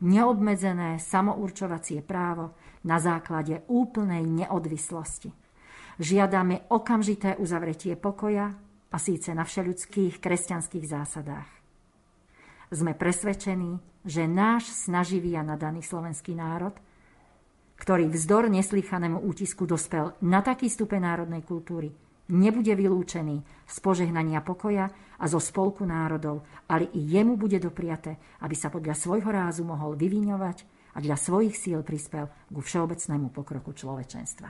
neobmedzené 0.00 0.96
samourčovacie 0.96 2.00
právo 2.00 2.56
na 2.84 2.96
základe 2.96 3.68
úplnej 3.68 4.24
neodvislosti. 4.24 5.39
Žiadame 6.00 6.64
okamžité 6.72 7.36
uzavretie 7.36 7.92
pokoja 7.92 8.56
a 8.88 8.96
síce 8.96 9.36
na 9.36 9.44
všeľudských 9.44 10.16
kresťanských 10.16 10.88
zásadách. 10.88 11.50
Sme 12.72 12.96
presvedčení, 12.96 13.76
že 14.08 14.24
náš 14.24 14.72
snaživý 14.72 15.36
a 15.36 15.44
nadaný 15.44 15.84
slovenský 15.84 16.32
národ, 16.32 16.72
ktorý 17.76 18.08
vzdor 18.08 18.48
neslychanému 18.48 19.20
útisku 19.28 19.68
dospel 19.68 20.16
na 20.24 20.40
taký 20.40 20.72
stupeň 20.72 21.00
národnej 21.04 21.44
kultúry, 21.44 21.92
nebude 22.32 22.72
vylúčený 22.72 23.68
z 23.68 23.76
požehnania 23.84 24.40
pokoja 24.40 24.88
a 25.20 25.24
zo 25.28 25.36
spolku 25.36 25.84
národov, 25.84 26.48
ale 26.64 26.88
i 26.96 27.00
jemu 27.12 27.36
bude 27.36 27.60
dopriate, 27.60 28.40
aby 28.40 28.56
sa 28.56 28.72
podľa 28.72 28.96
svojho 28.96 29.28
rázu 29.28 29.68
mohol 29.68 30.00
vyviňovať 30.00 30.64
a 30.96 30.98
dla 31.04 31.20
svojich 31.20 31.60
síl 31.60 31.84
prispel 31.84 32.24
ku 32.48 32.64
všeobecnému 32.64 33.28
pokroku 33.36 33.76
človečenstva. 33.76 34.48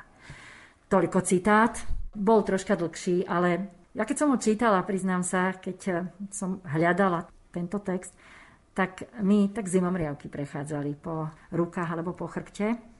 Toľko 0.90 1.18
citát. 1.22 1.78
Bol 2.10 2.42
troška 2.42 2.74
dlhší, 2.74 3.22
ale 3.30 3.70
ja 3.94 4.02
keď 4.02 4.16
som 4.18 4.34
ho 4.34 4.38
čítala, 4.42 4.82
priznám 4.82 5.22
sa, 5.22 5.54
keď 5.54 6.10
som 6.34 6.58
hľadala 6.66 7.30
tento 7.54 7.78
text, 7.78 8.10
tak 8.74 9.06
mi 9.22 9.46
tak 9.54 9.70
zimomriavky 9.70 10.26
prechádzali 10.26 10.98
po 10.98 11.30
rukách 11.54 11.94
alebo 11.94 12.10
po 12.18 12.26
chrbte 12.26 12.90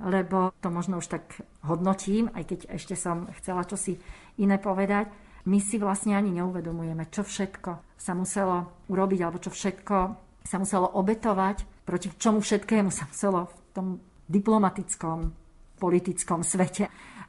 lebo 0.00 0.56
to 0.60 0.72
možno 0.72 0.98
už 0.98 1.06
tak 1.06 1.24
hodnotím, 1.62 2.32
aj 2.32 2.48
keď 2.48 2.60
ešte 2.72 2.96
som 2.96 3.28
chcela 3.40 3.68
čosi 3.68 4.00
iné 4.40 4.56
povedať. 4.56 5.12
My 5.44 5.58
si 5.58 5.76
vlastne 5.76 6.14
ani 6.14 6.30
neuvedomujeme, 6.38 7.10
čo 7.10 7.26
všetko 7.26 7.98
sa 7.98 8.12
muselo 8.14 8.86
urobiť, 8.86 9.20
alebo 9.20 9.42
čo 9.42 9.50
všetko 9.50 9.96
sa 10.42 10.56
muselo 10.58 10.86
obetovať, 10.96 11.82
proti 11.82 12.14
čomu 12.14 12.38
všetkému 12.38 12.90
sa 12.94 13.10
muselo 13.10 13.50
v 13.50 13.54
tom 13.74 13.86
diplomatickom, 14.30 15.34
politickom 15.82 16.46
svete 16.46 16.86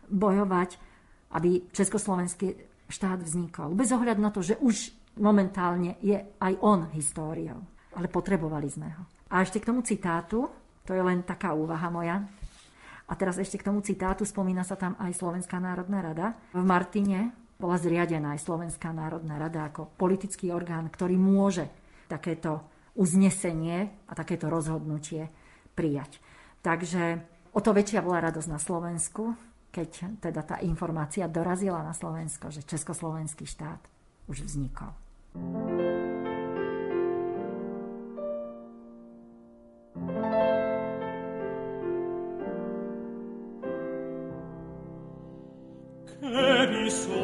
bojovať, 0.09 0.79
aby 1.33 1.69
československý 1.73 2.55
štát 2.89 3.19
vznikol. 3.23 3.73
Bez 3.73 3.89
ohľadu 3.89 4.21
na 4.21 4.29
to, 4.29 4.45
že 4.45 4.59
už 4.61 4.93
momentálne 5.17 5.97
je 6.01 6.17
aj 6.39 6.53
on 6.61 6.89
históriou. 6.93 7.61
Ale 7.93 8.09
potrebovali 8.09 8.69
sme 8.69 8.89
ho. 8.89 9.03
A 9.29 9.41
ešte 9.45 9.61
k 9.61 9.69
tomu 9.69 9.85
citátu, 9.85 10.49
to 10.85 10.93
je 10.93 11.01
len 11.01 11.21
taká 11.25 11.53
úvaha 11.53 11.89
moja, 11.89 12.25
a 13.03 13.13
teraz 13.19 13.35
ešte 13.35 13.59
k 13.59 13.67
tomu 13.67 13.83
citátu 13.83 14.23
spomína 14.23 14.63
sa 14.63 14.79
tam 14.79 14.95
aj 14.95 15.11
Slovenská 15.19 15.59
národná 15.59 15.99
rada. 15.99 16.39
V 16.55 16.63
Martine 16.63 17.35
bola 17.59 17.75
zriadená 17.75 18.33
aj 18.33 18.47
Slovenská 18.47 18.95
národná 18.95 19.35
rada 19.37 19.67
ako 19.67 19.91
politický 19.99 20.55
orgán, 20.55 20.87
ktorý 20.87 21.19
môže 21.19 21.67
takéto 22.07 22.63
uznesenie 22.95 23.91
a 24.07 24.13
takéto 24.15 24.47
rozhodnutie 24.47 25.27
prijať. 25.75 26.21
Takže 26.63 27.21
o 27.51 27.59
to 27.59 27.75
väčšia 27.75 27.99
bola 27.99 28.23
radosť 28.23 28.49
na 28.49 28.59
Slovensku, 28.61 29.35
keď 29.73 30.21
teda 30.21 30.45
tá 30.45 30.61
informácia 30.61 31.25
dorazila 31.25 31.81
na 31.81 31.97
Slovensko, 31.97 32.53
že 32.53 32.61
Československý 32.61 33.49
štát 33.49 33.81
už 34.29 34.45
vznikol. 34.45 34.93
si 46.93 47.23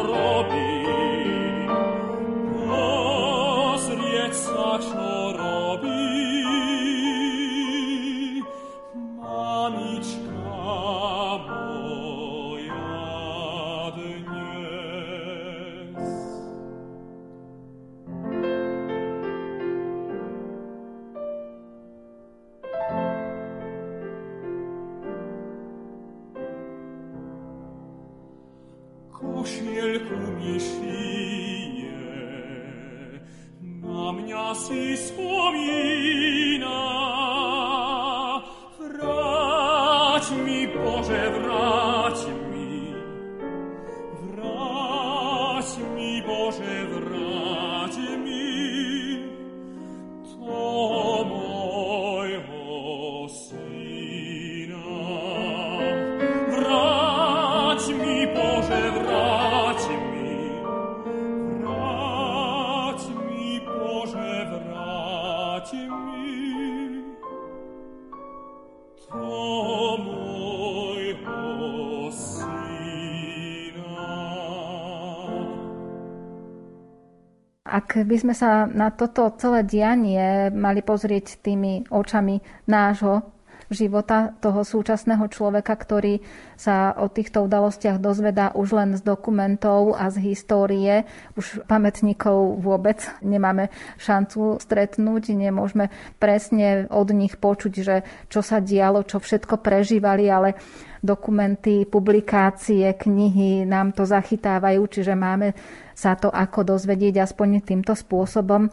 by 78.11 78.17
sme 78.19 78.35
sa 78.35 78.67
na 78.67 78.91
toto 78.91 79.31
celé 79.39 79.63
dianie 79.63 80.51
mali 80.51 80.83
pozrieť 80.83 81.39
tými 81.39 81.87
očami 81.87 82.43
nášho 82.67 83.23
života 83.71 84.35
toho 84.43 84.67
súčasného 84.67 85.25
človeka, 85.31 85.73
ktorý 85.73 86.19
sa 86.59 86.93
o 86.99 87.07
týchto 87.07 87.47
udalostiach 87.47 87.97
dozvedá 87.97 88.51
už 88.53 88.75
len 88.75 88.89
z 88.99 89.01
dokumentov 89.01 89.95
a 89.95 90.11
z 90.11 90.31
histórie. 90.31 91.07
Už 91.39 91.63
pamätníkov 91.65 92.59
vôbec 92.59 93.01
nemáme 93.23 93.71
šancu 93.97 94.59
stretnúť, 94.59 95.33
nemôžeme 95.33 95.89
presne 96.19 96.85
od 96.91 97.09
nich 97.15 97.39
počuť, 97.39 97.73
že 97.79 97.95
čo 98.27 98.43
sa 98.43 98.59
dialo, 98.59 99.07
čo 99.07 99.23
všetko 99.23 99.63
prežívali, 99.63 100.27
ale 100.27 100.59
dokumenty, 101.01 101.89
publikácie, 101.89 102.93
knihy 102.93 103.65
nám 103.65 103.95
to 103.97 104.05
zachytávajú, 104.05 104.85
čiže 104.85 105.17
máme 105.17 105.57
sa 105.97 106.13
to 106.13 106.29
ako 106.29 106.77
dozvedieť 106.77 107.25
aspoň 107.25 107.65
týmto 107.65 107.97
spôsobom. 107.97 108.69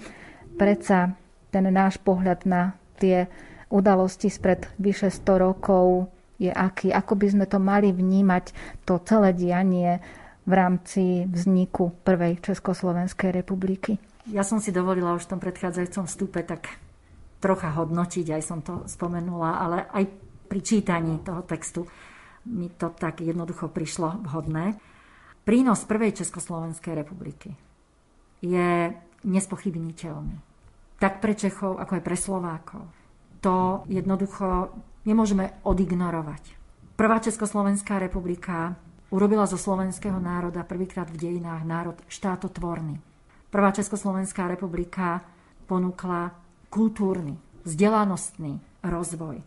Predsa 0.61 1.17
ten 1.49 1.65
náš 1.73 1.97
pohľad 2.03 2.45
na 2.45 2.77
tie 3.01 3.31
udalosti 3.69 4.33
spred 4.33 4.69
vyše 4.81 5.13
100 5.13 5.45
rokov 5.45 6.09
je 6.39 6.49
aký, 6.49 6.95
ako 6.95 7.19
by 7.19 7.27
sme 7.29 7.47
to 7.51 7.59
mali 7.59 7.91
vnímať, 7.91 8.55
to 8.87 9.03
celé 9.03 9.35
dianie 9.35 9.99
v 10.49 10.53
rámci 10.55 11.29
vzniku 11.29 11.93
prvej 12.07 12.41
Československej 12.41 13.35
republiky. 13.35 14.01
Ja 14.31 14.47
som 14.47 14.63
si 14.63 14.73
dovolila 14.73 15.13
už 15.17 15.29
v 15.29 15.33
tom 15.37 15.41
predchádzajúcom 15.43 16.05
vstupe 16.09 16.41
tak 16.47 16.69
trocha 17.43 17.75
hodnotiť, 17.75 18.27
aj 18.33 18.43
som 18.43 18.61
to 18.65 18.87
spomenula, 18.89 19.61
ale 19.61 19.77
aj 19.93 20.05
pri 20.49 20.61
čítaní 20.65 21.21
toho 21.21 21.45
textu 21.45 21.85
mi 22.49 22.73
to 22.73 22.89
tak 22.97 23.21
jednoducho 23.21 23.69
prišlo 23.69 24.25
vhodné. 24.25 24.81
Prínos 25.45 25.85
prvej 25.85 26.17
Československej 26.17 26.97
republiky 26.97 27.53
je 28.41 28.93
nespochybniteľný. 29.25 30.37
Tak 30.99 31.21
pre 31.21 31.33
Čechov, 31.37 31.77
ako 31.79 31.93
aj 31.99 32.03
pre 32.05 32.17
Slovákov. 32.17 32.83
To 33.41 33.87
jednoducho 33.87 34.75
nemôžeme 35.07 35.55
odignorovať. 35.63 36.59
Prvá 36.99 37.23
Československá 37.23 38.03
republika 38.03 38.75
urobila 39.15 39.47
zo 39.47 39.57
slovenského 39.57 40.19
národa 40.19 40.67
prvýkrát 40.67 41.07
v 41.11 41.17
dejinách 41.17 41.63
národ 41.63 41.97
štátotvorný. 42.11 42.99
Prvá 43.49 43.71
Československá 43.73 44.51
republika 44.51 45.23
ponúkla 45.71 46.35
kultúrny, 46.69 47.39
vzdelanostný 47.65 48.61
rozvoj 48.83 49.41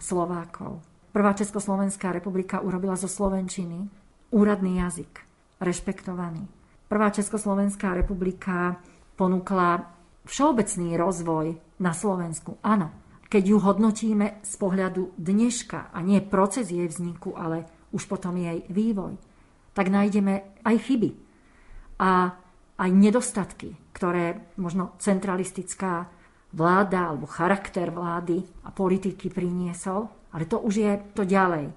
Slovákov 0.00 0.82
Prvá 1.16 1.32
Československá 1.32 2.12
republika 2.12 2.60
urobila 2.60 2.92
zo 2.92 3.08
Slovenčiny 3.08 3.88
úradný 4.36 4.84
jazyk, 4.84 5.24
rešpektovaný. 5.64 6.44
Prvá 6.92 7.08
Československá 7.08 7.96
republika 7.96 8.76
ponúkla 9.16 9.96
všeobecný 10.28 10.92
rozvoj 11.00 11.56
na 11.80 11.96
Slovensku. 11.96 12.60
Áno, 12.60 12.92
keď 13.26 13.42
ju 13.42 13.56
hodnotíme 13.58 14.40
z 14.42 14.54
pohľadu 14.58 15.18
dneška 15.18 15.90
a 15.90 15.98
nie 16.02 16.22
proces 16.22 16.70
jej 16.70 16.86
vzniku, 16.86 17.34
ale 17.34 17.66
už 17.90 18.06
potom 18.06 18.38
jej 18.38 18.62
vývoj, 18.70 19.18
tak 19.74 19.90
nájdeme 19.90 20.62
aj 20.62 20.76
chyby 20.86 21.10
a 21.98 22.32
aj 22.76 22.90
nedostatky, 22.92 23.76
ktoré 23.96 24.52
možno 24.60 24.94
centralistická 25.00 26.12
vláda 26.52 27.12
alebo 27.12 27.28
charakter 27.28 27.88
vlády 27.88 28.44
a 28.64 28.72
politiky 28.72 29.32
priniesol. 29.32 30.08
Ale 30.32 30.44
to 30.44 30.60
už 30.60 30.74
je 30.76 30.92
to 31.16 31.24
ďalej. 31.24 31.72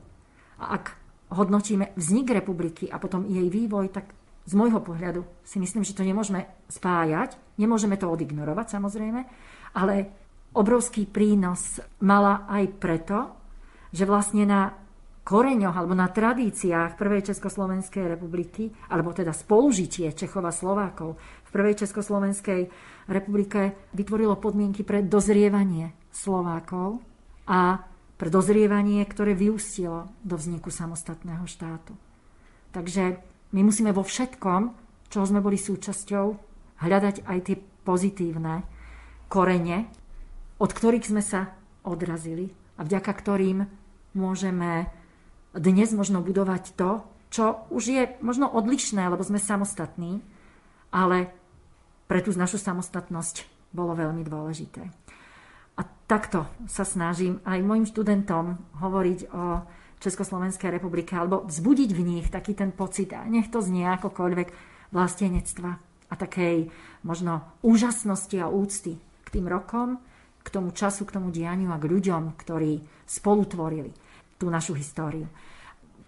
A 0.60 0.64
ak 0.76 1.00
hodnotíme 1.32 1.96
vznik 1.96 2.36
republiky 2.36 2.92
a 2.92 3.00
potom 3.00 3.24
jej 3.24 3.48
vývoj, 3.48 3.96
tak 3.96 4.12
z 4.44 4.54
môjho 4.58 4.84
pohľadu 4.84 5.24
si 5.46 5.62
myslím, 5.62 5.88
že 5.88 5.96
to 5.96 6.04
nemôžeme 6.04 6.44
spájať, 6.68 7.40
nemôžeme 7.56 7.96
to 7.96 8.10
odignorovať 8.10 8.76
samozrejme, 8.76 9.22
ale 9.78 9.96
obrovský 10.54 11.06
prínos 11.06 11.82
mala 12.02 12.50
aj 12.50 12.66
preto, 12.82 13.18
že 13.94 14.06
vlastne 14.06 14.46
na 14.46 14.62
koreňoch 15.30 15.78
alebo 15.78 15.94
na 15.94 16.10
tradíciách 16.10 16.98
Prvej 16.98 17.30
Československej 17.30 18.10
republiky, 18.10 18.74
alebo 18.90 19.14
teda 19.14 19.30
spolužitie 19.30 20.10
Čechov 20.18 20.42
a 20.42 20.54
Slovákov 20.54 21.22
v 21.46 21.50
Prvej 21.54 21.86
Československej 21.86 22.66
republike 23.06 23.78
vytvorilo 23.94 24.42
podmienky 24.42 24.82
pre 24.82 25.06
dozrievanie 25.06 25.94
Slovákov 26.10 27.02
a 27.46 27.86
pre 28.18 28.30
dozrievanie, 28.34 29.06
ktoré 29.06 29.38
vyústilo 29.38 30.10
do 30.26 30.34
vzniku 30.34 30.74
samostatného 30.74 31.46
štátu. 31.46 31.94
Takže 32.74 33.22
my 33.54 33.62
musíme 33.66 33.94
vo 33.94 34.02
všetkom, 34.02 34.62
čoho 35.10 35.26
sme 35.26 35.42
boli 35.42 35.58
súčasťou, 35.58 36.26
hľadať 36.82 37.26
aj 37.26 37.40
tie 37.46 37.56
pozitívne 37.86 38.66
korene, 39.30 39.90
od 40.60 40.70
ktorých 40.70 41.08
sme 41.08 41.24
sa 41.24 41.56
odrazili 41.88 42.52
a 42.76 42.84
vďaka 42.84 43.12
ktorým 43.16 43.66
môžeme 44.14 44.92
dnes 45.56 45.90
možno 45.96 46.22
budovať 46.22 46.76
to, 46.76 47.02
čo 47.30 47.66
už 47.72 47.84
je 47.88 48.04
možno 48.20 48.50
odlišné, 48.50 49.08
lebo 49.10 49.24
sme 49.26 49.42
samostatní, 49.42 50.22
ale 50.92 51.32
pre 52.10 52.20
tú 52.26 52.34
našu 52.34 52.58
samostatnosť 52.58 53.46
bolo 53.70 53.94
veľmi 53.94 54.26
dôležité. 54.26 54.82
A 55.78 55.82
takto 56.10 56.50
sa 56.66 56.84
snažím 56.84 57.40
aj 57.46 57.64
mojim 57.64 57.86
študentom 57.88 58.60
hovoriť 58.82 59.20
o 59.32 59.64
Československej 60.02 60.74
republike 60.74 61.14
alebo 61.14 61.46
vzbudiť 61.46 61.90
v 61.94 62.02
nich 62.02 62.28
taký 62.28 62.58
ten 62.58 62.74
pocit, 62.74 63.14
a 63.14 63.24
nech 63.30 63.48
to 63.48 63.62
znie 63.64 63.88
akokoľvek, 63.88 64.50
vlastenectva 64.90 65.72
a 66.10 66.14
takej 66.18 66.74
možno 67.06 67.46
úžasnosti 67.62 68.34
a 68.42 68.50
úcty 68.50 68.98
k 68.98 69.28
tým 69.30 69.46
rokom, 69.46 70.02
k 70.50 70.58
tomu 70.58 70.74
času, 70.74 71.06
k 71.06 71.22
tomu 71.22 71.30
dianiu 71.30 71.70
a 71.70 71.78
k 71.78 71.86
ľuďom, 71.86 72.34
ktorí 72.34 72.82
spolutvorili 73.06 73.94
tú 74.42 74.50
našu 74.50 74.74
históriu. 74.74 75.30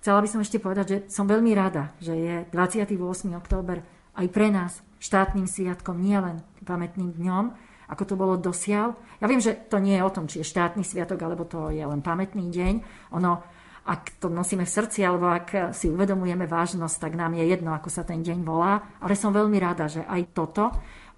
Chcela 0.02 0.26
by 0.26 0.30
som 0.34 0.42
ešte 0.42 0.58
povedať, 0.58 0.86
že 0.90 0.98
som 1.14 1.30
veľmi 1.30 1.54
rada, 1.54 1.94
že 2.02 2.18
je 2.18 2.36
28. 2.50 2.98
október 3.38 3.86
aj 4.18 4.28
pre 4.34 4.50
nás 4.50 4.82
štátnym 4.98 5.46
sviatkom, 5.46 6.02
nielen 6.02 6.42
pamätným 6.66 7.14
dňom, 7.14 7.54
ako 7.86 8.04
to 8.08 8.16
bolo 8.18 8.34
dosiaľ. 8.40 8.98
Ja 9.22 9.30
viem, 9.30 9.44
že 9.44 9.54
to 9.70 9.78
nie 9.78 10.00
je 10.00 10.06
o 10.06 10.14
tom, 10.14 10.26
či 10.26 10.42
je 10.42 10.50
štátny 10.50 10.82
sviatok, 10.82 11.22
alebo 11.22 11.46
to 11.46 11.70
je 11.70 11.84
len 11.84 12.02
pamätný 12.02 12.50
deň. 12.50 12.74
Ono, 13.14 13.44
ak 13.86 14.22
to 14.22 14.32
nosíme 14.32 14.64
v 14.64 14.74
srdci, 14.74 15.04
alebo 15.04 15.28
ak 15.28 15.76
si 15.76 15.92
uvedomujeme 15.92 16.48
vážnosť, 16.48 16.98
tak 16.98 17.14
nám 17.20 17.36
je 17.36 17.46
jedno, 17.46 17.76
ako 17.76 17.90
sa 17.92 18.08
ten 18.08 18.24
deň 18.24 18.48
volá. 18.48 18.82
Ale 19.04 19.20
som 19.20 19.36
veľmi 19.36 19.58
rada, 19.60 19.92
že 19.92 20.08
aj 20.08 20.22
toto 20.34 20.72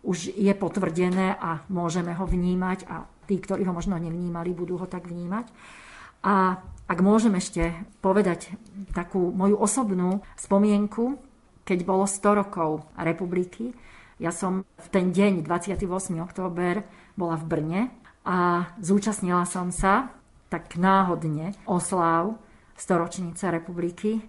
už 0.03 0.36
je 0.36 0.51
potvrdené 0.57 1.38
a 1.39 1.63
môžeme 1.71 2.11
ho 2.17 2.26
vnímať 2.28 2.89
a 2.91 3.07
tí, 3.26 3.39
ktorí 3.39 3.63
ho 3.67 3.74
možno 3.74 3.99
nevnímali, 3.99 4.55
budú 4.55 4.80
ho 4.80 4.88
tak 4.88 5.07
vnímať. 5.07 5.45
A 6.24 6.59
ak 6.88 6.99
môžem 6.99 7.36
ešte 7.36 7.74
povedať 8.03 8.55
takú 8.91 9.32
moju 9.32 9.59
osobnú 9.59 10.24
spomienku, 10.36 11.19
keď 11.63 11.80
bolo 11.88 12.03
100 12.07 12.39
rokov 12.43 12.88
republiky, 12.99 13.71
ja 14.19 14.32
som 14.32 14.63
v 14.63 14.88
ten 14.91 15.11
deň, 15.11 15.43
28. 15.47 15.88
október, 16.24 16.84
bola 17.15 17.36
v 17.39 17.45
Brne 17.47 17.82
a 18.24 18.71
zúčastnila 18.80 19.43
som 19.43 19.71
sa 19.71 20.11
tak 20.47 20.78
náhodne 20.78 21.57
oslav 21.65 22.38
storočnice 22.78 23.49
republiky 23.49 24.21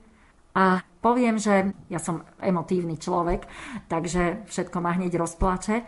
a 0.54 0.80
poviem, 1.02 1.36
že 1.36 1.74
ja 1.90 1.98
som 1.98 2.24
emotívny 2.38 2.96
človek, 2.96 3.44
takže 3.90 4.46
všetko 4.48 4.78
ma 4.78 4.94
hneď 4.94 5.18
rozplače, 5.18 5.82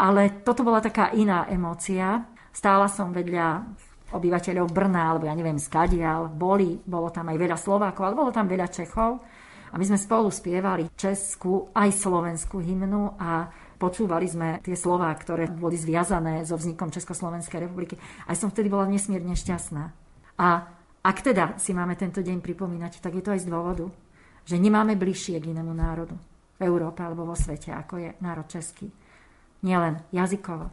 ale 0.00 0.40
toto 0.40 0.64
bola 0.64 0.80
taká 0.80 1.12
iná 1.12 1.44
emócia. 1.52 2.24
Stála 2.48 2.88
som 2.88 3.12
vedľa 3.12 3.68
obyvateľov 4.16 4.72
Brna, 4.72 5.12
alebo 5.12 5.28
ja 5.28 5.36
neviem, 5.36 5.60
skadial, 5.60 6.32
boli, 6.32 6.80
bolo 6.82 7.12
tam 7.12 7.28
aj 7.28 7.36
veľa 7.36 7.56
Slovákov, 7.60 8.02
ale 8.08 8.18
bolo 8.18 8.32
tam 8.32 8.48
veľa 8.48 8.72
Čechov. 8.72 9.20
A 9.70 9.78
my 9.78 9.84
sme 9.86 10.00
spolu 10.00 10.32
spievali 10.32 10.90
českú 10.98 11.70
aj 11.70 11.94
slovenskú 11.94 12.58
hymnu 12.58 13.20
a 13.20 13.46
počúvali 13.78 14.26
sme 14.26 14.58
tie 14.66 14.74
slová, 14.74 15.14
ktoré 15.14 15.46
boli 15.46 15.78
zviazané 15.78 16.42
so 16.42 16.58
vznikom 16.58 16.90
Československej 16.90 17.70
republiky. 17.70 17.94
Aj 18.26 18.34
som 18.34 18.50
vtedy 18.50 18.66
bola 18.66 18.90
nesmierne 18.90 19.36
šťastná. 19.36 19.84
A 20.42 20.48
ak 21.06 21.16
teda 21.22 21.54
si 21.60 21.70
máme 21.70 21.94
tento 21.94 22.18
deň 22.18 22.42
pripomínať, 22.42 22.98
tak 22.98 23.14
je 23.14 23.22
to 23.22 23.30
aj 23.30 23.46
z 23.46 23.50
dôvodu, 23.52 23.86
že 24.42 24.58
nemáme 24.58 24.98
bližšie 24.98 25.38
k 25.38 25.54
inému 25.54 25.70
národu 25.70 26.18
v 26.58 26.66
Európe 26.66 27.06
alebo 27.06 27.30
vo 27.30 27.38
svete, 27.38 27.70
ako 27.70 27.94
je 28.02 28.10
národ 28.18 28.50
český. 28.50 28.90
Nielen 29.60 30.00
jazykovo, 30.10 30.72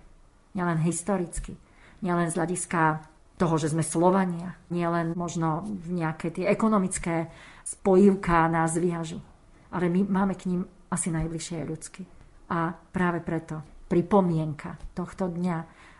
nielen 0.55 0.79
historicky, 0.83 1.53
nielen 1.99 2.31
z 2.31 2.38
hľadiska 2.39 3.03
toho, 3.38 3.55
že 3.61 3.69
sme 3.71 3.85
Slovania, 3.85 4.57
nielen 4.73 5.13
možno 5.13 5.67
nejaké 5.85 6.33
tie 6.33 6.49
ekonomické 6.49 7.29
spojivká 7.61 8.49
nás 8.49 8.73
viažu. 8.79 9.21
Ale 9.69 9.91
my 9.91 10.07
máme 10.07 10.33
k 10.33 10.49
ním 10.49 10.65
asi 10.89 11.11
najbližšie 11.13 11.67
ľudsky. 11.67 12.03
A 12.47 12.71
práve 12.73 13.19
preto 13.19 13.61
pripomienka 13.91 14.79
tohto 14.95 15.27
dňa 15.27 15.57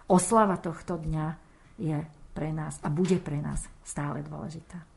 oslava 0.08 0.58
tohto 0.58 0.96
dňa 0.96 1.26
je 1.78 2.00
pre 2.32 2.50
nás 2.56 2.80
a 2.82 2.88
bude 2.88 3.20
pre 3.20 3.38
nás 3.44 3.68
stále 3.84 4.24
dôležitá. 4.24 4.97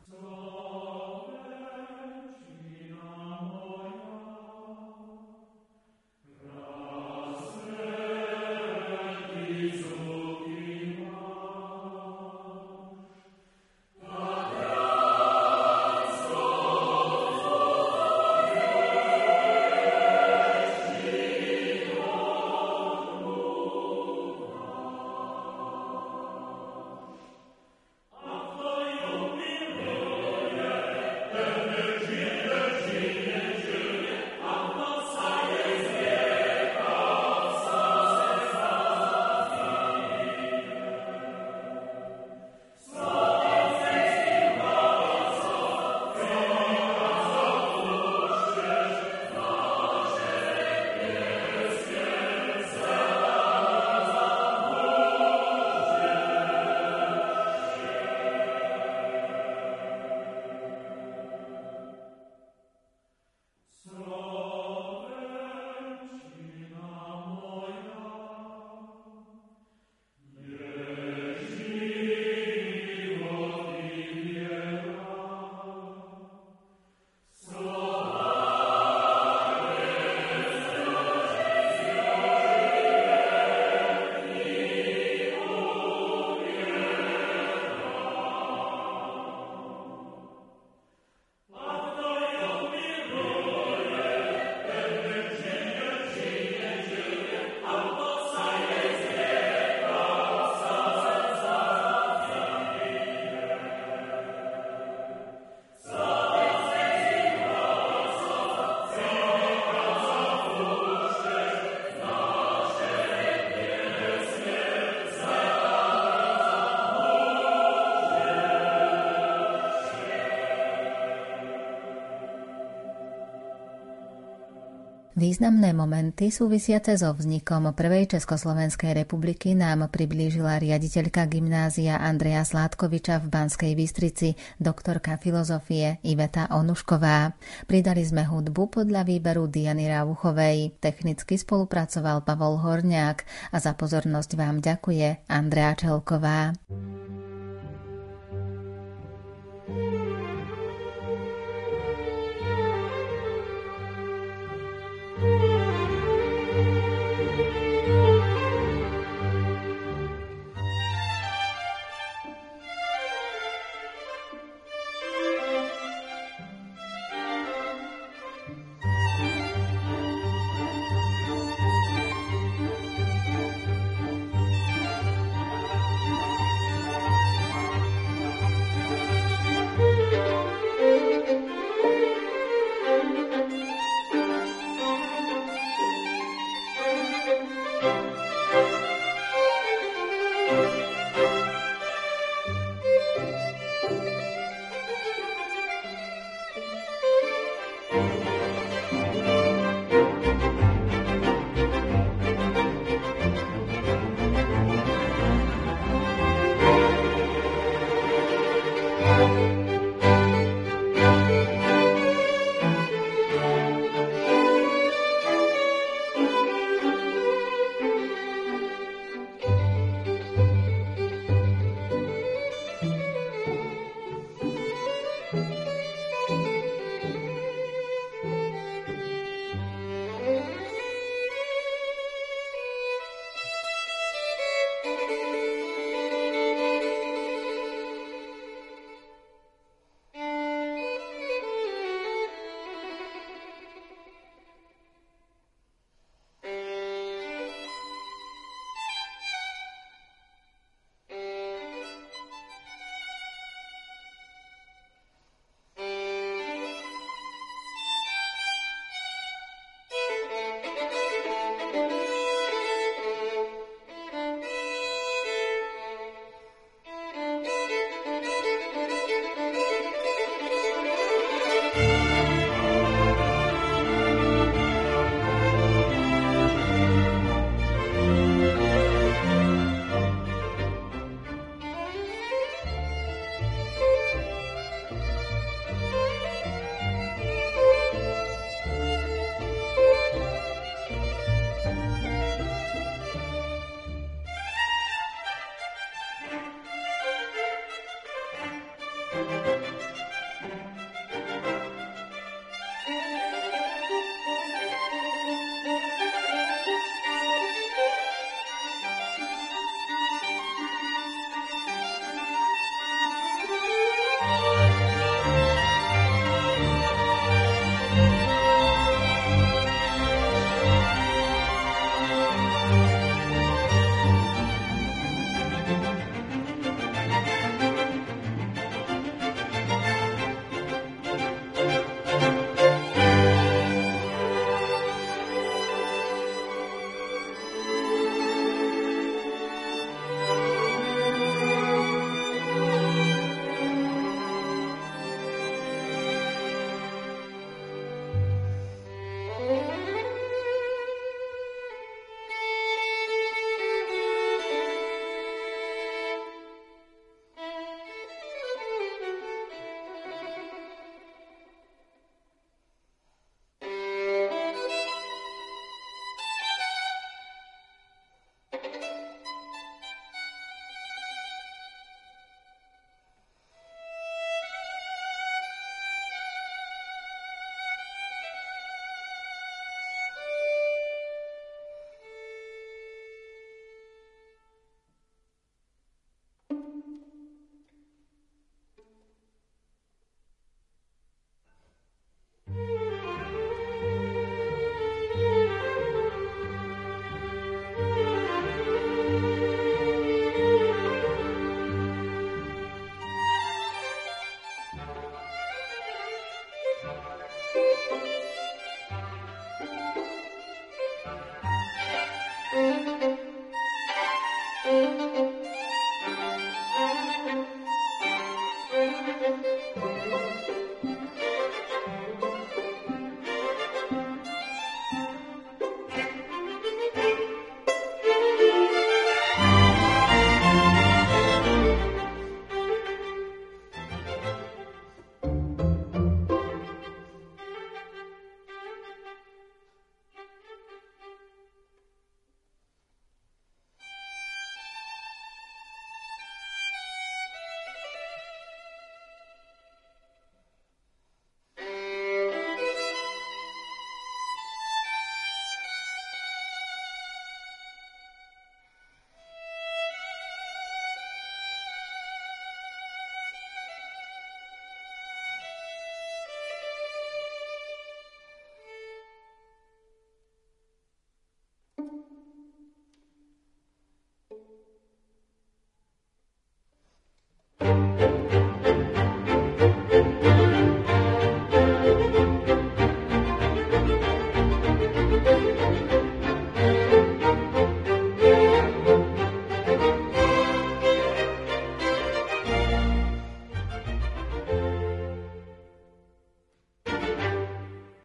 Významné 125.20 125.76
momenty 125.76 126.32
súvisiace 126.32 126.96
so 126.96 127.12
vznikom 127.12 127.76
Prvej 127.76 128.16
Československej 128.16 129.04
republiky 129.04 129.52
nám 129.52 129.92
priblížila 129.92 130.56
riaditeľka 130.56 131.28
gymnázia 131.28 132.00
Andreja 132.00 132.40
Sládkoviča 132.40 133.20
v 133.20 133.26
Banskej 133.28 133.76
Bystrici, 133.76 134.32
doktorka 134.56 135.20
filozofie 135.20 136.00
Iveta 136.08 136.48
Onušková. 136.48 137.36
Pridali 137.68 138.00
sme 138.00 138.24
hudbu 138.24 138.80
podľa 138.80 139.04
výberu 139.04 139.44
Diany 139.44 139.92
Rauchovej. 139.92 140.80
Technicky 140.80 141.36
spolupracoval 141.36 142.24
Pavol 142.24 142.56
Horniák 142.56 143.52
a 143.52 143.60
za 143.60 143.76
pozornosť 143.76 144.40
vám 144.40 144.64
ďakuje 144.64 145.28
Andrea 145.28 145.76
Čelková. 145.76 146.56